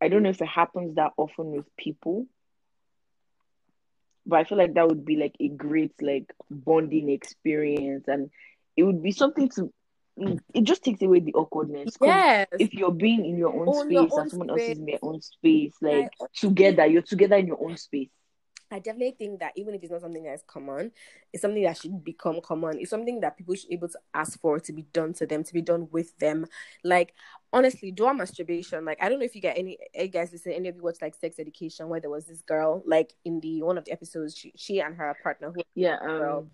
I 0.00 0.08
don't 0.08 0.22
know 0.22 0.30
if 0.30 0.40
it 0.40 0.48
happens 0.48 0.94
that 0.96 1.12
often 1.16 1.52
with 1.52 1.66
people 1.76 2.26
but 4.26 4.40
I 4.40 4.44
feel 4.44 4.58
like 4.58 4.74
that 4.74 4.88
would 4.88 5.04
be 5.04 5.16
like 5.16 5.34
a 5.40 5.48
great 5.48 5.92
like 6.00 6.32
bonding 6.50 7.10
experience, 7.10 8.04
and 8.08 8.30
it 8.76 8.82
would 8.82 9.02
be 9.02 9.12
something 9.12 9.48
to. 9.56 9.72
It 10.52 10.64
just 10.64 10.84
takes 10.84 11.00
away 11.00 11.20
the 11.20 11.32
awkwardness. 11.34 11.96
Yes. 12.02 12.48
If 12.58 12.74
you're 12.74 12.92
being 12.92 13.24
in 13.24 13.38
your 13.38 13.54
own 13.54 13.68
On 13.68 13.86
space 13.86 13.92
your 13.92 14.02
and 14.02 14.12
own 14.12 14.28
someone 14.28 14.50
else 14.50 14.60
is 14.60 14.78
in 14.78 14.84
their 14.84 14.98
own 15.00 15.22
space, 15.22 15.72
like 15.80 16.10
Like, 16.20 16.32
together, 16.34 16.86
you're 16.86 17.00
together 17.02 17.36
in 17.36 17.46
your 17.46 17.62
own 17.62 17.76
space. 17.78 18.10
I 18.70 18.78
definitely 18.78 19.16
think 19.18 19.40
that 19.40 19.52
even 19.56 19.74
if 19.74 19.82
it's 19.82 19.90
not 19.90 20.00
something 20.00 20.22
that 20.24 20.34
is 20.34 20.44
common, 20.46 20.92
it's 21.32 21.42
something 21.42 21.62
that 21.62 21.76
should 21.76 22.04
become 22.04 22.40
common. 22.40 22.78
It's 22.78 22.90
something 22.90 23.20
that 23.20 23.36
people 23.36 23.54
should 23.54 23.68
be 23.68 23.74
able 23.74 23.88
to 23.88 23.98
ask 24.14 24.40
for 24.40 24.60
to 24.60 24.72
be 24.72 24.82
done 24.92 25.12
to 25.14 25.26
them, 25.26 25.42
to 25.44 25.52
be 25.52 25.62
done 25.62 25.88
with 25.90 26.16
them. 26.18 26.46
Like 26.84 27.14
honestly, 27.52 27.90
dual 27.90 28.14
masturbation. 28.14 28.84
Like 28.84 28.98
I 29.02 29.08
don't 29.08 29.18
know 29.18 29.24
if 29.24 29.34
you 29.34 29.40
get 29.40 29.58
any 29.58 29.78
eh, 29.94 30.06
guys 30.06 30.32
listen, 30.32 30.52
any 30.52 30.68
of 30.68 30.76
you 30.76 30.82
watch 30.82 30.98
like 31.02 31.14
sex 31.14 31.38
education 31.38 31.88
where 31.88 32.00
there 32.00 32.10
was 32.10 32.26
this 32.26 32.42
girl, 32.42 32.82
like 32.86 33.12
in 33.24 33.40
the 33.40 33.62
one 33.62 33.78
of 33.78 33.84
the 33.84 33.92
episodes, 33.92 34.36
she, 34.36 34.52
she 34.56 34.80
and 34.80 34.96
her 34.96 35.16
partner 35.22 35.50
who 35.50 35.62
Yeah, 35.74 35.98
Girl. 35.98 36.38
um, 36.38 36.50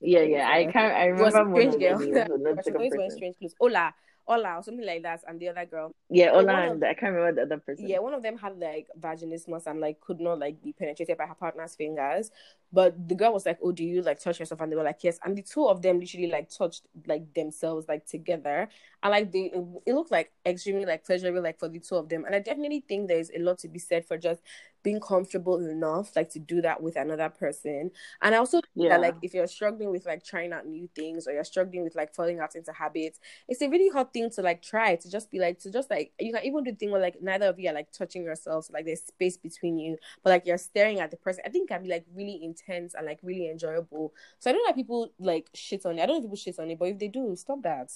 yeah, 0.00 0.20
yeah. 0.22 0.48
I 0.48 0.66
can't. 0.66 0.94
I 0.94 1.10
was 1.12 1.34
remember 1.34 1.60
a 1.60 1.72
strange 1.72 1.80
girl. 1.80 1.98
the 1.98 2.04
names, 2.04 2.24
but 2.24 2.46
not 2.46 2.64
She 2.64 2.72
always 2.72 2.92
wearing 2.92 3.10
strange 3.10 3.36
clothes. 3.38 3.54
Ola, 3.60 3.94
Ola, 4.28 4.56
or 4.58 4.62
something 4.62 4.84
like 4.84 5.02
that, 5.02 5.22
and 5.26 5.40
the 5.40 5.48
other 5.48 5.64
girl. 5.64 5.90
Yeah, 6.10 6.30
Ola 6.32 6.66
of- 6.66 6.72
and 6.72 6.84
I 6.84 6.94
can't 6.94 7.14
remember 7.14 7.32
the 7.40 7.42
other 7.46 7.58
person. 7.62 7.88
Yeah, 7.88 7.98
one 8.00 8.14
of 8.14 8.22
them 8.22 8.36
had 8.36 8.58
like 8.58 8.88
vaginismus 9.00 9.66
and 9.66 9.80
like 9.80 10.00
could 10.00 10.20
not 10.20 10.38
like 10.38 10.62
be 10.62 10.72
penetrated 10.72 11.16
by 11.16 11.26
her 11.26 11.34
partner's 11.34 11.74
fingers. 11.74 12.30
But 12.72 13.08
the 13.08 13.14
girl 13.14 13.32
was 13.32 13.46
like, 13.46 13.58
"Oh, 13.62 13.72
do 13.72 13.84
you 13.84 14.02
like 14.02 14.20
touch 14.20 14.40
yourself?" 14.40 14.60
And 14.60 14.70
they 14.70 14.76
were 14.76 14.82
like, 14.82 15.02
"Yes." 15.02 15.18
And 15.24 15.36
the 15.36 15.42
two 15.42 15.66
of 15.66 15.80
them 15.82 15.98
literally 16.00 16.26
like 16.30 16.50
touched 16.50 16.82
like 17.06 17.32
themselves 17.34 17.86
like 17.88 18.06
together, 18.06 18.68
and 19.02 19.10
like 19.10 19.32
they 19.32 19.52
it 19.86 19.94
looked 19.94 20.10
like 20.10 20.32
extremely 20.44 20.84
like 20.84 21.04
pleasurable 21.04 21.42
like 21.42 21.58
for 21.58 21.68
the 21.68 21.80
two 21.80 21.96
of 21.96 22.08
them. 22.08 22.24
And 22.24 22.34
I 22.34 22.40
definitely 22.40 22.84
think 22.86 23.08
there's 23.08 23.30
a 23.34 23.38
lot 23.38 23.58
to 23.60 23.68
be 23.68 23.78
said 23.78 24.04
for 24.06 24.18
just 24.18 24.42
being 24.82 25.00
comfortable 25.00 25.56
enough 25.66 26.14
like 26.14 26.30
to 26.30 26.38
do 26.38 26.60
that 26.62 26.82
with 26.82 26.96
another 26.96 27.28
person. 27.28 27.90
And 28.22 28.34
I 28.34 28.38
also 28.38 28.60
think 28.74 28.88
Yeah. 28.88 28.90
that 28.90 29.00
like 29.00 29.16
if 29.22 29.34
you're 29.34 29.46
struggling 29.46 29.90
with 29.90 30.06
like 30.06 30.24
trying 30.24 30.52
out 30.52 30.66
new 30.66 30.88
things 30.94 31.26
or 31.26 31.32
you're 31.32 31.44
struggling 31.44 31.82
with 31.84 31.96
like 31.96 32.14
falling 32.14 32.38
out 32.38 32.54
into 32.54 32.72
habits, 32.72 33.18
it's 33.48 33.60
a 33.60 33.68
really 33.68 33.88
hard 33.88 34.12
thing 34.12 34.30
to 34.30 34.42
like 34.42 34.62
try 34.62 34.94
to 34.96 35.10
just 35.10 35.30
be 35.30 35.38
like 35.38 35.58
to 35.60 35.70
just 35.70 35.90
like 35.90 36.12
you 36.18 36.32
can 36.32 36.44
even 36.44 36.62
do 36.64 36.70
the 36.70 36.76
thing 36.76 36.90
where 36.90 37.00
like 37.00 37.20
neither 37.20 37.46
of 37.46 37.58
you 37.58 37.68
are 37.70 37.74
like 37.74 37.90
touching 37.92 38.22
yourselves, 38.24 38.70
like 38.72 38.84
there's 38.84 39.02
space 39.02 39.36
between 39.36 39.78
you, 39.78 39.96
but 40.22 40.30
like 40.30 40.46
you're 40.46 40.58
staring 40.58 41.00
at 41.00 41.10
the 41.10 41.16
person. 41.16 41.42
I 41.44 41.48
think 41.50 41.70
it 41.70 41.74
can 41.74 41.82
be 41.82 41.88
like 41.90 42.06
really 42.14 42.40
intense 42.42 42.57
and 42.68 43.06
like 43.06 43.18
really 43.22 43.50
enjoyable. 43.50 44.12
So 44.38 44.50
I 44.50 44.52
don't 44.52 44.62
know 44.62 44.68
how 44.68 44.74
people 44.74 45.10
like 45.18 45.48
shit 45.54 45.86
on 45.86 45.98
it. 45.98 46.02
I 46.02 46.06
don't 46.06 46.16
know 46.16 46.18
if 46.18 46.24
people 46.24 46.36
shit 46.36 46.58
on 46.58 46.70
it, 46.70 46.78
but 46.78 46.88
if 46.88 46.98
they 46.98 47.08
do, 47.08 47.34
stop 47.36 47.62
that. 47.62 47.90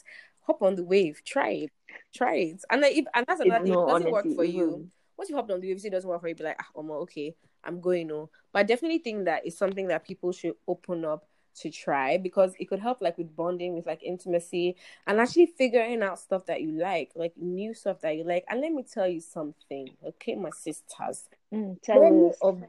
Hop 0.46 0.62
on 0.62 0.75
the 0.75 0.85
wave, 0.85 1.22
try 1.25 1.51
it, 1.51 1.70
try 2.12 2.35
it, 2.37 2.62
and 2.68 2.81
like 2.81 2.96
if, 2.96 3.05
and 3.14 3.25
that's 3.29 3.40
another 3.40 3.64
thing. 3.64 3.72
If 3.72 3.77
no, 3.77 3.88
it 3.88 3.92
doesn't 3.92 4.11
work 4.11 4.27
for 4.35 4.44
you, 4.44 4.90
once 5.16 5.31
you 5.31 5.37
hopped 5.37 5.53
on 5.53 5.61
the 5.61 5.68
wave, 5.68 5.77
if 5.77 5.85
it 5.85 5.90
doesn't 5.90 6.09
work 6.11 6.20
for 6.20 6.27
you, 6.27 6.35
be 6.35 6.42
like, 6.42 6.57
ah, 6.61 6.81
Omo, 6.81 7.03
okay, 7.03 7.37
I'm 7.62 7.81
going 7.81 8.09
no. 8.09 8.29
But 8.53 8.61
I 8.61 8.62
definitely 8.64 8.98
think 8.98 9.27
that 9.27 9.46
it's 9.46 9.57
something 9.57 9.87
that 9.87 10.05
people 10.05 10.33
should 10.33 10.55
open 10.66 11.05
up 11.05 11.29
to 11.61 11.70
try 11.70 12.16
because 12.16 12.55
it 12.59 12.64
could 12.64 12.81
help 12.81 13.01
like 13.01 13.18
with 13.18 13.37
bonding, 13.37 13.75
with 13.75 13.87
like 13.87 14.03
intimacy, 14.03 14.77
and 15.07 15.20
actually 15.20 15.46
figuring 15.46 16.03
out 16.03 16.18
stuff 16.18 16.46
that 16.46 16.62
you 16.62 16.72
like, 16.72 17.12
like 17.14 17.35
new 17.37 17.75
stuff 17.75 18.01
that 18.01 18.16
you 18.16 18.25
like. 18.25 18.44
And 18.48 18.61
let 18.61 18.72
me 18.72 18.83
tell 18.83 19.07
you 19.07 19.20
something, 19.20 19.90
okay, 20.05 20.35
my 20.35 20.51
sisters. 20.51 21.29
Mm, 21.53 21.81
tell 21.83 22.33
of 22.43 22.61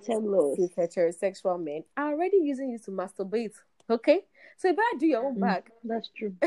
these 0.57 0.69
heterosexual 0.75 1.63
men 1.63 1.83
are 1.95 2.11
already 2.13 2.37
using 2.37 2.69
you 2.71 2.79
to 2.79 2.91
masturbate. 2.91 3.53
Okay? 3.89 4.21
So 4.57 4.67
you 4.69 4.73
better 4.75 4.97
do 4.99 5.07
your 5.07 5.25
own 5.25 5.37
Mm. 5.37 5.41
back. 5.41 5.71
That's 5.83 6.09
true. 6.09 6.35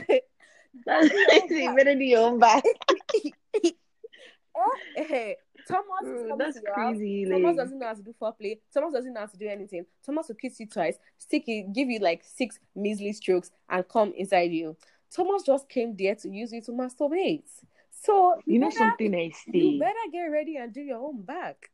That's 0.86 1.10
you 1.50 1.74
better 1.74 1.94
do 1.94 2.04
your 2.04 2.20
own 2.28 2.38
back. 2.38 2.62
Hey, 4.94 5.36
Thomas 5.68 6.02
is 6.02 6.20
Bro, 6.22 6.28
coming 6.28 6.38
that's 6.38 6.60
to 6.60 6.72
house. 6.74 6.96
crazy. 6.96 7.24
Thomas 7.30 7.56
doesn't 7.56 7.78
know 7.78 7.86
how 7.86 7.94
to 7.94 8.02
do 8.02 8.14
foreplay. 8.20 8.58
Thomas 8.72 8.92
doesn't 8.92 9.12
know 9.12 9.20
how 9.20 9.26
to 9.26 9.36
do 9.36 9.48
anything. 9.48 9.84
Thomas 10.04 10.28
will 10.28 10.36
kiss 10.36 10.60
you 10.60 10.66
twice, 10.66 10.96
stick 11.18 11.44
you, 11.46 11.70
give 11.74 11.88
you 11.88 11.98
like 11.98 12.22
six 12.24 12.58
measly 12.74 13.12
strokes, 13.12 13.50
and 13.68 13.86
come 13.88 14.12
inside 14.16 14.52
you. 14.52 14.76
Thomas 15.14 15.42
just 15.42 15.68
came 15.68 15.96
there 15.96 16.14
to 16.16 16.28
use 16.28 16.52
you 16.52 16.60
to 16.62 16.72
masturbate. 16.72 17.44
So 17.90 18.40
you 18.46 18.58
know 18.58 18.68
better- 18.68 18.78
something 18.78 19.14
I 19.14 19.30
see. 19.30 19.58
You 19.58 19.78
better 19.80 19.98
get 20.12 20.24
ready 20.26 20.56
and 20.56 20.72
do 20.72 20.80
your 20.80 20.98
own 20.98 21.22
back. 21.22 21.70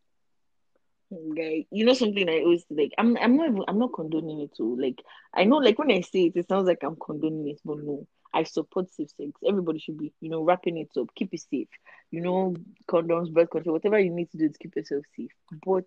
You 1.70 1.84
know 1.84 1.94
something 1.94 2.28
I 2.28 2.40
always 2.40 2.64
like. 2.70 2.92
I'm. 2.98 3.16
I'm 3.18 3.36
not. 3.36 3.48
Even, 3.48 3.64
I'm 3.68 3.78
not 3.78 3.92
condoning 3.92 4.40
it 4.40 4.56
too. 4.56 4.76
Like 4.80 5.02
I 5.34 5.44
know. 5.44 5.56
Like 5.56 5.78
when 5.78 5.90
I 5.90 6.00
say 6.00 6.24
it, 6.24 6.36
it 6.36 6.48
sounds 6.48 6.66
like 6.66 6.82
I'm 6.82 6.96
condoning 6.96 7.48
it, 7.48 7.60
but 7.64 7.78
no. 7.78 8.06
I 8.34 8.44
support 8.44 8.90
safe 8.90 9.10
sex. 9.10 9.32
Everybody 9.46 9.78
should 9.78 9.98
be, 9.98 10.12
you 10.22 10.30
know, 10.30 10.42
wrapping 10.42 10.78
it 10.78 10.88
up. 10.98 11.14
Keep 11.14 11.34
it 11.34 11.44
safe. 11.50 11.68
You 12.10 12.22
know, 12.22 12.54
condoms, 12.88 13.30
birth 13.30 13.50
control, 13.50 13.74
whatever 13.74 13.98
you 13.98 14.10
need 14.10 14.30
to 14.30 14.38
do 14.38 14.48
to 14.48 14.58
keep 14.58 14.74
yourself 14.74 15.04
safe. 15.14 15.32
But 15.66 15.84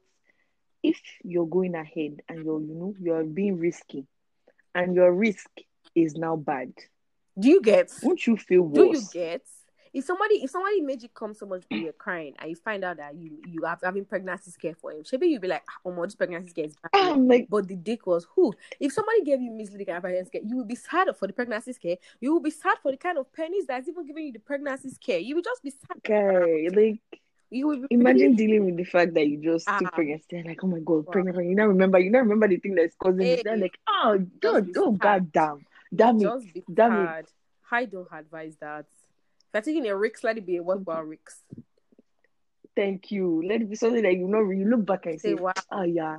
if 0.84 1.02
you're 1.24 1.48
going 1.48 1.74
ahead 1.74 2.22
and 2.30 2.46
you're, 2.46 2.62
you 2.62 2.76
know, 2.76 2.94
you're 3.00 3.24
being 3.24 3.58
risky, 3.58 4.06
and 4.76 4.94
your 4.94 5.12
risk 5.12 5.50
is 5.96 6.14
now 6.16 6.36
bad, 6.36 6.74
Do 7.40 7.50
you 7.50 7.62
get? 7.62 7.92
won't 8.04 8.28
you 8.28 8.38
feel 8.38 8.62
worse? 8.62 9.10
Do 9.10 9.20
you 9.20 9.26
get? 9.28 9.42
If 9.96 10.04
somebody 10.04 10.36
if 10.44 10.50
somebody 10.52 10.82
made 10.82 11.02
you 11.02 11.10
come 11.10 11.34
so 11.34 11.46
much 11.46 11.64
you're 11.72 11.94
crying 11.94 12.34
and 12.40 12.50
you 12.50 12.56
find 12.58 12.84
out 12.84 12.98
that 12.98 13.16
you 13.16 13.40
you 13.48 13.64
have 13.64 13.80
having 13.82 14.04
pregnancy 14.06 14.52
scare 14.52 14.76
for 14.76 14.92
him, 14.92 15.04
maybe 15.12 15.28
you'll 15.28 15.42
be 15.42 15.48
like, 15.48 15.64
oh 15.86 15.92
my 15.94 16.04
this 16.06 16.16
pregnancy 16.16 16.50
scare 16.50 16.66
is 16.66 16.76
bad. 16.76 16.90
I'm 17.14 17.28
like, 17.30 17.48
But 17.50 17.68
the 17.70 17.76
dick 17.78 18.06
was 18.06 18.28
who? 18.36 18.54
If 18.80 18.92
somebody 18.92 19.24
gave 19.24 19.42
you 19.42 19.52
misleading 19.52 19.86
pregnancy 20.02 20.28
scare, 20.28 20.42
you 20.46 20.58
will 20.58 20.66
be 20.66 20.76
sad 20.76 21.08
for 21.18 21.28
the 21.28 21.34
pregnancy 21.34 21.72
scare. 21.74 21.96
You 22.20 22.34
will 22.34 22.42
be 22.42 22.52
sad 22.52 22.78
for 22.84 22.92
the 22.92 22.98
kind 22.98 23.18
of 23.18 23.32
pennies 23.32 23.68
that's 23.68 23.88
even 23.88 24.06
giving 24.06 24.26
you 24.26 24.34
the 24.34 24.40
pregnancy 24.40 24.90
scare. 24.90 25.20
You 25.20 25.36
will 25.36 25.42
just 25.44 25.64
be 25.64 25.70
sad. 25.72 25.98
okay, 26.00 26.68
like 26.70 27.00
You 27.50 27.68
will 27.68 27.86
Imagine 27.90 28.32
really- 28.32 28.36
dealing 28.36 28.66
with 28.66 28.76
the 28.78 28.84
fact 28.84 29.14
that 29.14 29.28
you 29.28 29.38
just 29.38 29.66
Ah. 29.70 29.80
took 29.80 29.94
pregnancy 29.94 30.36
and 30.36 30.48
like, 30.48 30.62
oh 30.62 30.68
my 30.68 30.80
god, 30.80 31.06
Wow. 31.06 31.12
pregnant. 31.14 31.38
You 31.48 31.56
now 31.56 31.68
remember, 31.68 32.00
you 32.00 32.12
now 32.12 32.20
remember 32.20 32.50
the 32.50 32.58
thing 32.58 32.76
that's 32.76 32.96
causing 32.96 33.22
Hey. 33.22 33.34
it. 33.36 33.44
They're 33.46 33.56
like, 33.56 33.78
oh 33.88 34.20
god, 34.42 34.66
be 34.66 34.74
oh 34.78 34.92
sad. 34.92 35.00
god 35.00 35.32
damn, 35.32 35.66
damn 35.96 36.20
it, 36.22 36.64
damn 36.74 37.06
it. 37.08 37.32
I 37.72 37.86
don't 37.86 38.10
advise 38.12 38.58
that. 38.58 38.88
If 39.56 39.66
you're 39.66 39.74
taking 39.76 39.90
a 39.90 39.96
risk, 39.96 40.24
let 40.24 40.38
it 40.38 40.46
be 40.46 40.58
a 40.58 40.64
worthwhile 40.64 41.04
risk. 41.04 41.38
Thank 42.76 43.12
you. 43.12 43.42
Let 43.48 43.62
it 43.62 43.70
be 43.70 43.76
something 43.76 44.04
that 44.04 44.14
you 44.14 44.28
know. 44.28 44.50
You 44.50 44.66
look 44.70 44.86
back 44.86 45.06
and 45.06 45.20
Say 45.20 45.30
say, 45.30 45.34
wow. 45.36 45.54
oh 45.56 45.62
ah, 45.72 45.84
yeah, 45.84 46.18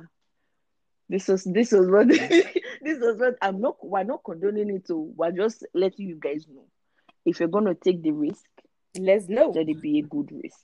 this 1.07 1.27
was 1.27 1.43
this 1.43 1.71
was 1.71 1.87
what 1.87 2.07
this 2.09 2.99
was 2.99 3.17
what 3.19 3.35
I'm 3.41 3.61
not. 3.61 3.77
We're 3.85 4.03
not 4.03 4.23
condoning 4.23 4.71
it. 4.75 4.87
So 4.87 5.11
we're 5.15 5.31
just 5.31 5.65
letting 5.75 6.07
you 6.07 6.15
guys 6.19 6.45
know. 6.47 6.65
If 7.25 7.39
you're 7.39 7.49
gonna 7.49 7.75
take 7.75 8.01
the 8.01 8.11
risk, 8.11 8.45
Let's 8.97 9.29
know. 9.29 9.51
let 9.53 9.69
it 9.69 9.81
be 9.81 9.99
a 9.99 10.01
good 10.03 10.31
risk. 10.31 10.57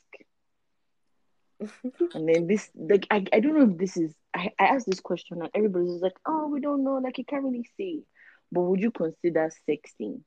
And 2.16 2.28
then 2.28 2.48
this, 2.48 2.70
like, 2.76 3.08
I, 3.12 3.24
I 3.32 3.40
don't 3.40 3.58
know 3.58 3.72
if 3.72 3.78
this 3.78 3.96
is. 3.98 4.14
I, 4.34 4.50
I 4.60 4.66
asked 4.66 4.88
this 4.88 5.00
question 5.00 5.42
and 5.42 5.52
everybody 5.54 5.86
was 5.86 6.02
like, 6.02 6.18
"Oh, 6.26 6.48
we 6.48 6.60
don't 6.60 6.84
know. 6.84 6.96
Like, 6.96 7.18
you 7.20 7.26
can't 7.26 7.44
really 7.44 7.70
say." 7.78 8.02
But 8.52 8.62
would 8.62 8.80
you 8.82 8.92
consider 8.92 9.52
sexting 9.70 10.22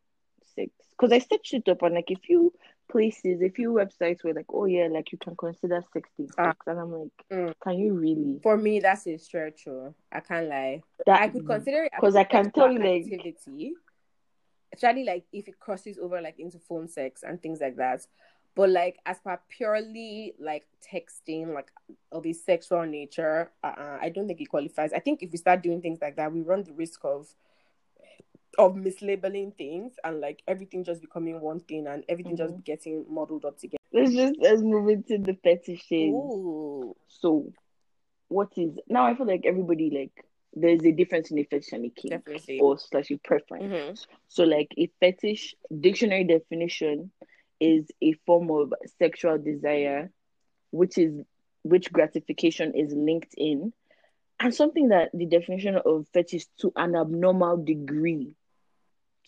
sex? 0.56 0.70
Because 0.90 1.12
I 1.12 1.18
searched 1.18 1.54
it 1.54 1.68
up 1.68 1.82
on 1.82 1.94
like 1.94 2.10
a 2.10 2.16
few 2.16 2.52
places, 2.90 3.42
a 3.42 3.48
few 3.50 3.72
websites 3.72 4.22
where 4.24 4.34
like, 4.34 4.46
oh 4.52 4.64
yeah, 4.64 4.88
like 4.90 5.12
you 5.12 5.18
can 5.18 5.36
consider 5.36 5.82
sexting 5.94 6.28
Ah. 6.38 6.46
sex, 6.50 6.58
and 6.66 6.78
I'm 6.80 6.92
like, 6.92 7.10
Mm. 7.30 7.54
can 7.62 7.78
you 7.78 7.92
really? 7.94 8.40
For 8.42 8.56
me, 8.56 8.80
that's 8.80 9.06
a 9.06 9.16
stretch. 9.18 9.66
oh. 9.68 9.94
I 10.10 10.20
can't 10.20 10.48
lie. 10.48 10.82
That 11.06 11.20
I 11.22 11.28
could 11.28 11.46
consider 11.46 11.84
it 11.84 11.92
because 11.94 12.16
I 12.16 12.24
can 12.24 12.50
tell 12.50 12.72
you, 12.72 12.78
like- 12.78 13.02
activity, 13.12 13.74
especially 14.72 15.04
like 15.04 15.24
if 15.32 15.48
it 15.48 15.58
crosses 15.58 15.98
over 15.98 16.20
like 16.20 16.38
into 16.38 16.58
phone 16.58 16.88
sex 16.88 17.22
and 17.22 17.40
things 17.40 17.60
like 17.60 17.76
that. 17.76 18.06
But 18.54 18.70
like 18.70 18.98
as 19.04 19.18
per 19.20 19.38
purely 19.48 20.34
like 20.40 20.66
texting, 20.82 21.52
like 21.54 21.70
of 22.10 22.24
a 22.24 22.32
sexual 22.32 22.84
nature, 22.86 23.50
uh, 23.62 23.98
I 24.00 24.08
don't 24.08 24.26
think 24.26 24.40
it 24.40 24.46
qualifies. 24.48 24.92
I 24.94 24.98
think 25.00 25.22
if 25.22 25.30
we 25.30 25.36
start 25.38 25.62
doing 25.62 25.82
things 25.82 25.98
like 26.00 26.16
that, 26.16 26.32
we 26.32 26.40
run 26.40 26.62
the 26.64 26.72
risk 26.72 27.04
of 27.04 27.28
of 28.58 28.74
mislabeling 28.74 29.54
things 29.56 29.94
and 30.04 30.20
like 30.20 30.42
everything 30.48 30.84
just 30.84 31.00
becoming 31.00 31.40
one 31.40 31.60
thing 31.60 31.86
and 31.86 32.04
everything 32.08 32.36
just 32.36 32.54
Mhm. 32.54 32.64
getting 32.64 33.04
muddled 33.08 33.44
up 33.44 33.58
together. 33.58 33.82
Let's 33.92 34.12
just 34.14 34.34
let's 34.38 34.62
move 34.62 34.88
into 34.88 35.18
the 35.18 35.34
fetishes. 35.34 36.12
Ooh. 36.14 36.94
So, 37.08 37.52
what 38.28 38.52
is 38.56 38.78
now? 38.88 39.06
I 39.06 39.14
feel 39.14 39.26
like 39.26 39.46
everybody 39.46 39.90
like 39.90 40.24
there's 40.54 40.84
a 40.84 40.92
difference 40.92 41.30
in 41.30 41.38
a 41.38 41.44
fetish 41.44 41.72
and 41.72 41.84
a 41.84 41.90
kink 41.90 42.12
Definitely. 42.24 42.60
or 42.60 42.78
slash 42.78 43.10
a 43.10 43.18
preference. 43.18 43.64
Mhm. 44.06 44.06
So, 44.28 44.44
like 44.44 44.72
a 44.78 44.86
fetish 45.00 45.54
dictionary 45.80 46.24
definition 46.24 47.12
is 47.60 47.86
a 48.02 48.12
form 48.26 48.50
of 48.50 48.72
sexual 48.98 49.38
desire, 49.38 50.10
which 50.70 50.98
is 50.98 51.20
which 51.62 51.92
gratification 51.92 52.74
is 52.74 52.94
linked 52.94 53.34
in, 53.36 53.72
and 54.40 54.54
something 54.54 54.88
that 54.88 55.10
the 55.14 55.26
definition 55.26 55.76
of 55.76 56.06
fetish 56.12 56.46
to 56.60 56.72
an 56.76 56.94
abnormal 56.96 57.56
degree 57.64 58.34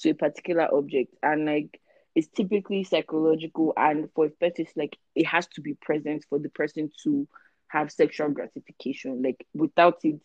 to 0.01 0.11
a 0.11 0.15
particular 0.15 0.69
object, 0.73 1.15
and 1.23 1.47
like 1.47 1.81
it's 2.15 2.29
typically 2.29 2.85
psychological, 2.85 3.73
and 3.77 4.09
for 4.15 4.27
a 4.27 4.31
fetish, 4.31 4.71
like 4.77 4.97
it 5.15 5.27
has 5.27 5.47
to 5.49 5.61
be 5.61 5.75
present 5.75 6.25
for 6.29 6.39
the 6.39 6.51
person 6.51 6.91
to 7.05 7.27
have 7.69 7.93
sexual 7.93 8.31
gratification. 8.31 9.23
Like 9.23 9.47
without 9.55 9.99
it, 10.05 10.21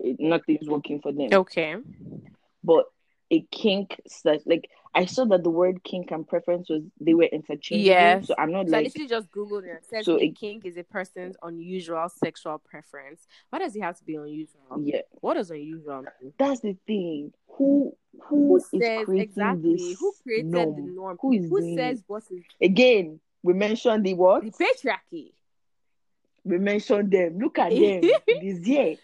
it 0.00 0.16
nothing's 0.18 0.68
working 0.68 1.00
for 1.00 1.12
them 1.12 1.28
Okay. 1.32 1.76
but 2.62 2.86
a 3.34 3.46
kink 3.50 4.00
slash 4.06 4.40
like 4.46 4.70
I 4.94 5.06
saw 5.06 5.24
that 5.26 5.42
the 5.42 5.50
word 5.50 5.82
kink 5.82 6.12
and 6.12 6.26
preference 6.26 6.70
was 6.70 6.82
they 7.00 7.14
were 7.14 7.24
interchangeable. 7.24 7.84
Yes. 7.84 8.28
So 8.28 8.34
I'm 8.38 8.52
not 8.52 8.68
like, 8.68 8.68
So 8.68 8.76
I 8.76 8.78
like 8.78 8.84
literally 8.86 9.08
just 9.08 9.30
googled 9.32 9.64
it. 9.64 10.04
So 10.04 10.20
a 10.20 10.30
kink 10.30 10.64
is 10.64 10.76
a 10.76 10.84
person's 10.84 11.36
unusual 11.42 12.08
sexual 12.08 12.58
preference. 12.58 13.26
Why 13.50 13.58
does 13.58 13.74
it 13.74 13.82
have 13.82 13.98
to 13.98 14.04
be 14.04 14.14
unusual? 14.14 14.60
yeah. 14.80 15.00
What 15.20 15.34
does 15.34 15.50
unusual? 15.50 16.04
That's 16.38 16.60
the 16.60 16.76
thing. 16.86 17.32
Who 17.48 17.96
who, 18.28 18.46
Who 18.48 18.56
is 18.56 18.66
says 18.70 19.08
exactly? 19.08 19.96
Who 19.98 20.14
created 20.22 20.46
norm? 20.46 20.76
the 20.76 20.92
norm? 20.92 21.18
Who 21.20 21.32
is 21.32 21.48
Who 21.50 21.74
says 21.76 22.02
what 22.06 22.22
is 22.30 22.44
Again, 22.62 23.18
we 23.42 23.52
mentioned 23.54 24.04
the 24.06 24.14
what? 24.14 24.44
the 24.44 24.50
patriarchy? 24.52 25.32
We 26.44 26.58
mentioned 26.58 27.10
them. 27.10 27.38
Look 27.38 27.58
at 27.58 27.70
them. 27.70 28.00
this 28.28 28.60
year. 28.66 28.96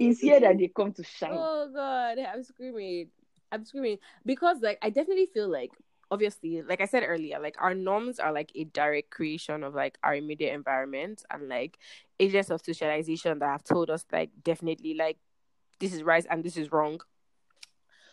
It's 0.00 0.20
here 0.20 0.38
that 0.40 0.58
they 0.58 0.68
come 0.68 0.92
to 0.92 1.02
shine. 1.02 1.30
Oh 1.32 1.70
god, 1.74 2.18
I'm 2.18 2.42
screaming. 2.44 3.10
I'm 3.52 3.64
screaming 3.64 3.98
because 4.24 4.58
like 4.60 4.78
I 4.82 4.90
definitely 4.90 5.26
feel 5.26 5.48
like 5.48 5.72
obviously 6.10 6.62
like 6.62 6.80
I 6.80 6.86
said 6.86 7.04
earlier 7.06 7.38
like 7.38 7.56
our 7.58 7.74
norms 7.74 8.18
are 8.18 8.32
like 8.32 8.50
a 8.54 8.64
direct 8.64 9.10
creation 9.10 9.62
of 9.62 9.74
like 9.74 9.98
our 10.02 10.14
immediate 10.14 10.54
environment 10.54 11.22
and 11.30 11.48
like 11.48 11.78
agents 12.18 12.50
of 12.50 12.62
socialization 12.64 13.38
that 13.38 13.46
have 13.46 13.64
told 13.64 13.90
us 13.90 14.04
like 14.10 14.30
definitely 14.42 14.94
like 14.94 15.18
this 15.80 15.92
is 15.92 16.02
right 16.02 16.26
and 16.28 16.44
this 16.44 16.56
is 16.56 16.72
wrong. 16.72 17.00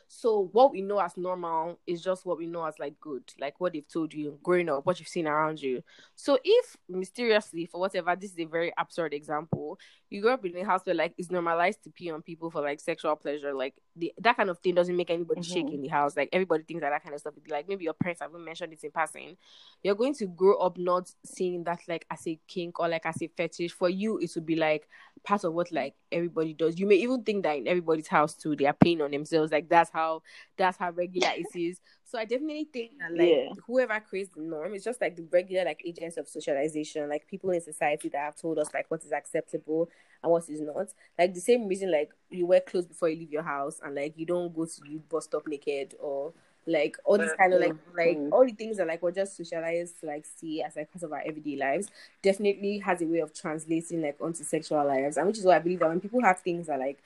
So 0.07 0.49
what 0.51 0.71
we 0.71 0.81
know 0.81 0.99
as 0.99 1.17
normal 1.17 1.79
is 1.87 2.03
just 2.03 2.25
what 2.25 2.37
we 2.37 2.45
know 2.45 2.63
as 2.65 2.77
like 2.77 2.99
good, 2.99 3.23
like 3.39 3.59
what 3.59 3.73
they've 3.73 3.87
told 3.87 4.13
you 4.13 4.37
growing 4.43 4.69
up, 4.69 4.85
what 4.85 4.99
you've 4.99 5.07
seen 5.07 5.27
around 5.27 5.59
you. 5.59 5.81
So 6.15 6.37
if 6.43 6.77
mysteriously, 6.87 7.65
for 7.65 7.79
whatever, 7.79 8.15
this 8.15 8.31
is 8.31 8.39
a 8.39 8.45
very 8.45 8.71
absurd 8.77 9.15
example, 9.15 9.79
you 10.11 10.21
grow 10.21 10.33
up 10.35 10.45
in 10.45 10.55
a 10.57 10.63
house 10.63 10.81
where 10.85 10.95
like 10.95 11.15
it's 11.17 11.31
normalized 11.31 11.83
to 11.83 11.89
pee 11.89 12.11
on 12.11 12.21
people 12.21 12.51
for 12.51 12.61
like 12.61 12.79
sexual 12.79 13.15
pleasure, 13.15 13.53
like 13.53 13.73
the, 13.97 14.13
that 14.19 14.35
kind 14.35 14.49
of 14.49 14.59
thing 14.59 14.75
doesn't 14.75 14.95
make 14.95 15.09
anybody 15.09 15.41
shake 15.41 15.67
Mhm. 15.67 15.73
in 15.75 15.81
the 15.81 15.87
house. 15.87 16.17
Like 16.17 16.29
everybody 16.33 16.63
thinks 16.63 16.81
that 16.81 16.89
that 16.89 17.01
kind 17.03 17.13
of 17.15 17.21
stuff. 17.21 17.33
Would 17.35 17.43
be 17.43 17.51
like 17.51 17.67
maybe 17.67 17.85
your 17.85 17.93
parents 17.93 18.21
haven't 18.21 18.43
mentioned 18.43 18.73
it 18.73 18.83
in 18.83 18.91
passing. 18.91 19.37
You're 19.83 19.95
going 19.95 20.13
to 20.15 20.27
grow 20.27 20.57
up 20.57 20.77
not 20.77 21.11
seeing 21.25 21.63
that 21.63 21.79
like 21.87 22.05
as 22.11 22.27
a 22.27 22.37
kink 22.47 22.79
or 22.79 22.87
like 22.89 23.05
as 23.05 23.21
a 23.21 23.27
fetish. 23.27 23.71
For 23.71 23.89
you, 23.89 24.17
it 24.19 24.31
would 24.35 24.45
be 24.45 24.55
like 24.57 24.87
part 25.23 25.43
of 25.45 25.53
what 25.53 25.71
like 25.71 25.95
everybody 26.11 26.53
does. 26.53 26.77
You 26.77 26.87
may 26.87 26.95
even 26.95 27.23
think 27.23 27.43
that 27.43 27.57
in 27.57 27.67
everybody's 27.67 28.07
house 28.07 28.33
too, 28.35 28.55
they 28.55 28.65
are 28.65 28.73
peeing 28.73 29.01
on 29.01 29.11
themselves. 29.11 29.51
Like 29.51 29.69
that's 29.69 29.91
how 29.91 30.23
that's 30.57 30.77
how 30.77 30.91
regular 30.91 31.29
it 31.35 31.47
is. 31.55 31.79
So 32.03 32.19
I 32.19 32.25
definitely 32.25 32.67
think 32.71 32.91
that 32.99 33.11
like 33.15 33.29
Yeah. 33.29 33.49
whoever 33.65 33.99
creates 34.01 34.29
the 34.35 34.41
norm, 34.41 34.73
it's 34.73 34.83
just 34.83 35.01
like 35.01 35.15
the 35.15 35.27
regular 35.31 35.63
like 35.65 35.81
agents 35.85 36.17
of 36.17 36.27
socialization, 36.27 37.07
like 37.09 37.27
people 37.27 37.49
in 37.51 37.61
society 37.61 38.09
that 38.09 38.17
have 38.19 38.35
told 38.35 38.59
us 38.59 38.73
like 38.73 38.85
what 38.91 39.03
is 39.03 39.11
acceptable 39.11 39.89
and 40.25 40.31
what 40.31 40.49
is 40.49 40.59
not. 40.61 40.87
Like 41.17 41.33
the 41.35 41.39
same 41.39 41.67
reason 41.67 41.91
like 41.91 42.11
you 42.31 42.47
wear 42.47 42.59
clothes 42.59 42.87
before 42.87 43.09
you 43.09 43.17
leave 43.17 43.31
your 43.31 43.43
house 43.43 43.79
and 43.83 43.95
like 43.95 44.13
you 44.17 44.25
don't 44.25 44.53
go 44.55 44.65
to 44.65 44.81
the 44.81 44.97
bus 45.09 45.25
stop 45.25 45.47
naked 45.47 45.93
or 45.99 46.33
like 46.67 46.97
all 47.05 47.19
these 47.19 47.31
kind 47.37 47.53
of 47.53 47.61
like 47.61 47.75
like 47.95 48.17
Mhm. 48.17 48.31
all 48.33 48.43
the 48.43 48.51
things 48.51 48.77
that 48.77 48.87
like 48.87 49.01
we're 49.03 49.11
just 49.11 49.37
socialized 49.37 49.99
to 49.99 50.07
like 50.07 50.25
see 50.25 50.63
as 50.63 50.75
like 50.75 50.91
part 50.91 51.03
of 51.03 51.13
our 51.13 51.21
everyday 51.23 51.55
lives 51.55 51.89
definitely 52.23 52.79
has 52.79 53.03
a 53.03 53.05
way 53.05 53.19
of 53.19 53.31
translating 53.35 54.01
like 54.01 54.17
onto 54.19 54.43
sexual 54.43 54.83
lives 54.83 55.15
and 55.17 55.27
which 55.27 55.37
is 55.37 55.45
why 55.45 55.57
I 55.57 55.59
believe 55.59 55.79
that 55.79 55.89
when 55.89 56.01
people 56.01 56.21
have 56.23 56.39
things 56.39 56.65
that 56.65 56.79
like 56.79 56.97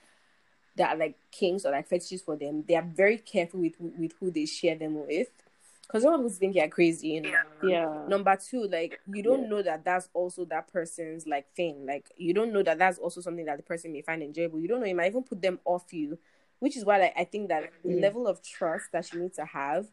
that 0.78 0.96
are 0.96 0.98
like 0.98 1.16
kinks 1.32 1.66
or 1.66 1.72
like 1.72 1.88
fetishes 1.88 2.22
for 2.22 2.38
them, 2.38 2.64
they 2.68 2.76
are 2.76 2.82
very 2.96 3.18
careful 3.18 3.60
with 3.60 3.74
with 3.80 4.14
who 4.22 4.32
they 4.32 4.46
share 4.46 4.78
them 4.78 5.06
with. 5.06 5.28
Because 5.90 6.04
some 6.04 6.14
people 6.18 6.30
think 6.30 6.56
you're 6.56 6.68
crazy. 6.68 7.08
You 7.10 7.22
know? 7.22 7.32
Yeah. 7.64 8.06
Number 8.08 8.36
two, 8.38 8.68
like 8.68 9.00
you 9.08 9.24
don't 9.24 9.44
Yeah. 9.44 9.48
know 9.50 9.62
that 9.64 9.84
that's 9.84 10.08
also 10.14 10.46
that 10.46 10.72
person's 10.72 11.26
like 11.26 11.52
thing. 11.56 11.86
Like 11.88 12.12
you 12.16 12.32
don't 12.34 12.54
know 12.54 12.62
that 12.62 12.78
that's 12.78 13.00
also 13.00 13.22
something 13.22 13.46
that 13.46 13.58
the 13.58 13.64
person 13.64 13.92
may 13.92 14.04
find 14.04 14.22
enjoyable. 14.22 14.60
You 14.60 14.68
don't 14.68 14.82
know. 14.82 14.86
You 14.86 14.96
might 14.96 15.08
even 15.08 15.24
put 15.24 15.42
them 15.42 15.60
off 15.66 15.92
you, 15.92 16.20
which 16.60 16.78
is 16.78 16.86
why 16.86 17.00
like 17.00 17.14
I 17.18 17.24
think 17.24 17.50
that 17.50 17.72
the 17.84 17.90
Mm. 17.96 18.02
level 18.02 18.28
of 18.28 18.42
trust 18.44 18.92
that 18.92 19.12
you 19.12 19.20
need 19.22 19.34
to 19.34 19.46
have 19.46 19.88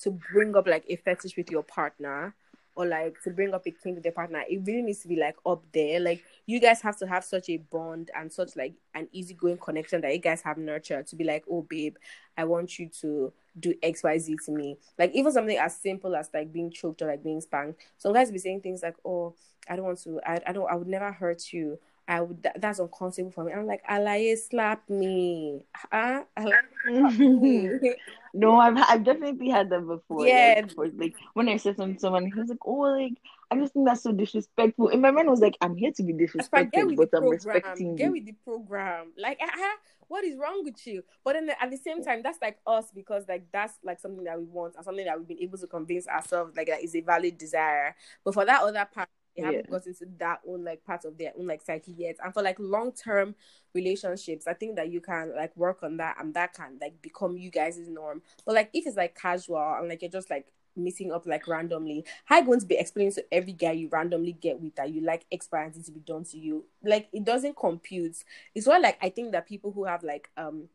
to 0.00 0.10
bring 0.10 0.56
up 0.56 0.66
like 0.66 0.84
a 0.88 0.96
fetish 0.96 1.36
with 1.36 1.50
your 1.50 1.62
partner 1.62 2.34
or 2.74 2.84
like 2.84 3.16
to 3.22 3.30
bring 3.30 3.54
up 3.54 3.66
a 3.66 3.70
kink 3.70 3.94
with 3.96 4.04
your 4.04 4.12
partner, 4.12 4.42
it 4.50 4.60
really 4.66 4.82
needs 4.82 4.98
to 5.00 5.08
be 5.08 5.16
like 5.16 5.36
up 5.46 5.62
there. 5.72 6.00
Like 6.00 6.22
you 6.44 6.60
guys 6.60 6.82
have 6.82 6.96
to 6.98 7.06
have 7.06 7.24
such 7.24 7.48
a 7.48 7.56
bond 7.56 8.10
and 8.14 8.30
such 8.32 8.56
like 8.56 8.74
an 8.94 9.08
easygoing 9.12 9.56
connection 9.58 10.00
that 10.02 10.12
you 10.12 10.18
guys 10.18 10.42
have 10.42 10.58
nurtured 10.58 11.06
to 11.06 11.16
be 11.16 11.24
like, 11.24 11.44
oh 11.50 11.62
babe, 11.62 11.96
I 12.36 12.44
want 12.44 12.78
you 12.78 12.88
to 13.00 13.32
do 13.58 13.74
X, 13.82 14.02
Y, 14.02 14.18
Z 14.18 14.36
to 14.46 14.52
me. 14.52 14.76
Like 14.98 15.12
even 15.14 15.32
something 15.32 15.56
as 15.56 15.76
simple 15.76 16.14
as 16.14 16.30
like 16.32 16.52
being 16.52 16.70
choked 16.70 17.02
or 17.02 17.06
like 17.06 17.22
being 17.22 17.40
spanked. 17.40 17.80
Some 17.98 18.12
guys 18.12 18.30
be 18.30 18.38
saying 18.38 18.60
things 18.60 18.82
like, 18.82 18.96
Oh, 19.04 19.34
I 19.68 19.76
don't 19.76 19.84
want 19.84 20.02
to 20.04 20.20
I, 20.26 20.40
I 20.46 20.52
don't 20.52 20.70
I 20.70 20.74
would 20.76 20.88
never 20.88 21.12
hurt 21.12 21.52
you. 21.52 21.78
I 22.08 22.20
would 22.20 22.42
that, 22.44 22.60
that's 22.60 22.78
uncomfortable 22.78 23.32
for 23.32 23.44
me. 23.44 23.52
I'm 23.52 23.66
like, 23.66 23.84
Alaye 23.86 24.36
slap 24.38 24.88
me. 24.88 25.62
Huh? 25.74 26.22
No, 28.36 28.60
I've 28.60 28.76
I've 28.76 29.02
definitely 29.02 29.48
had 29.48 29.70
that 29.70 29.86
before. 29.86 30.26
Yeah. 30.26 30.60
Like, 30.60 30.74
for, 30.74 30.88
like 30.88 31.14
when 31.32 31.48
I 31.48 31.56
said 31.56 31.78
something 31.78 31.94
to 31.94 32.00
someone, 32.00 32.26
he 32.26 32.34
was 32.34 32.50
like, 32.50 32.58
"Oh, 32.66 32.80
like 32.80 33.14
I 33.50 33.56
just 33.56 33.72
think 33.72 33.86
that's 33.86 34.02
so 34.02 34.12
disrespectful." 34.12 34.88
In 34.88 35.00
my 35.00 35.10
mind, 35.10 35.28
I 35.28 35.30
was 35.30 35.40
like, 35.40 35.56
"I'm 35.62 35.74
here 35.74 35.90
to 35.92 36.02
be. 36.02 36.12
Get 36.12 36.34
with 36.34 36.50
but 36.52 36.60
I'm 36.60 36.70
program. 36.70 37.30
respecting 37.30 37.96
Get 37.96 38.06
you." 38.06 38.12
with 38.12 38.26
the 38.26 38.34
program. 38.44 39.12
Like, 39.16 39.38
uh-huh, 39.40 39.76
what 40.08 40.24
is 40.24 40.36
wrong 40.36 40.62
with 40.64 40.86
you? 40.86 41.02
But 41.24 41.34
then 41.34 41.50
at 41.60 41.70
the 41.70 41.76
same 41.76 42.02
time, 42.02 42.22
that's 42.22 42.38
like 42.40 42.58
us 42.66 42.90
because 42.94 43.24
like 43.28 43.46
that's 43.52 43.74
like 43.84 44.00
something 44.00 44.24
that 44.24 44.38
we 44.38 44.44
want 44.46 44.76
and 44.76 44.84
something 44.84 45.04
that 45.04 45.18
we've 45.18 45.28
been 45.28 45.40
able 45.42 45.58
to 45.58 45.66
convince 45.66 46.06
ourselves 46.06 46.56
like 46.56 46.68
that 46.68 46.82
is 46.82 46.94
a 46.94 47.00
valid 47.00 47.38
desire. 47.38 47.94
But 48.24 48.34
for 48.34 48.44
that 48.44 48.62
other 48.62 48.88
part, 48.92 49.08
they 49.36 49.42
haven't 49.42 49.68
Yeah. 49.68 49.70
gotten 49.70 49.94
to 49.94 50.06
that 50.18 50.40
own 50.48 50.64
like 50.64 50.82
part 50.84 51.04
of 51.04 51.18
their 51.18 51.32
own 51.38 51.46
like 51.46 51.62
psyche 51.62 51.92
yet. 51.96 52.16
And 52.24 52.32
for 52.32 52.42
like 52.42 52.56
long 52.58 52.92
term 52.92 53.34
relationships, 53.74 54.46
I 54.46 54.54
think 54.54 54.76
that 54.76 54.90
you 54.90 55.00
can 55.00 55.34
like 55.36 55.56
work 55.56 55.82
on 55.82 55.98
that 55.98 56.16
and 56.20 56.32
that 56.34 56.54
can 56.54 56.78
like 56.80 57.00
become 57.02 57.36
you 57.36 57.50
guys' 57.50 57.78
norm. 57.88 58.22
But 58.44 58.54
like 58.54 58.70
if 58.72 58.86
it's 58.86 58.96
like 58.96 59.14
casual 59.14 59.76
and 59.78 59.88
like 59.88 60.02
you're 60.02 60.10
just 60.10 60.30
like 60.30 60.46
meeting 60.76 61.12
up 61.12 61.26
like 61.26 61.46
randomly, 61.48 62.04
how 62.24 62.38
you 62.38 62.44
going 62.46 62.60
to 62.60 62.66
be 62.66 62.76
explaining 62.78 63.12
to 63.14 63.24
every 63.34 63.52
guy 63.52 63.72
you 63.72 63.88
randomly 63.88 64.32
get 64.32 64.60
with 64.60 64.74
that 64.76 64.90
you 64.90 65.00
like 65.02 65.26
X, 65.32 65.48
Y, 65.52 65.62
and 65.62 65.74
Z 65.74 65.82
to 65.84 65.92
be 65.92 66.00
done 66.00 66.24
to 66.24 66.38
you? 66.38 66.64
Like 66.82 67.08
it 67.12 67.24
doesn't 67.24 67.56
compute. 67.56 68.16
It's 68.54 68.66
why 68.66 68.78
like 68.78 68.98
I 69.02 69.08
think 69.10 69.32
that 69.32 69.48
people 69.48 69.72
who 69.72 69.84
have 69.84 70.02
like 70.02 70.30
um 70.36 70.68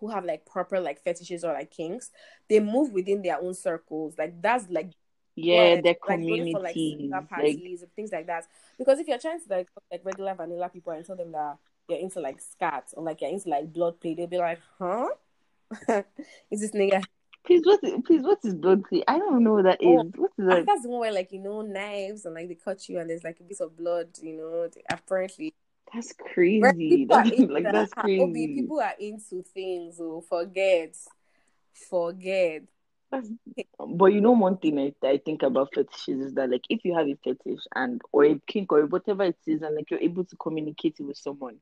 who 0.00 0.08
have 0.10 0.24
like 0.24 0.44
proper 0.46 0.80
like 0.80 1.02
fetishes 1.02 1.44
or 1.44 1.52
like 1.52 1.70
kinks, 1.70 2.10
they 2.48 2.60
move 2.60 2.92
within 2.92 3.22
their 3.22 3.40
own 3.40 3.54
circles. 3.54 4.16
Like 4.18 4.40
that's 4.42 4.68
like 4.70 4.90
Yeah, 5.36 5.76
their 5.76 5.94
like 6.08 6.26
going 6.26 6.46
for 6.46 6.60
like 6.60 6.78
like 7.10 7.28
parties 7.28 7.82
or 7.82 7.86
things 7.96 8.12
like 8.12 8.26
that. 8.26 8.46
Because 8.78 8.98
if 8.98 9.08
you're 9.08 9.18
trying 9.18 9.40
to 9.40 9.46
like 9.50 9.68
like 9.90 10.04
regular 10.04 10.34
vanilla 10.34 10.68
people 10.68 10.92
and 10.92 11.04
tell 11.04 11.16
them 11.16 11.32
that 11.32 11.58
you're 11.88 11.98
into 11.98 12.20
like 12.20 12.40
scat 12.40 12.88
or 12.96 13.04
like 13.04 13.20
you're 13.20 13.30
into 13.30 13.48
like 13.48 13.72
blood 13.72 14.00
play, 14.00 14.14
they'll 14.14 14.26
be 14.26 14.38
like, 14.38 14.60
huh? 14.78 15.08
is 16.50 16.60
this 16.60 16.72
nigga? 16.72 17.04
Please, 17.44 17.62
what? 17.64 17.82
is- 17.82 17.94
Please, 18.06 18.22
what 18.22 18.38
is 18.44 18.54
blood 18.54 18.84
play? 18.88 19.02
I 19.06 19.18
don't 19.18 19.44
know 19.44 19.54
what 19.54 19.64
that 19.64 19.82
is. 19.82 19.88
Oh, 19.88 20.10
what 20.16 20.32
is 20.38 20.46
that? 20.46 20.66
that's 20.66 20.82
the 20.82 20.88
one 20.88 21.00
where 21.00 21.12
like 21.12 21.32
you 21.32 21.40
know 21.40 21.62
knives 21.62 22.24
and 22.24 22.34
like 22.34 22.48
they 22.48 22.54
cut 22.54 22.88
you 22.88 22.98
and 22.98 23.08
there's 23.08 23.24
like 23.24 23.40
a 23.40 23.44
bit 23.44 23.60
of 23.60 23.76
blood. 23.76 24.08
You 24.22 24.36
know, 24.36 24.68
apparently 24.90 25.54
That's 25.92 26.12
crazy. 26.12 27.06
That's, 27.08 27.30
like 27.38 27.64
that's 27.64 27.94
that. 27.96 28.04
Obi, 28.04 28.46
crazy. 28.46 28.54
people 28.54 28.80
are 28.80 28.94
into 28.98 29.42
things. 29.42 29.98
Oh, 30.00 30.20
forget, 30.20 30.96
forget. 31.88 32.62
That's, 33.10 33.30
but 33.78 34.06
you 34.06 34.20
know, 34.20 34.32
one 34.32 34.56
thing 34.56 34.78
I, 34.78 35.06
I 35.06 35.18
think 35.18 35.42
about 35.44 35.72
fetishes 35.72 36.20
is 36.20 36.34
that, 36.34 36.50
like, 36.50 36.64
if 36.68 36.84
you 36.84 36.96
have 36.96 37.06
a 37.06 37.16
fetish 37.22 37.60
and 37.74 38.00
or 38.10 38.24
a 38.24 38.40
kink 38.48 38.72
or 38.72 38.86
whatever 38.86 39.22
it 39.24 39.36
is, 39.46 39.62
and 39.62 39.76
like 39.76 39.90
you're 39.90 40.00
able 40.00 40.24
to 40.24 40.36
communicate 40.36 40.96
it 40.98 41.04
with 41.04 41.16
someone, 41.16 41.58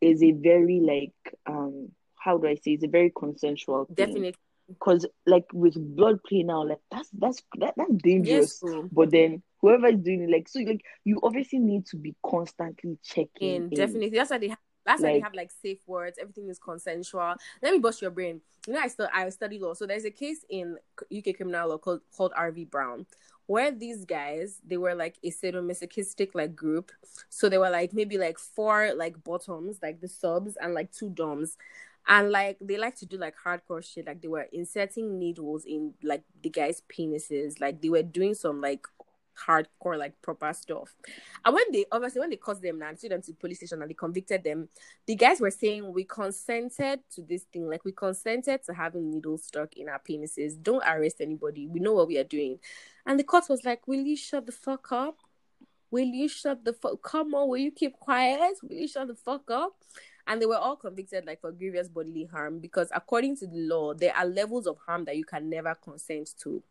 is 0.00 0.22
a 0.22 0.32
very 0.32 0.80
like 0.80 1.34
um 1.46 1.90
how 2.14 2.38
do 2.38 2.46
I 2.46 2.54
say? 2.54 2.72
It's 2.72 2.84
a 2.84 2.88
very 2.88 3.10
consensual 3.16 3.86
thing. 3.86 3.94
Definitely, 3.96 4.34
Because 4.72 5.06
like 5.26 5.46
with 5.52 5.74
blood 5.96 6.18
play 6.24 6.42
now, 6.42 6.64
like 6.64 6.80
that's 6.90 7.08
that's 7.10 7.42
that, 7.58 7.74
that's 7.76 7.92
dangerous. 8.02 8.58
So, 8.60 8.88
But 8.92 9.10
then 9.10 9.42
whoever 9.60 9.86
is 9.88 9.98
doing 10.00 10.22
it, 10.22 10.30
like 10.30 10.48
so, 10.48 10.60
like 10.60 10.82
you 11.04 11.20
obviously 11.22 11.58
need 11.58 11.86
to 11.86 11.96
be 11.96 12.14
constantly 12.24 12.98
checking. 13.02 13.54
in 13.56 13.62
in. 13.64 13.70
definitely 13.70 14.10
that's 14.10 14.30
why 14.30 14.38
they 14.38 14.48
have. 14.48 14.58
That's 14.84 15.00
why 15.00 15.08
they 15.10 15.14
Like- 15.14 15.22
have 15.24 15.34
like 15.34 15.50
safe 15.52 15.78
words. 15.86 16.18
Everything 16.20 16.48
is 16.48 16.58
consensual. 16.58 17.34
Let 17.62 17.72
me 17.72 17.78
bust 17.78 18.02
your 18.02 18.10
brain. 18.10 18.40
You 18.66 18.72
know, 18.74 18.80
I 18.80 18.88
still 18.88 19.08
I 19.12 19.28
study 19.28 19.58
law, 19.60 19.74
so 19.74 19.86
there's 19.86 20.04
a 20.04 20.10
case 20.10 20.44
in 20.50 20.76
UK 21.16 21.36
criminal 21.36 21.68
law 21.68 21.78
called 21.78 22.00
called 22.16 22.32
R 22.36 22.50
v 22.50 22.64
Brown, 22.64 23.06
where 23.46 23.70
these 23.70 24.04
guys 24.04 24.60
they 24.66 24.76
were 24.76 24.94
like 24.96 25.16
a 25.22 25.30
sadomasochistic 25.30 26.30
like 26.34 26.56
group. 26.56 26.90
So 27.28 27.48
they 27.48 27.58
were 27.58 27.70
like 27.70 27.92
maybe 27.92 28.18
like 28.18 28.38
four 28.38 28.92
like 28.94 29.22
bottoms, 29.22 29.78
like 29.82 30.00
the 30.00 30.08
subs, 30.08 30.56
and 30.60 30.74
like 30.74 30.90
two 30.92 31.10
doms. 31.10 31.56
And 32.08 32.30
like 32.30 32.58
they 32.60 32.78
like 32.78 32.96
to 32.96 33.06
do 33.06 33.16
like 33.16 33.34
hardcore 33.44 33.84
shit. 33.84 34.06
Like 34.06 34.20
they 34.20 34.28
were 34.28 34.48
inserting 34.52 35.18
needles 35.18 35.64
in 35.64 35.94
like 36.02 36.24
the 36.42 36.50
guys' 36.50 36.82
penises. 36.88 37.60
Like 37.60 37.80
they 37.80 37.90
were 37.90 38.02
doing 38.02 38.34
some 38.34 38.60
like 38.60 38.86
hardcore 39.38 39.98
like 39.98 40.20
proper 40.22 40.52
stuff. 40.52 40.94
And 41.44 41.54
when 41.54 41.64
they 41.72 41.84
obviously 41.90 42.20
when 42.20 42.30
they 42.30 42.36
caught 42.36 42.60
them 42.60 42.82
and 42.82 42.98
took 42.98 43.10
them 43.10 43.22
to 43.22 43.30
the 43.32 43.36
police 43.36 43.58
station 43.58 43.80
and 43.82 43.90
they 43.90 43.94
convicted 43.94 44.44
them, 44.44 44.68
the 45.06 45.14
guys 45.14 45.40
were 45.40 45.50
saying 45.50 45.92
we 45.92 46.04
consented 46.04 47.00
to 47.14 47.22
this 47.22 47.44
thing, 47.44 47.68
like 47.68 47.84
we 47.84 47.92
consented 47.92 48.62
to 48.64 48.74
having 48.74 49.10
needles 49.10 49.44
stuck 49.44 49.76
in 49.76 49.88
our 49.88 50.00
penises. 50.00 50.60
Don't 50.60 50.84
arrest 50.84 51.20
anybody. 51.20 51.66
We 51.66 51.80
know 51.80 51.92
what 51.94 52.08
we 52.08 52.18
are 52.18 52.24
doing. 52.24 52.58
And 53.06 53.18
the 53.18 53.24
court 53.24 53.44
was 53.48 53.64
like, 53.64 53.86
Will 53.86 54.00
you 54.00 54.16
shut 54.16 54.46
the 54.46 54.52
fuck 54.52 54.92
up? 54.92 55.18
Will 55.92 56.08
you 56.08 56.28
shut 56.28 56.64
the 56.64 56.72
fuck 56.72 57.00
come 57.02 57.34
on, 57.34 57.48
will 57.48 57.58
you 57.58 57.70
keep 57.70 57.92
quiet? 58.00 58.54
Will 58.62 58.76
you 58.76 58.88
shut 58.88 59.06
the 59.06 59.14
fuck 59.14 59.48
up? 59.50 59.74
and 60.26 60.40
they 60.40 60.46
were 60.46 60.56
all 60.56 60.76
convicted 60.76 61.26
like 61.26 61.40
for 61.40 61.52
grievous 61.52 61.88
bodily 61.88 62.24
harm 62.24 62.60
because 62.60 62.88
according 62.94 63.36
to 63.36 63.46
the 63.46 63.56
law, 63.56 63.92
there 63.94 64.14
are 64.16 64.24
levels 64.24 64.66
of 64.66 64.76
harm 64.86 65.04
that 65.04 65.16
you 65.16 65.24
can 65.24 65.50
never 65.50 65.74
consent 65.74 66.30
to. 66.40 66.62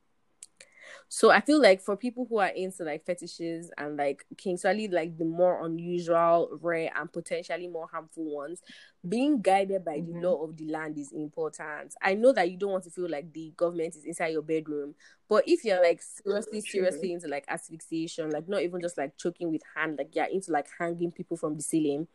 So 1.09 1.29
I 1.31 1.41
feel 1.41 1.61
like 1.61 1.81
for 1.81 1.95
people 1.97 2.25
who 2.29 2.37
are 2.39 2.47
into 2.47 2.83
like 2.83 3.05
fetishes 3.05 3.71
and 3.77 3.97
like 3.97 4.25
kinks, 4.37 4.61
especially 4.61 4.87
like 4.87 5.17
the 5.17 5.25
more 5.25 5.65
unusual, 5.65 6.57
rare, 6.61 6.91
and 6.95 7.11
potentially 7.11 7.67
more 7.67 7.87
harmful 7.91 8.23
ones, 8.35 8.61
being 9.07 9.41
guided 9.41 9.83
by 9.83 9.99
Mhm. 9.99 10.05
the 10.05 10.13
law 10.27 10.43
of 10.43 10.55
the 10.57 10.65
land 10.65 10.97
is 10.97 11.11
important. 11.11 11.93
I 12.01 12.13
know 12.13 12.31
that 12.33 12.51
you 12.51 12.57
don't 12.57 12.71
want 12.71 12.83
to 12.85 12.91
feel 12.91 13.09
like 13.09 13.33
the 13.33 13.51
government 13.57 13.95
is 13.95 14.05
inside 14.05 14.27
your 14.33 14.43
bedroom, 14.43 14.95
but 15.27 15.43
if 15.47 15.63
you're 15.65 15.81
like 15.81 16.01
seriously, 16.01 16.61
seriously 16.61 17.13
into 17.13 17.27
like 17.27 17.45
asphyxiation, 17.47 18.29
like 18.29 18.47
not 18.47 18.61
even 18.61 18.79
just 18.81 18.97
like 18.97 19.17
choking 19.17 19.51
with 19.51 19.61
hand, 19.75 19.97
like 19.97 20.15
you're 20.15 20.25
into 20.25 20.51
like 20.51 20.67
hanging 20.77 21.11
people 21.11 21.35
from 21.37 21.55
the 21.55 21.63
ceiling, 21.63 22.07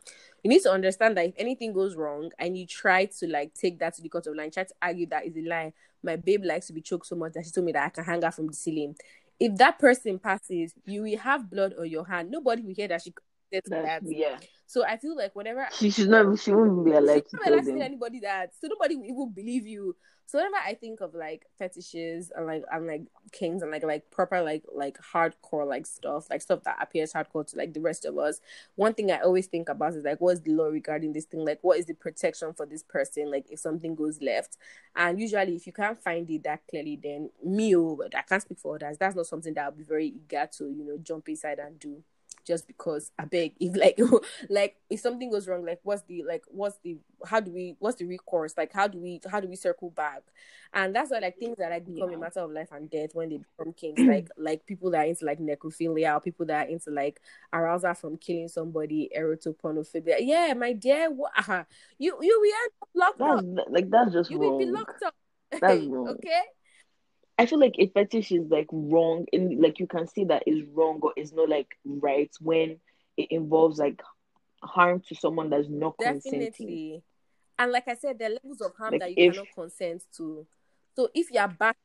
you 0.46 0.50
need 0.50 0.62
to 0.62 0.70
understand 0.70 1.16
that 1.16 1.26
if 1.26 1.34
anything 1.38 1.72
goes 1.72 1.96
wrong 1.96 2.30
and 2.38 2.56
you 2.56 2.68
try 2.68 3.06
to 3.06 3.26
like 3.26 3.52
take 3.52 3.80
that 3.80 3.96
to 3.96 4.00
the 4.00 4.08
court 4.08 4.28
of 4.28 4.36
line, 4.36 4.48
try 4.52 4.62
to 4.62 4.74
argue 4.80 5.04
that 5.06 5.26
is 5.26 5.36
a 5.36 5.40
lie. 5.40 5.72
My 6.04 6.14
babe 6.14 6.44
likes 6.44 6.68
to 6.68 6.72
be 6.72 6.80
choked 6.80 7.06
so 7.06 7.16
much 7.16 7.32
that 7.32 7.44
she 7.44 7.50
told 7.50 7.64
me 7.64 7.72
that 7.72 7.84
I 7.84 7.88
can 7.88 8.04
hang 8.04 8.22
her 8.22 8.30
from 8.30 8.46
the 8.46 8.52
ceiling. 8.52 8.94
If 9.40 9.56
that 9.56 9.80
person 9.80 10.20
passes, 10.20 10.72
you 10.84 11.02
will 11.02 11.18
have 11.18 11.50
blood 11.50 11.74
on 11.76 11.90
your 11.90 12.06
hand. 12.06 12.30
Nobody 12.30 12.62
will 12.62 12.74
hear 12.76 12.86
that 12.86 13.02
she 13.02 13.12
did 13.50 13.64
that. 13.70 14.02
Yeah. 14.04 14.38
So 14.68 14.84
I 14.84 14.98
feel 14.98 15.16
like 15.16 15.34
whenever 15.34 15.66
She 15.72 15.90
should 15.90 16.10
not. 16.10 16.38
She 16.38 16.52
won't 16.52 16.84
be 16.84 16.92
allowed 16.92 17.24
to 17.28 17.38
tell 17.42 17.52
allowed 17.52 17.62
to 17.62 17.64
tell 17.64 17.74
them. 17.74 17.82
anybody 17.82 18.20
that, 18.20 18.52
so 18.60 18.68
nobody 18.68 18.94
will 18.94 19.04
even 19.04 19.32
believe 19.34 19.66
you. 19.66 19.96
So 20.28 20.38
whenever 20.38 20.56
I 20.56 20.74
think 20.74 21.00
of 21.00 21.14
like 21.14 21.46
fetishes 21.56 22.32
and 22.34 22.46
like 22.46 22.64
and 22.72 22.86
like 22.86 23.02
kinks 23.30 23.62
and 23.62 23.70
like 23.70 23.84
like 23.84 24.10
proper 24.10 24.42
like 24.42 24.64
like 24.74 24.98
hardcore 24.98 25.66
like 25.66 25.86
stuff, 25.86 26.28
like 26.30 26.42
stuff 26.42 26.64
that 26.64 26.78
appears 26.80 27.12
hardcore 27.12 27.46
to 27.46 27.56
like 27.56 27.72
the 27.74 27.80
rest 27.80 28.04
of 28.04 28.18
us, 28.18 28.40
one 28.74 28.92
thing 28.92 29.12
I 29.12 29.20
always 29.20 29.46
think 29.46 29.68
about 29.68 29.94
is 29.94 30.04
like 30.04 30.20
what's 30.20 30.40
the 30.40 30.50
law 30.50 30.66
regarding 30.66 31.12
this 31.12 31.26
thing? 31.26 31.44
Like 31.44 31.60
what 31.62 31.78
is 31.78 31.86
the 31.86 31.94
protection 31.94 32.52
for 32.54 32.66
this 32.66 32.82
person? 32.82 33.30
Like 33.30 33.46
if 33.50 33.60
something 33.60 33.94
goes 33.94 34.20
left, 34.20 34.56
and 34.96 35.20
usually 35.20 35.54
if 35.54 35.66
you 35.66 35.72
can't 35.72 36.02
find 36.02 36.28
it 36.28 36.42
that 36.42 36.62
clearly, 36.68 36.98
then 37.00 37.30
me, 37.44 37.76
oh, 37.76 38.00
I 38.12 38.22
can't 38.22 38.42
speak 38.42 38.58
for 38.58 38.74
others. 38.74 38.98
That's 38.98 39.14
not 39.14 39.26
something 39.26 39.54
that 39.54 39.64
I'll 39.64 39.70
be 39.70 39.84
very 39.84 40.08
eager 40.08 40.48
to 40.58 40.64
you 40.64 40.84
know 40.84 40.98
jump 40.98 41.28
inside 41.28 41.60
and 41.60 41.78
do 41.78 42.02
just 42.46 42.66
because 42.66 43.10
I 43.18 43.24
beg 43.26 43.54
if 43.60 43.76
like 43.76 43.98
like 44.50 44.76
if 44.90 45.00
something 45.00 45.30
goes 45.30 45.48
wrong, 45.48 45.64
like 45.66 45.80
what's 45.82 46.02
the 46.02 46.22
like 46.24 46.44
what's 46.48 46.78
the 46.84 46.98
how 47.26 47.40
do 47.40 47.50
we 47.50 47.76
what's 47.78 47.96
the 47.98 48.06
recourse? 48.06 48.54
Like 48.56 48.72
how 48.72 48.86
do 48.88 48.98
we 48.98 49.20
how 49.30 49.40
do 49.40 49.48
we 49.48 49.56
circle 49.56 49.90
back? 49.90 50.22
And 50.72 50.94
that's 50.94 51.10
why 51.10 51.18
like 51.18 51.38
things 51.38 51.56
that 51.58 51.70
like 51.70 51.86
become 51.86 52.10
Yeah. 52.10 52.16
a 52.16 52.18
matter 52.18 52.40
of 52.40 52.50
life 52.50 52.68
and 52.72 52.90
death 52.90 53.10
when 53.14 53.30
they 53.30 53.38
become 53.38 53.72
kinks, 53.72 54.04
like 54.04 54.28
like 54.36 54.66
people 54.66 54.90
that 54.90 55.00
are 55.00 55.08
into 55.08 55.24
like 55.24 55.38
necrophilia 55.38 56.16
or 56.16 56.20
people 56.20 56.46
that 56.46 56.66
are 56.66 56.70
into 56.70 56.90
like 56.90 57.20
arousal 57.52 57.94
from 57.94 58.16
killing 58.18 58.48
somebody, 58.48 59.10
erotophonophilia. 59.16 60.16
Yeah, 60.20 60.52
my 60.54 60.72
dear, 60.72 61.10
what 61.10 61.32
you 61.98 62.16
you 62.20 62.40
we 62.42 62.52
are 62.52 62.86
locked 63.06 63.18
That's 63.18 63.38
up. 63.38 63.46
like 63.68 63.90
that's 63.90 64.12
just 64.12 64.30
You 64.30 64.38
will 64.40 64.52
be 64.52 64.66
locked 64.66 65.02
up. 65.02 65.14
That's 65.60 65.84
wrong. 65.86 66.18
okay. 66.18 66.42
I 67.38 67.46
feel 67.46 67.58
like 67.60 67.74
a 67.78 67.86
fetish 67.88 68.32
is 68.32 68.48
like 68.50 68.66
wrong, 68.72 69.26
and 69.32 69.60
like 69.60 69.78
you 69.78 69.86
can 69.86 70.06
see 70.06 70.24
that 70.24 70.44
is 70.46 70.62
wrong 70.72 71.00
or 71.02 71.12
is 71.16 71.32
not 71.32 71.48
like 71.48 71.68
right 71.84 72.30
when 72.40 72.78
it 73.16 73.28
involves 73.30 73.78
like 73.78 74.00
harm 74.62 75.02
to 75.08 75.14
someone 75.14 75.50
that's 75.50 75.68
not 75.68 75.96
consenting. 76.00 76.40
Definitely. 76.50 77.02
And 77.58 77.72
like 77.72 77.88
I 77.88 77.94
said, 77.94 78.18
there 78.18 78.30
are 78.30 78.38
levels 78.42 78.60
of 78.60 78.74
harm 78.76 78.92
Like, 78.92 79.00
that 79.00 79.10
you 79.10 79.14
if- 79.18 79.34
cannot 79.34 79.48
consent 79.54 80.02
to. 80.16 80.46
So 80.94 81.08
if 81.14 81.30
you're 81.30 81.48
back, 81.48 81.76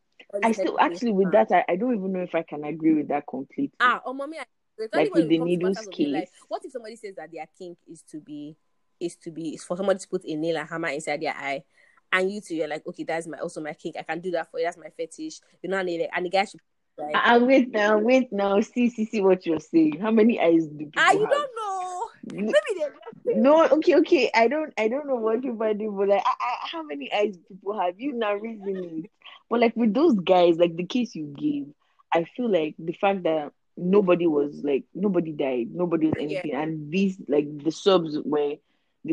I 0.42 0.52
still 0.54 0.80
actually 0.80 1.12
with 1.12 1.32
that 1.34 1.52
I, 1.52 1.66
I 1.68 1.76
don't 1.76 1.96
even 1.96 2.14
know 2.14 2.22
if 2.22 2.34
I 2.34 2.44
can 2.44 2.64
agree 2.64 2.94
with 2.94 3.10
that 3.10 3.26
completely. 3.28 3.74
ah, 3.82 4.02
oh 4.06 4.14
mommy, 4.14 4.38
I- 4.40 4.46
Like 4.94 5.14
with 5.14 5.28
the 5.28 5.38
needles 5.40 5.86
case. 5.92 6.30
what 6.48 6.64
if 6.64 6.72
somebody 6.72 6.96
says 6.96 7.16
that 7.16 7.32
their 7.32 7.46
kink 7.58 7.78
is 7.88 8.02
to 8.12 8.20
be 8.22 8.56
is 9.00 9.16
to 9.18 9.32
be 9.32 9.56
is 9.56 9.64
for 9.64 9.76
somebody 9.76 10.00
to 10.00 10.08
put 10.08 10.24
a 10.26 10.36
nail 10.36 10.58
and 10.58 10.70
hammer 10.70 10.88
inside 10.90 11.22
their 11.22 11.34
eye, 11.36 11.64
and 12.12 12.32
you 12.32 12.42
two 12.42 12.56
you're 12.56 12.68
like, 12.68 12.86
okay, 12.88 13.04
that's 13.04 13.28
my 13.28 13.38
also 13.40 13.62
my 13.62 13.74
kink. 13.74 13.96
I 13.98 14.04
can 14.04 14.20
do 14.20 14.32
that 14.32 14.50
for 14.52 14.60
you. 14.60 14.66
That's 14.66 14.78
my 14.78 14.90
fetish. 14.96 15.40
You 15.62 15.70
know, 15.70 15.78
and, 15.78 15.88
they- 15.90 16.10
and 16.14 16.26
the 16.26 16.30
guy 16.30 16.46
should 16.46 16.60
like, 16.98 17.12
Ah, 17.16 17.38
wait 17.40 17.70
now, 17.72 17.98
wait 17.98 18.32
now. 18.32 18.60
See, 18.62 18.90
see, 18.90 19.06
see 19.06 19.22
what 19.22 19.46
you're 19.46 19.60
saying. 19.60 20.00
How 20.00 20.12
many 20.12 20.40
eyes 20.40 20.68
do 20.68 20.78
people 20.86 20.92
ah, 20.98 21.12
you 21.12 21.22
have? 21.22 21.30
don't 21.30 21.52
know. 21.56 22.08
No, 22.34 22.52
Maybe 22.52 22.80
they 23.26 23.34
no, 23.36 23.68
okay, 23.68 23.96
okay. 23.96 24.30
I 24.34 24.48
don't, 24.48 24.72
I 24.78 24.88
don't 24.88 25.08
know 25.08 25.16
what 25.16 25.42
people 25.42 25.74
do, 25.74 25.92
but 25.92 26.08
like, 26.10 26.24
I, 26.26 26.34
I, 26.40 26.68
how 26.72 26.84
many 26.84 27.12
eyes 27.12 27.36
do 27.38 27.56
people 27.56 27.80
have? 27.80 28.00
You 28.00 28.14
now 28.14 28.36
reason 28.36 29.04
it. 29.06 29.12
But 29.50 29.60
like 29.62 29.76
with 29.76 29.94
those 29.94 30.16
guys, 30.16 30.58
like 30.58 30.76
the 30.76 30.86
case 30.86 31.16
you 31.16 31.34
gave, 31.38 31.68
I 32.14 32.26
feel 32.36 32.50
like 32.52 32.76
the 32.78 32.94
fact 32.94 33.24
that 33.24 33.52
nobody 33.78 34.28
was 34.28 34.62
like 34.64 34.84
nobody 34.94 35.32
died, 35.32 35.70
nobody 35.74 36.08
was 36.08 36.16
Yeah. 36.20 36.24
anything, 36.42 36.54
and 36.56 36.92
these 36.92 37.18
like 37.28 37.46
the 37.64 37.72
subs 37.72 38.18
were. 38.24 38.56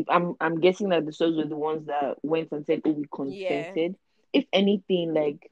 I'm, 0.09 0.35
I'm 0.39 0.59
guessing 0.59 0.89
that 0.89 1.05
the 1.05 1.13
souls 1.13 1.35
were 1.37 1.45
the 1.47 1.57
ones 1.57 1.87
that 1.87 2.17
went 2.23 2.49
and 2.51 2.65
said, 2.65 2.81
"Oh, 2.85 2.91
we 2.91 3.05
consented." 3.13 3.95
If 4.33 4.45
anything, 4.53 5.13
like 5.13 5.51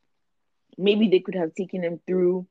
maybe 0.77 1.07
they 1.09 1.19
could 1.19 1.35
have 1.35 1.53
taken 1.55 1.81
them 1.81 1.99
through 2.07 2.47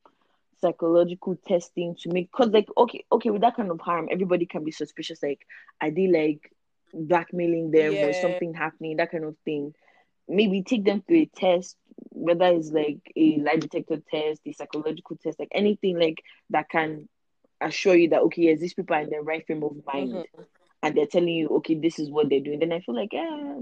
psychological 0.61 1.37
testing 1.47 1.95
to 2.01 2.11
make 2.11 2.31
because 2.31 2.51
like 2.51 2.67
okay 2.77 3.05
okay 3.13 3.31
with 3.31 3.43
that 3.43 3.57
kind 3.57 3.71
of 3.71 3.81
harm 3.81 4.09
everybody 4.11 4.47
can 4.47 4.65
be 4.65 4.71
suspicious 4.71 5.23
like 5.23 5.41
are 5.81 5.91
they 5.91 6.07
like 6.09 6.51
blackmailing 6.95 7.71
them 7.71 8.03
or 8.03 8.13
something 8.13 8.55
happening 8.55 8.97
that 8.97 9.11
kind 9.11 9.25
of 9.25 9.37
thing 9.45 9.73
maybe 10.29 10.63
take 10.63 10.85
them 10.85 11.03
through 11.07 11.19
a 11.19 11.31
test 11.37 11.77
whether 12.11 12.47
it's 12.47 12.71
like 12.71 12.99
a 13.17 13.39
lie 13.45 13.57
detector 13.57 13.99
test 14.11 14.41
a 14.47 14.53
psychological 14.53 15.17
test 15.23 15.39
like 15.39 15.49
anything 15.53 15.99
like 15.99 16.23
that 16.51 16.69
can 16.69 17.09
assure 17.61 17.95
you 17.97 18.09
that 18.09 18.23
okay 18.23 18.43
yes 18.43 18.61
these 18.61 18.75
people 18.75 18.97
are 18.97 19.01
in 19.03 19.11
the 19.11 19.21
right 19.21 19.47
frame 19.47 19.63
of 19.63 19.73
mind 19.87 20.11
Mhm. 20.13 20.25
And 20.83 20.97
they're 20.97 21.07
telling 21.07 21.29
you 21.29 21.49
okay 21.49 21.75
this 21.75 21.99
is 21.99 22.11
what 22.11 22.29
they're 22.29 22.41
doing 22.41 22.59
then 22.59 22.73
i 22.73 22.81
feel 22.81 22.95
like 22.95 23.13
yeah 23.13 23.55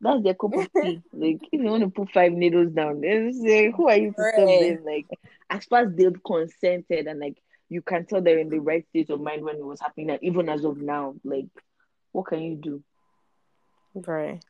that's 0.00 0.22
their 0.22 0.34
cup 0.34 0.54
of 0.54 0.68
tea. 0.82 1.02
Like 1.12 1.40
if 1.52 1.60
you 1.60 1.64
want 1.64 1.82
to 1.82 1.90
put 1.90 2.10
five 2.10 2.32
needles 2.32 2.72
down 2.72 3.02
then 3.02 3.32
say 3.34 3.70
who 3.70 3.88
are 3.88 3.96
you 3.96 4.12
to 4.12 4.32
stop 4.32 4.34
them? 4.34 4.78
Like 4.84 5.06
as 5.50 5.64
far 5.66 5.80
as 5.80 5.94
they've 5.94 6.24
consented 6.26 7.06
and 7.06 7.20
like 7.20 7.36
you 7.68 7.82
can 7.82 8.06
tell 8.06 8.22
they're 8.22 8.38
in 8.38 8.48
the 8.48 8.60
right 8.60 8.86
state 8.88 9.10
of 9.10 9.20
mind 9.20 9.44
when 9.44 9.56
it 9.56 9.64
was 9.64 9.80
happening 9.80 10.10
and 10.10 10.18
even 10.22 10.48
as 10.48 10.64
of 10.64 10.78
now 10.78 11.14
like 11.22 11.46
what 12.12 12.26
can 12.26 12.42
you 12.42 12.56
do? 12.56 12.82
Right. 13.94 14.42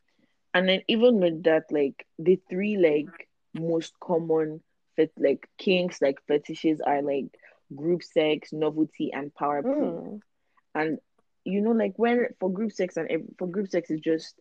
and 0.53 0.69
then 0.69 0.81
even 0.87 1.19
with 1.19 1.43
that 1.43 1.65
like 1.71 2.05
the 2.17 2.39
three 2.49 2.77
like 2.77 3.27
most 3.53 3.93
common 3.99 4.61
fet- 4.95 5.11
like 5.17 5.49
kinks 5.57 6.01
like 6.01 6.19
fetishes 6.27 6.79
are 6.79 7.01
like 7.01 7.25
group 7.75 8.03
sex 8.03 8.53
novelty 8.53 9.11
and 9.11 9.33
power 9.33 9.63
play. 9.63 9.73
Mm. 9.73 10.19
and 10.75 10.99
you 11.45 11.61
know 11.61 11.71
like 11.71 11.93
when 11.97 12.27
for 12.39 12.51
group 12.51 12.71
sex 12.71 12.97
and 12.97 13.07
for 13.37 13.47
group 13.47 13.67
sex 13.69 13.89
is 13.89 13.99
just 14.01 14.35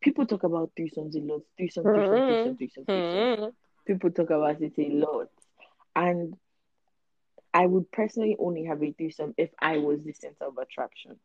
people 0.00 0.26
talk 0.26 0.44
about 0.44 0.70
threesomes 0.78 1.14
a 1.16 1.20
lot 1.20 1.42
threesome 1.56 1.84
threesome 1.84 2.22
threesome 2.26 2.56
threesome, 2.56 2.84
threesome. 2.86 3.26
Mhm. 3.46 3.52
people 3.86 4.10
talk 4.10 4.30
about 4.30 4.60
it 4.60 4.72
a 4.78 4.90
lot 4.90 5.28
and 5.96 6.34
i 7.54 7.66
would 7.66 7.90
personally 7.92 8.36
only 8.38 8.64
have 8.64 8.82
a 8.82 8.92
threesome 8.92 9.34
if 9.36 9.50
i 9.60 9.76
was 9.78 10.02
the 10.04 10.12
center 10.12 10.44
of 10.46 10.56
attraction 10.58 11.18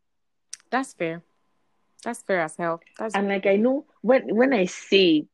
That's 0.70 0.94
fair. 0.94 1.22
That's 2.04 2.22
fair 2.22 2.42
as 2.42 2.56
hell. 2.58 2.82
That's 2.98 3.16
and 3.16 3.28
like 3.28 3.46
i 3.46 3.56
know 3.56 3.86
when 4.02 4.36
when 4.36 4.54
i 4.54 4.66
say 4.66 5.18
it 5.18 5.28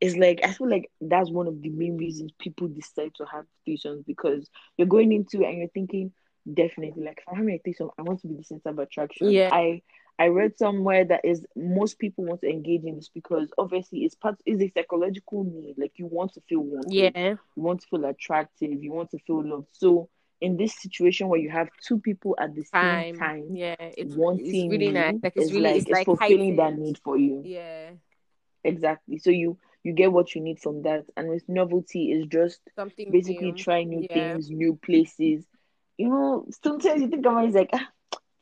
it's 0.00 0.16
like 0.16 0.40
i 0.44 0.52
feel 0.52 0.68
like 0.68 0.90
that's 1.00 1.30
one 1.30 1.46
of 1.46 1.60
the 1.62 1.70
main 1.70 1.96
reasons 1.96 2.32
people 2.38 2.68
decide 2.68 3.12
to 3.16 3.24
have 3.26 3.44
threesomes 3.66 4.04
because 4.06 4.48
you're 4.76 4.86
going 4.88 5.12
into 5.12 5.42
it 5.42 5.48
and 5.48 5.58
you're 5.58 5.68
thinking 5.68 6.12
definitely 6.52 7.02
like 7.04 7.18
if 7.18 7.24
i'm 7.28 7.36
having 7.36 7.54
a 7.54 7.58
threesome 7.58 7.90
i 7.98 8.02
want 8.02 8.20
to 8.20 8.28
be 8.28 8.34
the 8.34 8.44
center 8.44 8.68
of 8.68 8.78
attraction 8.78 9.30
Yeah. 9.30 9.48
i 9.52 9.80
i 10.18 10.26
read 10.26 10.58
somewhere 10.58 11.04
that 11.04 11.24
is 11.24 11.44
most 11.56 11.98
people 11.98 12.24
want 12.24 12.42
to 12.42 12.48
engage 12.50 12.84
in 12.84 12.96
this 12.96 13.08
because 13.08 13.48
obviously 13.56 14.00
it's 14.04 14.14
part 14.14 14.36
is 14.44 14.60
a 14.60 14.70
psychological 14.76 15.44
need 15.44 15.76
like 15.78 15.92
you 15.96 16.06
want 16.06 16.34
to 16.34 16.40
feel 16.42 16.60
wanted 16.60 16.92
yeah. 16.92 17.30
you 17.56 17.62
want 17.62 17.80
to 17.80 17.86
feel 17.88 18.04
attractive, 18.04 18.82
you 18.82 18.92
want 18.92 19.10
to 19.12 19.18
feel 19.26 19.42
loved. 19.44 19.68
So 19.72 20.08
in 20.40 20.56
this 20.58 20.74
situation 20.80 21.28
where 21.28 21.40
you 21.40 21.48
have 21.48 21.68
two 21.86 21.98
people 21.98 22.36
at 22.38 22.54
the 22.54 22.62
same 22.64 23.16
time 23.18 23.46
Yeah. 23.56 23.76
It's, 23.78 24.14
wanting 24.14 24.46
it's 24.66 24.70
really 24.72 24.86
you, 24.86 24.92
nice. 24.92 25.14
Like 25.22 25.32
it's 25.36 25.46
it's 25.46 25.52
really 25.54 25.70
like 25.72 25.76
it's 25.82 25.90
like 25.90 26.04
fulfilling 26.04 26.56
that 26.56 26.76
need 26.78 26.98
for 27.02 27.16
you. 27.16 27.42
Yeah. 27.44 27.90
Exactly. 28.62 29.18
So 29.18 29.30
you 29.30 29.58
you 29.82 29.92
get 29.92 30.12
what 30.12 30.34
you 30.34 30.40
need 30.40 30.58
from 30.60 30.82
that. 30.82 31.04
And 31.16 31.28
with 31.28 31.48
novelty 31.48 32.12
is 32.12 32.26
just 32.26 32.60
Something 32.74 33.10
basically 33.10 33.52
new. 33.52 33.58
trying 33.58 33.88
new 33.90 34.06
Yeah. 34.08 34.32
things, 34.32 34.50
new 34.50 34.76
places. 34.76 35.44
You 35.98 36.08
know, 36.08 36.46
sometimes 36.62 37.02
you 37.02 37.08
think 37.08 37.24
about 37.26 37.44
it, 37.44 37.48
it's 37.48 37.56
like 37.56 37.70
ah, 37.72 37.88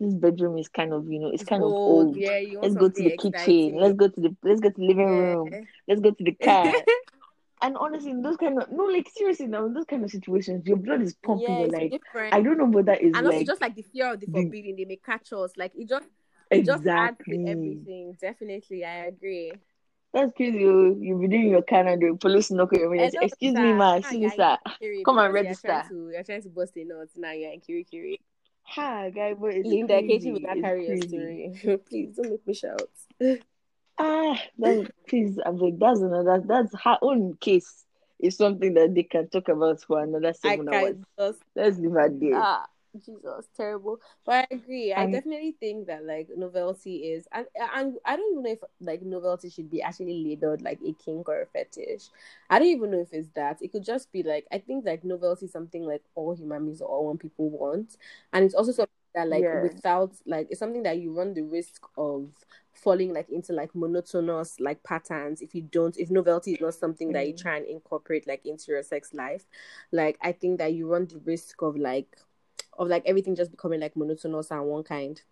this 0.01 0.15
bedroom 0.15 0.59
is 0.59 0.69
kind 0.69 0.93
of, 0.93 1.07
you 1.11 1.21
know, 1.21 1.31
it's 1.33 1.45
kind 1.45 1.63
of 1.63 1.77
old. 1.85 2.17
Yeah, 2.17 2.39
you 2.39 2.61
Let's 2.63 2.75
go 2.75 2.89
to 2.89 3.03
the 3.03 3.11
kitchen. 3.11 3.77
Let's 3.79 3.95
go 3.97 4.09
to 4.09 4.21
the 4.21 4.37
let's 4.43 4.61
go 4.61 4.71
to 4.71 4.77
the 4.77 4.87
living 4.87 5.09
Yeah. 5.09 5.35
room. 5.35 5.51
Let's 5.89 6.01
go 6.01 6.11
to 6.11 6.25
the 6.25 6.33
car. 6.33 6.73
and 7.63 7.77
honestly, 7.77 8.11
in 8.11 8.23
those 8.23 8.37
kind 8.37 8.61
of 8.61 8.71
no, 8.71 8.85
like 8.85 9.09
seriously 9.15 9.47
now, 9.47 9.67
in 9.67 9.75
those 9.75 9.85
kind 9.85 10.05
of 10.05 10.11
situations, 10.11 10.67
your 10.67 10.77
blood 10.77 11.03
is 11.03 11.15
pumping. 11.15 11.57
yeah, 11.57 11.61
You're 11.61 11.69
like, 11.69 11.91
different. 11.91 12.35
I 12.35 12.41
don't 12.43 12.59
know 12.59 12.67
what 12.67 12.87
that 12.87 13.03
is 13.03 13.15
and 13.15 13.27
also 13.27 13.39
like. 13.39 13.47
just 13.47 13.61
like 13.61 13.75
the 13.75 13.83
fear 13.83 14.13
of 14.13 14.21
the 14.21 14.27
the- 14.27 14.33
forbidden, 14.33 14.77
they 14.77 14.85
may 14.85 14.97
catch 14.97 15.33
us. 15.33 15.53
Like 15.57 15.73
it 15.75 15.89
just 15.89 16.09
it 16.51 16.65
just 16.65 16.85
adds 16.97 17.19
to 17.31 17.39
everything. 17.47 18.17
Definitely, 18.21 18.85
I 18.85 19.07
agree. 19.07 19.53
That's 20.13 20.33
crazy. 20.37 20.59
You 20.59 20.97
you'll 21.01 21.21
be 21.21 21.29
doing 21.29 21.49
your 21.49 21.63
the 21.63 22.17
police 22.21 22.51
knock 22.51 22.73
on 22.73 22.81
your 22.81 22.91
window. 22.91 23.05
And 23.05 23.13
say, 23.13 23.19
also, 23.19 23.27
Excuse 23.27 23.55
me, 23.55 23.73
ma. 23.73 23.95
Excuse 23.95 24.21
me, 24.21 24.29
sir. 24.31 24.59
Come 25.05 25.19
and 25.19 25.25
You're 25.25 25.33
register. 25.33 25.85
you're 25.91 26.23
trying 26.23 26.43
to 26.43 26.49
bust 26.51 26.77
a 26.77 26.85
nut. 26.85 27.09
Now 27.17 27.33
you're 27.33 27.53
in 27.53 27.61
Kiri 27.61 27.85
Kiri. 27.85 28.21
Ha, 28.65 29.09
guy, 29.11 29.35
but 29.35 29.55
it's 29.55 29.69
Linda, 29.69 29.95
crazy. 29.95 30.07
Katie 30.09 30.33
will 30.33 30.41
not 30.41 30.57
It's 30.57 30.63
carry 30.63 30.87
your 30.87 30.97
story. 30.99 31.81
Please 31.89 32.17
don't 32.17 32.31
make 32.31 32.47
me 32.47 32.55
shout. 32.55 32.89
Ah, 33.99 34.41
that, 34.59 34.91
please, 35.07 35.39
I 35.45 35.51
mean, 35.51 35.79
that's 35.79 36.01
another. 36.01 36.43
That's 36.47 36.75
her 36.83 36.99
own 37.03 37.35
case. 37.41 37.85
Is 38.19 38.37
something 38.37 38.75
that 38.75 38.95
they 38.95 39.03
can 39.03 39.29
talk 39.29 39.49
about 39.49 39.81
for 39.83 40.01
another 40.03 40.29
I 40.45 40.57
seven 40.57 40.69
hours. 40.69 40.95
can 40.95 41.07
just 41.19 41.43
Let's 41.57 41.77
leave 41.79 41.91
her 41.91 42.09
there. 42.09 42.37
ah 42.37 42.67
Jesus, 43.01 43.49
terrible. 43.57 44.01
But 44.25 44.47
I 44.51 44.55
agree. 44.55 44.93
I 44.93 45.07
definitely 45.07 45.57
think 45.59 45.87
that 45.87 46.05
like 46.05 46.29
novelty 46.37 46.97
is, 47.13 47.27
and 47.33 47.47
and 47.75 47.97
I 48.05 48.17
don't 48.17 48.33
even 48.33 48.43
know 48.43 48.51
if 48.51 48.59
like 48.81 49.01
novelty 49.03 49.49
should 49.49 49.71
be 49.71 49.81
actually 49.81 50.23
labeled 50.25 50.61
like 50.61 50.79
a 50.87 50.93
kink 50.93 51.27
or 51.29 51.41
a 51.41 51.47
fetish. 51.47 52.09
I 52.51 52.59
don't 52.59 52.69
even 52.69 52.91
know 52.91 53.01
if 53.01 53.13
it's 53.15 53.29
that. 53.35 53.63
It 53.63 53.73
could 53.73 53.85
just 53.85 54.13
be 54.13 54.23
like 54.23 54.47
I 54.53 54.59
think 54.59 54.85
like 54.85 55.05
novelty 55.05 55.47
is 55.47 55.53
something 55.53 55.85
like 55.87 56.03
all 56.15 56.35
human 56.35 56.67
beings 56.67 56.83
or 56.83 56.89
all 56.89 57.07
one 57.07 57.17
people 57.17 57.49
want, 57.49 57.97
and 58.35 58.45
it's 58.45 58.55
also 58.55 58.73
something 58.73 58.93
that 59.15 59.29
like 59.29 59.49
Yeah. 59.49 59.55
without 59.55 60.13
like 60.27 60.49
it's 60.51 60.61
something 60.61 60.83
that 60.83 60.99
you 60.99 61.17
run 61.17 61.33
the 61.33 61.43
risk 61.43 61.83
of 61.97 62.29
falling 62.75 63.13
like 63.13 63.29
into 63.31 63.53
like 63.53 63.75
monotonous 63.75 64.59
like 64.59 64.83
patterns 64.83 65.43
if 65.43 65.55
you 65.55 65.61
don't 65.63 65.99
if 65.99 66.11
novelty 66.11 66.53
is 66.55 66.61
not 66.61 66.73
something 66.75 67.13
that 67.13 67.27
you 67.27 67.33
Mhm. 67.33 67.35
try 67.35 67.57
and 67.59 67.67
incorporate 67.67 68.27
like 68.27 68.45
into 68.47 68.73
your 68.73 68.83
sex 68.83 69.13
life 69.13 69.45
like 69.93 70.17
i 70.23 70.33
think 70.33 70.59
that 70.59 70.73
you 70.73 70.87
run 70.91 71.07
the 71.07 71.19
risk 71.27 71.61
of 71.63 71.77
like 71.77 72.17
of 72.79 72.89
like 72.89 73.03
everything 73.07 73.35
just 73.37 73.51
becoming 73.51 73.81
like 73.81 73.97
monotonous 73.97 74.51
and 74.51 74.65
one 74.65 74.83
kind 74.85 75.23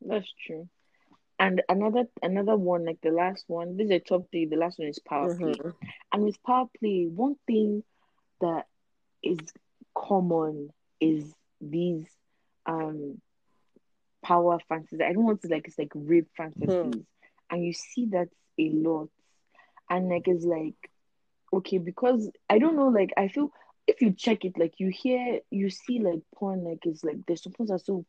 That's 0.00 0.30
true. 0.46 0.68
And 1.38 1.62
another 1.68 2.04
another 2.22 2.56
one, 2.56 2.84
like 2.84 3.00
the 3.02 3.10
last 3.10 3.44
one, 3.48 3.76
this 3.76 3.86
is 3.86 3.90
a 3.92 3.98
top 4.00 4.30
three. 4.30 4.46
The 4.46 4.56
last 4.56 4.78
one 4.78 4.88
is 4.88 4.98
power 5.00 5.28
play. 5.34 5.54
Mhm. 5.54 5.74
And 6.12 6.22
with 6.22 6.42
power 6.44 6.66
play, 6.78 7.06
one 7.06 7.36
thing 7.46 7.82
that 8.40 8.66
is 9.22 9.38
common 9.94 10.70
is 11.00 11.34
these 11.60 12.06
um 12.66 13.20
power 14.22 14.58
fantasies. 14.68 15.00
I 15.00 15.12
don't 15.12 15.24
want 15.24 15.42
to 15.42 15.48
like 15.48 15.66
it's 15.66 15.78
like 15.78 15.92
rape 15.94 16.28
fantasies. 16.36 17.04
And 17.50 17.64
you 17.64 17.72
see 17.72 18.06
that 18.06 18.28
a 18.58 18.70
lot. 18.70 19.08
And 19.90 20.08
like 20.08 20.28
it's 20.28 20.44
like 20.44 20.76
okay, 21.52 21.78
because 21.78 22.30
I 22.50 22.58
don't 22.58 22.76
know, 22.76 22.88
like 22.88 23.12
I 23.16 23.28
feel 23.28 23.50
if 23.86 24.00
you 24.00 24.12
check 24.12 24.44
it, 24.44 24.58
like 24.58 24.74
you 24.78 24.88
hear 24.90 25.40
you 25.50 25.70
see 25.70 26.00
like 26.00 26.20
porn 26.34 26.64
like 26.64 26.84
it's 26.86 27.04
like 27.04 27.24
the 27.26 27.36
supposed 27.36 27.70
are 27.70 27.78
so 27.78 28.04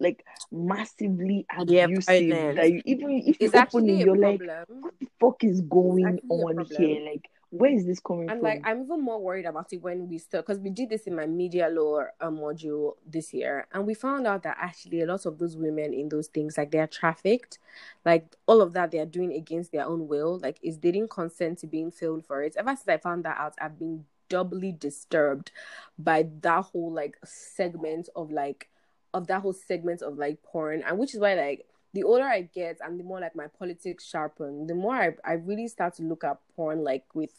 like 0.00 0.24
massively 0.52 1.46
Yeah, 1.66 1.86
abusive 1.86 2.54
that 2.54 2.70
you 2.70 2.82
even 2.84 3.22
if 3.26 3.42
you 3.42 3.50
it's 3.50 3.54
open 3.54 3.88
it, 3.88 3.94
you're 4.04 4.16
like 4.16 4.42
what 4.80 4.94
the 5.00 5.08
fuck 5.20 5.44
is 5.44 5.60
going 5.62 6.20
on 6.28 6.60
here? 6.60 7.00
Like, 7.04 7.28
where 7.50 7.72
is 7.72 7.86
this 7.86 8.00
coming 8.00 8.30
and 8.30 8.40
from? 8.40 8.44
like 8.44 8.60
i'm 8.64 8.82
even 8.82 9.00
more 9.02 9.20
worried 9.20 9.46
about 9.46 9.72
it 9.72 9.78
when 9.82 10.08
we 10.08 10.18
still 10.18 10.42
because 10.42 10.58
we 10.58 10.70
did 10.70 10.90
this 10.90 11.06
in 11.06 11.16
my 11.16 11.26
media 11.26 11.68
law 11.68 12.00
uh, 12.20 12.28
module 12.28 12.94
this 13.06 13.32
year 13.32 13.66
and 13.72 13.86
we 13.86 13.94
found 13.94 14.26
out 14.26 14.42
that 14.42 14.56
actually 14.60 15.00
a 15.00 15.06
lot 15.06 15.24
of 15.24 15.38
those 15.38 15.56
women 15.56 15.94
in 15.94 16.08
those 16.10 16.28
things 16.28 16.58
like 16.58 16.70
they're 16.70 16.86
trafficked. 16.86 17.58
Like 18.04 18.36
all 18.46 18.60
of 18.60 18.72
that 18.74 18.90
they're 18.90 19.06
doing 19.06 19.32
against 19.32 19.72
their 19.72 19.86
own 19.86 20.08
will. 20.08 20.38
Like 20.38 20.58
is 20.62 20.78
they 20.78 20.92
didn't 20.92 21.10
consent 21.10 21.58
to 21.60 21.66
being 21.66 21.90
filmed 21.90 22.26
for 22.26 22.42
it. 22.42 22.54
Ever 22.56 22.70
since 22.76 22.88
i 22.88 22.96
found 22.98 23.24
that 23.24 23.38
out 23.38 23.54
i've 23.60 23.78
been 23.78 24.04
doubly 24.28 24.72
disturbed 24.72 25.50
by 25.98 26.26
that 26.42 26.64
whole 26.64 26.92
like 26.92 27.16
segment 27.24 28.08
of 28.16 28.30
like 28.30 28.68
of 29.14 29.26
that 29.26 29.42
whole 29.42 29.52
segment 29.52 30.02
of 30.02 30.18
like 30.18 30.42
porn 30.42 30.82
and 30.86 30.98
which 30.98 31.14
is 31.14 31.20
why 31.20 31.34
like 31.34 31.66
the 31.94 32.02
older 32.02 32.24
I 32.24 32.42
get 32.42 32.78
and 32.84 33.00
the 33.00 33.04
more 33.04 33.20
like 33.20 33.34
my 33.34 33.46
politics 33.46 34.06
sharpen, 34.06 34.66
the 34.66 34.74
more 34.74 34.94
I, 34.94 35.10
I 35.24 35.32
really 35.34 35.68
start 35.68 35.94
to 35.94 36.02
look 36.02 36.22
at 36.22 36.38
porn 36.54 36.84
like 36.84 37.04
with 37.14 37.32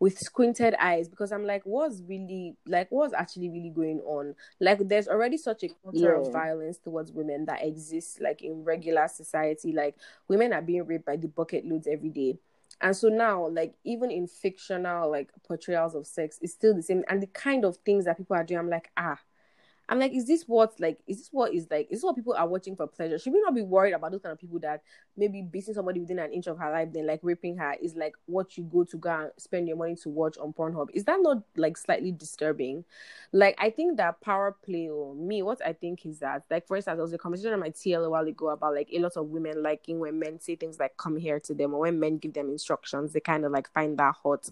with 0.00 0.18
squinted 0.18 0.74
eyes 0.80 1.08
because 1.08 1.32
I'm 1.32 1.46
like, 1.46 1.62
what's 1.64 2.02
really 2.06 2.56
like 2.66 2.88
what's 2.90 3.14
actually 3.14 3.48
really 3.48 3.70
going 3.70 4.00
on? 4.00 4.34
Like 4.60 4.78
there's 4.88 5.08
already 5.08 5.36
such 5.36 5.62
a 5.62 5.68
culture 5.82 6.12
Yeah. 6.12 6.18
of 6.18 6.30
violence 6.32 6.78
towards 6.78 7.12
women 7.12 7.46
that 7.46 7.64
exists 7.64 8.18
like 8.20 8.42
in 8.42 8.64
regular 8.64 9.08
society. 9.08 9.72
Like 9.72 9.96
women 10.28 10.52
are 10.52 10.62
being 10.62 10.86
raped 10.86 11.06
by 11.06 11.16
the 11.16 11.28
bucket 11.28 11.64
loads 11.64 11.86
every 11.86 12.10
day. 12.10 12.38
And 12.80 12.96
so 12.96 13.08
now, 13.08 13.46
like 13.48 13.74
even 13.84 14.10
in 14.10 14.26
fictional 14.26 15.10
like 15.10 15.30
portrayals 15.46 15.94
of 15.94 16.06
sex, 16.06 16.38
it's 16.42 16.52
still 16.52 16.74
the 16.74 16.82
same. 16.82 17.04
And 17.08 17.22
the 17.22 17.26
kind 17.28 17.64
of 17.64 17.76
things 17.78 18.04
that 18.04 18.18
people 18.18 18.36
are 18.36 18.44
doing, 18.44 18.58
I'm 18.58 18.70
like, 18.70 18.90
ah, 18.96 19.18
I'm 19.88 19.98
like, 19.98 20.12
is 20.12 20.26
this 20.26 20.44
what 20.44 20.78
like 20.80 20.98
is 21.06 21.18
this 21.18 21.28
what 21.30 21.52
is 21.52 21.66
like 21.70 21.88
is 21.90 21.98
this 21.98 22.04
what 22.04 22.16
people 22.16 22.34
are 22.34 22.48
watching 22.48 22.74
for 22.74 22.86
pleasure? 22.86 23.18
Should 23.18 23.32
we 23.34 23.40
not 23.42 23.54
be 23.54 23.62
worried 23.62 23.92
about 23.92 24.12
those 24.12 24.22
kind 24.22 24.32
of 24.32 24.38
people 24.38 24.58
that 24.60 24.82
maybe 25.16 25.42
beating 25.42 25.74
somebody 25.74 26.00
within 26.00 26.18
an 26.18 26.32
inch 26.32 26.46
of 26.46 26.58
her 26.58 26.70
life, 26.70 26.88
then 26.92 27.06
like 27.06 27.20
raping 27.22 27.56
her 27.58 27.74
is 27.82 27.94
like 27.94 28.14
what 28.26 28.56
you 28.56 28.64
go 28.64 28.84
to 28.84 28.96
go 28.96 29.10
and 29.10 29.30
spend 29.36 29.68
your 29.68 29.76
money 29.76 29.94
to 29.96 30.08
watch 30.08 30.38
on 30.38 30.52
Pornhub? 30.52 30.88
Is 30.94 31.04
that 31.04 31.18
not 31.20 31.42
like 31.56 31.76
slightly 31.76 32.12
disturbing? 32.12 32.84
Like 33.32 33.56
I 33.58 33.68
think 33.68 33.98
that 33.98 34.20
power 34.22 34.56
play 34.64 34.88
or 34.88 35.14
me, 35.14 35.42
what 35.42 35.64
I 35.64 35.74
think 35.74 36.06
is 36.06 36.20
that 36.20 36.44
like 36.50 36.66
for 36.66 36.76
instance, 36.76 36.96
there 36.96 37.02
was 37.02 37.12
a 37.12 37.18
conversation 37.18 37.52
on 37.52 37.60
my 37.60 37.70
TL 37.70 38.06
a 38.06 38.10
while 38.10 38.26
ago 38.26 38.48
about 38.48 38.74
like 38.74 38.88
a 38.92 38.98
lot 39.00 39.16
of 39.16 39.26
women 39.26 39.62
liking 39.62 39.98
when 39.98 40.18
men 40.18 40.40
say 40.40 40.56
things 40.56 40.78
like 40.78 40.96
come 40.96 41.16
here 41.16 41.38
to 41.40 41.54
them 41.54 41.74
or 41.74 41.80
when 41.80 42.00
men 42.00 42.18
give 42.18 42.32
them 42.32 42.48
instructions, 42.48 43.12
they 43.12 43.20
kind 43.20 43.44
of 43.44 43.52
like 43.52 43.70
find 43.72 43.98
that 43.98 44.14
hot 44.22 44.48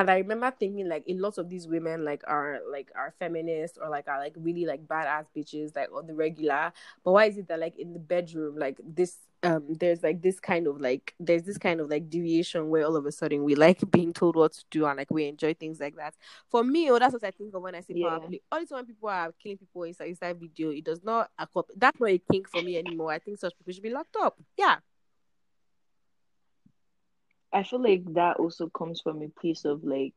and 0.00 0.10
I 0.10 0.18
remember 0.18 0.50
thinking 0.58 0.88
like 0.88 1.04
a 1.08 1.14
lot 1.14 1.38
of 1.38 1.48
these 1.48 1.66
women 1.66 2.04
like 2.04 2.22
are 2.26 2.60
like 2.70 2.90
are 2.94 3.14
feminists 3.18 3.78
or 3.80 3.88
like 3.88 4.06
are 4.08 4.18
like 4.18 4.34
really 4.36 4.64
like 4.64 4.86
badass 4.86 5.26
bitches 5.36 5.74
like 5.74 5.88
on 5.92 6.06
the 6.06 6.14
regular. 6.14 6.72
But 7.04 7.12
why 7.12 7.24
is 7.26 7.36
it 7.38 7.48
that 7.48 7.58
like 7.60 7.78
in 7.78 7.92
the 7.92 7.98
bedroom 7.98 8.56
like 8.58 8.80
this 8.86 9.18
um 9.44 9.64
there's 9.78 10.02
like 10.02 10.20
this 10.20 10.40
kind 10.40 10.66
of 10.66 10.80
like 10.80 11.14
there's 11.20 11.44
this 11.44 11.58
kind 11.58 11.80
of 11.80 11.88
like 11.88 12.10
deviation 12.10 12.68
where 12.70 12.84
all 12.84 12.96
of 12.96 13.06
a 13.06 13.12
sudden 13.12 13.44
we 13.44 13.54
like 13.54 13.80
being 13.90 14.12
told 14.12 14.36
what 14.36 14.52
to 14.52 14.64
do 14.70 14.86
and 14.86 14.98
like 14.98 15.10
we 15.10 15.26
enjoy 15.26 15.54
things 15.54 15.80
like 15.80 15.96
that. 15.96 16.14
For 16.48 16.62
me, 16.62 16.90
oh 16.90 16.98
that's 16.98 17.14
what 17.14 17.24
I 17.24 17.30
think 17.32 17.54
of 17.54 17.62
when 17.62 17.74
I 17.74 17.80
say 17.80 17.94
power 18.00 18.20
Yeah. 18.22 18.26
play. 18.28 18.40
All 18.52 18.60
this 18.60 18.70
when 18.70 18.86
people 18.86 19.08
are 19.08 19.32
killing 19.42 19.58
people 19.58 19.82
inside 19.84 20.08
inside 20.08 20.38
video, 20.38 20.70
it 20.70 20.84
does 20.84 21.02
not 21.02 21.30
that's 21.76 22.00
not 22.00 22.10
a 22.10 22.18
kink 22.30 22.48
for 22.48 22.62
me 22.62 22.78
anymore. 22.78 23.12
I 23.12 23.18
think 23.18 23.38
such 23.38 23.56
people 23.58 23.72
should 23.72 23.82
be 23.82 23.90
locked 23.90 24.16
up. 24.20 24.38
Yeah. 24.56 24.76
I 27.52 27.62
feel 27.62 27.82
like 27.82 28.04
that 28.14 28.36
also 28.38 28.68
comes 28.68 29.00
from 29.00 29.22
a 29.22 29.28
place 29.28 29.64
of 29.64 29.84
like 29.84 30.14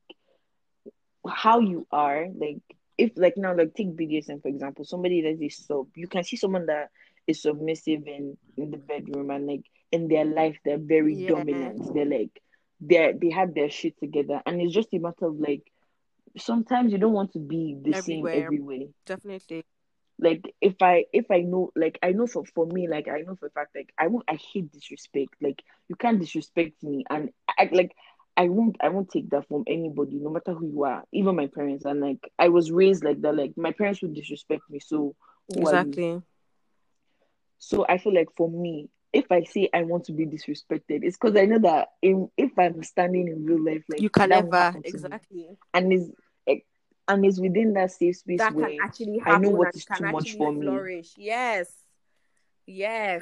how 1.28 1.60
you 1.60 1.88
are. 1.92 2.28
Like 2.34 2.60
if 2.98 3.12
like 3.16 3.38
now 3.38 3.56
like 3.56 3.74
take 3.74 3.96
BDSM 3.96 4.42
for 4.42 4.48
example, 4.48 4.86
somebody 4.86 5.22
that 5.22 5.44
is 5.44 5.58
sub, 5.58 5.88
you 5.96 6.08
can 6.08 6.24
see 6.24 6.38
someone 6.38 6.66
that 6.68 6.90
is 7.28 7.42
submissive 7.42 8.08
in 8.08 8.38
in 8.58 8.72
the 8.72 8.78
bedroom 8.78 9.30
and 9.30 9.48
like 9.48 9.64
in 9.92 10.08
their 10.08 10.26
life 10.26 10.58
they're 10.66 10.78
very 10.78 11.16
Yeah. 11.16 11.30
dominant. 11.30 11.94
They're 11.94 12.06
like 12.06 12.42
they're 12.80 13.14
they 13.14 13.30
have 13.32 13.54
their 13.54 13.70
shit 13.70 13.98
together 14.00 14.42
and 14.46 14.60
it's 14.62 14.74
just 14.74 14.94
a 14.94 15.00
matter 15.00 15.26
of 15.28 15.40
like 15.40 15.64
sometimes 16.38 16.92
you 16.92 16.98
don't 16.98 17.14
want 17.14 17.34
to 17.34 17.40
be 17.40 17.78
the 17.82 17.94
same 17.94 18.26
Everywhere. 18.26 18.46
everywhere 18.46 18.88
Definitely. 19.06 19.66
Like 20.22 20.54
if 20.62 20.76
I 20.82 21.06
if 21.12 21.30
I 21.32 21.40
know 21.42 21.72
like 21.76 21.98
I 22.02 22.12
know 22.12 22.28
for 22.28 22.46
for 22.46 22.68
me 22.68 22.88
like 22.88 23.08
I 23.08 23.22
know 23.22 23.36
for 23.36 23.48
a 23.48 23.50
fact 23.50 23.76
like 23.76 23.92
I 23.98 24.08
won't 24.08 24.26
I 24.30 24.36
hate 24.54 24.72
disrespect 24.72 25.34
like 25.42 25.62
you 25.90 25.96
can't 25.96 26.20
disrespect 26.20 26.82
me 26.84 27.04
and 27.10 27.32
I 27.50 27.70
like 27.72 27.92
I 28.38 28.48
won't 28.48 28.78
I 28.82 28.90
won't 28.90 29.10
take 29.10 29.32
that 29.32 29.48
from 29.48 29.64
anybody 29.68 30.20
no 30.20 30.30
matter 30.30 30.54
who 30.54 30.68
you 30.68 30.84
are 30.84 31.04
even 31.12 31.36
my 31.36 31.48
parents 31.48 31.86
and 31.86 32.00
like 32.00 32.20
I 32.38 32.50
was 32.50 32.72
raised 32.72 33.04
like 33.04 33.22
that 33.22 33.36
like 33.36 33.54
my 33.58 33.72
parents 33.72 34.02
would 34.04 34.14
disrespect 34.14 34.62
me 34.70 34.80
so 34.80 35.16
who 35.54 35.68
are 35.68 35.74
you? 35.74 35.80
Exactly. 35.80 36.22
so 37.58 37.86
I 37.90 37.98
feel 37.98 38.14
like 38.14 38.30
for 38.38 38.50
me 38.50 38.90
if 39.12 39.30
I 39.32 39.44
say 39.44 39.70
I 39.74 39.84
want 39.84 40.06
to 40.06 40.14
be 40.14 40.28
disrespected 40.28 41.04
it's 41.04 41.18
because 41.18 41.36
I 41.36 41.46
know 41.46 41.60
that 41.60 41.90
in, 42.04 42.30
if 42.38 42.52
I'm 42.60 42.84
standing 42.84 43.28
in 43.28 43.44
real 43.44 43.64
life 43.64 43.84
like 43.90 44.02
you 44.02 44.10
can 44.12 44.30
never 44.30 44.76
exactly. 44.84 45.58
and 45.74 45.92
is 45.92 46.12
and 47.08 47.26
it's 47.26 47.40
within 47.40 47.74
that 47.74 47.92
safe 47.92 48.18
space 48.18 48.40
that 48.40 48.54
where 48.54 48.68
can 48.68 48.78
actually 48.82 49.22
I 49.26 49.38
know 49.38 49.50
what 49.50 49.76
is 49.76 49.86
too 49.86 50.06
much 50.06 50.34
for 50.34 50.52
me. 50.52 50.66
flourish. 50.66 51.14
Yes. 51.18 51.72
Yes. 52.66 53.22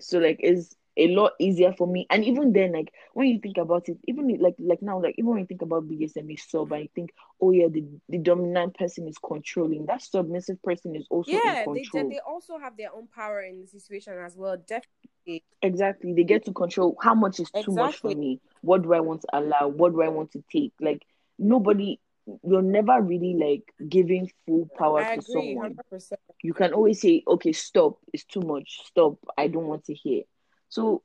so 0.00 0.18
like 0.18 0.36
it's 0.40 0.74
a 0.98 1.08
lot 1.08 1.32
easier 1.38 1.72
for 1.76 1.86
me 1.86 2.06
and 2.10 2.24
even 2.24 2.52
then 2.52 2.72
like 2.72 2.90
when 3.12 3.26
you 3.28 3.38
think 3.40 3.58
about 3.58 3.88
it 3.88 3.98
even 4.06 4.28
like 4.40 4.54
like 4.58 4.80
now 4.80 5.00
like 5.00 5.14
even 5.18 5.30
when 5.30 5.40
you 5.40 5.46
think 5.46 5.62
about 5.62 5.88
BDSM 5.88 6.28
sub 6.38 6.72
and 6.72 6.82
you 6.84 6.88
think 6.94 7.10
oh 7.40 7.50
yeah 7.50 7.68
the, 7.70 7.84
the 8.08 8.18
dominant 8.18 8.76
person 8.76 9.06
is 9.06 9.18
controlling 9.18 9.86
that 9.86 10.02
submissive 10.02 10.62
person 10.62 10.96
is 10.96 11.06
also 11.10 11.32
Yeah, 11.32 11.60
in 11.66 11.74
they 11.74 11.82
control 11.82 12.10
they 12.10 12.18
also 12.26 12.58
have 12.58 12.76
their 12.76 12.94
own 12.94 13.08
power 13.14 13.42
in 13.42 13.60
the 13.60 13.66
situation 13.66 14.14
as 14.18 14.36
well. 14.36 14.56
Definitely. 14.56 15.44
exactly 15.62 16.14
they 16.14 16.24
get 16.24 16.44
to 16.44 16.52
control 16.52 16.96
how 17.02 17.14
much 17.14 17.40
is 17.40 17.50
too 17.50 17.72
much 17.72 17.96
for 17.96 18.12
me 18.14 18.40
what 18.62 18.82
do 18.82 18.92
I 18.94 19.00
want 19.00 19.22
to 19.22 19.28
allow 19.38 19.68
what 19.68 19.92
do 19.92 20.02
I 20.02 20.08
want 20.08 20.32
to 20.32 20.42
take 20.50 20.72
like 20.80 21.02
nobody 21.38 21.98
you're 22.44 22.62
never 22.62 23.00
really 23.00 23.34
like 23.34 23.88
giving 23.88 24.30
full 24.46 24.68
power 24.76 25.00
I 25.00 25.14
to 25.14 25.20
agree, 25.20 25.22
someone 25.32 25.62
hundred 25.62 25.88
percent. 25.90 26.20
you 26.42 26.52
can 26.54 26.72
always 26.72 27.00
say, 27.00 27.22
okay, 27.26 27.52
stop, 27.52 27.98
it's 28.12 28.24
too 28.24 28.40
much, 28.40 28.80
stop, 28.84 29.18
I 29.36 29.48
don't 29.48 29.66
want 29.66 29.84
to 29.86 29.94
hear. 29.94 30.22
So 30.68 31.02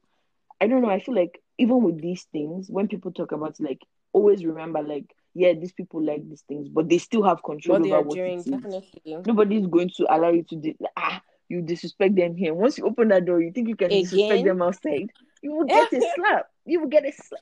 I 0.60 0.68
don't 0.68 0.82
know, 0.82 0.90
I 0.90 1.00
feel 1.00 1.16
like 1.16 1.42
even 1.58 1.84
with 1.84 2.02
these 2.02 2.24
things, 2.32 2.68
when 2.70 2.88
people 2.88 3.12
talk 3.12 3.32
about 3.32 3.60
like 3.60 3.82
always 4.14 4.46
remember 4.46 4.82
like, 4.82 5.16
yeah, 5.34 5.54
these 5.54 5.72
people 5.74 6.04
like 6.04 6.28
these 6.28 6.44
things, 6.48 6.68
but 6.70 6.90
they 6.90 6.98
still 6.98 7.24
have 7.24 7.44
control 7.44 7.80
What 7.80 7.86
over 7.86 8.02
what 8.02 8.16
doing, 8.16 8.40
it 8.40 8.50
is. 8.50 9.26
Nobody's 9.26 9.68
going 9.68 9.90
to 9.98 10.06
allow 10.14 10.30
you 10.32 10.44
to 10.44 10.56
do 10.56 10.74
ah, 10.98 11.22
you 11.50 11.62
disrespect 11.62 12.16
them 12.16 12.36
here. 12.36 12.54
Once 12.54 12.78
you 12.78 12.86
open 12.86 13.10
that 13.10 13.26
door, 13.26 13.42
you 13.42 13.52
think 13.52 13.68
you 13.68 13.76
can 13.76 13.98
disrespect 13.98 14.44
Again? 14.44 14.46
them 14.46 14.62
outside. 14.62 15.12
You 15.42 15.54
will 15.54 15.68
get 15.68 15.94
a 15.94 16.02
slap. 16.16 16.48
You 16.66 16.82
will 16.82 16.88
get 16.88 17.06
a 17.06 17.12
slap. 17.12 17.42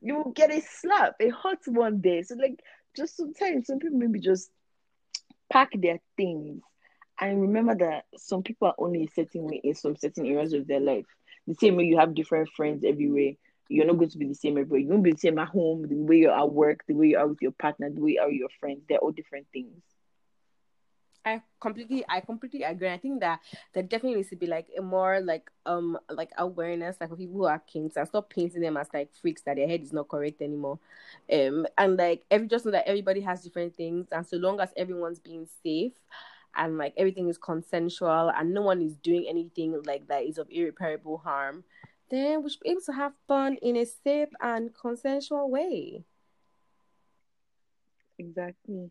You 0.00 0.16
will 0.16 0.32
get 0.32 0.50
a 0.50 0.60
slap, 0.60 1.14
a 1.20 1.28
hot 1.30 1.58
one 1.66 2.00
day. 2.00 2.22
So 2.22 2.34
like 2.36 2.60
just 2.98 3.16
sometimes 3.16 3.66
some 3.66 3.78
people 3.78 3.98
maybe 3.98 4.20
just 4.20 4.50
pack 5.50 5.70
their 5.74 5.98
things 6.16 6.62
and 7.20 7.40
remember 7.40 7.74
that 7.76 8.04
some 8.16 8.42
people 8.42 8.68
are 8.68 8.74
only 8.78 9.04
a 9.04 9.10
certain 9.14 9.44
way 9.44 9.60
in 9.64 9.74
some 9.74 9.96
certain 9.96 10.26
areas 10.26 10.52
of 10.52 10.66
their 10.66 10.80
life. 10.80 11.06
The 11.46 11.54
same 11.54 11.76
way 11.76 11.84
you 11.84 11.98
have 11.98 12.14
different 12.14 12.48
friends 12.56 12.84
everywhere. 12.86 13.32
You're 13.68 13.86
not 13.86 13.98
going 13.98 14.10
to 14.10 14.18
be 14.18 14.26
the 14.28 14.34
same 14.34 14.58
everywhere. 14.58 14.80
You 14.80 14.88
won't 14.88 15.02
be 15.02 15.12
the 15.12 15.18
same 15.18 15.38
at 15.38 15.48
home, 15.48 15.86
the 15.88 15.96
way 15.96 16.18
you're 16.18 16.38
at 16.38 16.52
work, 16.52 16.80
the 16.86 16.94
way 16.94 17.08
you 17.08 17.18
are 17.18 17.26
with 17.26 17.42
your 17.42 17.52
partner, 17.52 17.90
the 17.90 18.00
way 18.00 18.12
you 18.12 18.20
are 18.20 18.28
with 18.28 18.36
your 18.36 18.48
friends. 18.60 18.82
They're 18.88 18.98
all 18.98 19.12
different 19.12 19.46
things. 19.52 19.82
I 21.24 21.42
completely 21.60 22.04
I 22.08 22.20
completely 22.20 22.62
agree. 22.62 22.88
I 22.88 22.96
think 22.96 23.20
that 23.20 23.40
there 23.74 23.82
definitely 23.82 24.16
needs 24.16 24.30
to 24.30 24.36
be 24.36 24.46
like 24.46 24.68
a 24.78 24.80
more 24.80 25.20
like 25.20 25.50
um 25.66 25.98
like 26.08 26.30
awareness 26.38 26.96
like 27.00 27.10
for 27.10 27.16
people 27.16 27.34
who 27.36 27.44
are 27.44 27.58
kinks 27.58 27.96
and 27.96 28.08
stop 28.08 28.30
painting 28.30 28.62
them 28.62 28.78
as 28.78 28.88
like 28.94 29.10
freaks 29.20 29.42
that 29.42 29.56
their 29.56 29.68
head 29.68 29.82
is 29.82 29.92
not 29.92 30.08
correct 30.08 30.40
anymore. 30.40 30.78
Um 31.30 31.66
and 31.76 31.96
like 31.98 32.24
every 32.30 32.48
just 32.48 32.64
know 32.64 32.70
that 32.70 32.88
everybody 32.88 33.20
has 33.20 33.42
different 33.42 33.76
things 33.76 34.06
and 34.10 34.26
so 34.26 34.38
long 34.38 34.58
as 34.60 34.70
everyone's 34.76 35.18
being 35.18 35.46
safe 35.62 35.92
and 36.56 36.78
like 36.78 36.94
everything 36.96 37.28
is 37.28 37.36
consensual 37.36 38.30
and 38.34 38.54
no 38.54 38.62
one 38.62 38.80
is 38.80 38.96
doing 38.96 39.26
anything 39.28 39.80
like 39.84 40.06
that 40.08 40.24
is 40.24 40.38
of 40.38 40.48
irreparable 40.50 41.18
harm, 41.18 41.62
then 42.10 42.42
we 42.42 42.48
should 42.50 42.60
be 42.60 42.70
able 42.70 42.80
to 42.80 42.92
have 42.92 43.12
fun 43.28 43.56
in 43.60 43.76
a 43.76 43.84
safe 43.84 44.30
and 44.40 44.70
consensual 44.74 45.50
way. 45.50 46.04
Exactly. 48.18 48.90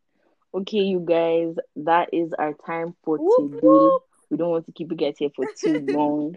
Okay, 0.57 0.79
you 0.79 0.99
guys, 1.01 1.55
that 1.75 2.09
is 2.13 2.33
our 2.33 2.53
time 2.65 2.95
for 3.03 3.17
Whoop, 3.17 3.51
today. 3.51 3.59
whoop. 3.61 4.01
We 4.31 4.37
don't 4.37 4.49
want 4.49 4.65
to 4.65 4.71
keep 4.71 4.89
you 4.89 4.97
guys 4.97 5.15
here 5.17 5.29
for 5.35 5.45
too 5.45 5.77
long. 5.87 6.35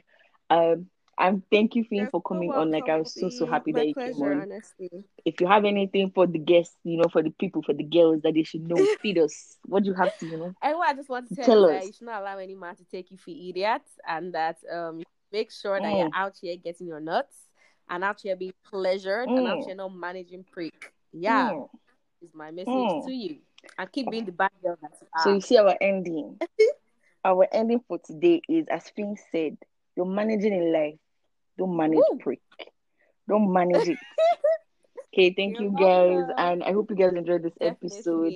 Um, 0.50 0.86
and 1.18 1.42
thank 1.50 1.74
you, 1.74 1.84
Finn, 1.84 2.00
You're 2.00 2.10
for 2.10 2.20
coming 2.20 2.50
on. 2.50 2.70
Like 2.70 2.88
I 2.88 2.96
was 2.96 3.14
so 3.14 3.30
so 3.30 3.46
happy 3.46 3.72
that 3.72 3.86
you 3.88 3.94
came 3.94 4.20
on. 4.22 4.42
honestly. 4.42 4.90
If 5.24 5.40
you 5.40 5.46
have 5.46 5.64
anything 5.64 6.10
for 6.14 6.26
the 6.26 6.38
guests, 6.38 6.76
you 6.84 6.98
know, 6.98 7.08
for 7.10 7.22
the 7.22 7.30
people, 7.30 7.62
for 7.62 7.72
the 7.72 7.82
girls 7.82 8.20
that 8.22 8.34
they 8.34 8.42
should 8.42 8.62
know, 8.62 8.84
feed 9.02 9.18
us. 9.18 9.56
What 9.66 9.84
do 9.84 9.90
you 9.90 9.94
have 9.94 10.16
to, 10.18 10.26
you 10.26 10.36
know? 10.36 10.54
And 10.62 10.76
what 10.76 10.88
I 10.90 10.94
just 10.94 11.08
want 11.08 11.28
to 11.28 11.34
tell, 11.36 11.44
Tell 11.46 11.60
you 11.62 11.68
that 11.78 11.86
you 11.86 11.92
should 11.92 12.06
not 12.06 12.20
allow 12.22 12.38
any 12.38 12.54
man 12.54 12.76
to 12.76 12.84
take 12.84 13.10
you 13.10 13.16
for 13.16 13.30
idiots, 13.30 13.90
and 14.06 14.34
that 14.34 14.58
um 14.70 15.02
make 15.32 15.50
sure 15.50 15.80
that 15.80 15.94
you're 15.94 16.06
Mm. 16.08 16.10
out 16.14 16.34
here 16.40 16.56
getting 16.56 16.86
your 16.86 17.00
nuts, 17.00 17.36
and 17.88 18.04
out 18.04 18.20
here 18.20 18.36
being 18.36 18.52
pleasured, 18.66 19.28
and 19.28 19.46
out 19.46 19.60
Mm. 19.60 19.64
here 19.66 19.74
not 19.76 19.94
managing 19.94 20.44
prick. 20.50 20.92
Yeah, 21.12 21.52
Mm. 21.52 21.68
is 22.22 22.34
my 22.34 22.50
message 22.50 22.68
Mm. 22.68 23.04
to 23.04 23.12
you, 23.12 23.38
and 23.78 23.92
keep 23.92 24.10
being 24.10 24.24
the 24.24 24.32
bad 24.32 24.50
girl 24.62 24.76
So 25.18 25.30
you 25.30 25.40
see 25.40 25.56
our 25.58 25.76
ending. 25.80 26.38
our 27.24 27.46
ending 27.52 27.80
for 27.86 27.98
today 27.98 28.40
is 28.48 28.66
as 28.68 28.88
Finn 28.90 29.16
said, 29.30 29.56
you're 29.96 30.06
managing 30.06 30.52
in 30.54 30.72
life. 30.72 30.98
Don't 31.58 31.76
manage 31.76 31.98
Woo. 31.98 32.18
prick. 32.18 32.40
Don't 33.28 33.52
manage 33.52 33.88
it. 33.88 33.98
Okay, 35.12 35.32
thank 35.36 35.58
You're 35.58 35.62
you 35.62 35.70
guys, 35.70 36.26
welcome. 36.26 36.34
and 36.36 36.62
I 36.62 36.72
hope 36.72 36.90
you 36.90 36.96
guys 36.96 37.12
enjoyed 37.14 37.42
this 37.42 37.56
episode. 37.60 38.34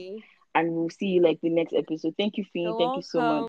And 0.54 0.72
we'll 0.72 0.90
see 0.90 1.06
you 1.06 1.22
like 1.22 1.40
the 1.40 1.50
next 1.50 1.72
episode. 1.72 2.14
Thank 2.16 2.36
you, 2.36 2.44
Finn. 2.52 2.62
You're 2.62 2.74
Thank 2.76 2.96
you 2.96 3.02
so 3.02 3.20
much. 3.20 3.28
welcome. 3.28 3.42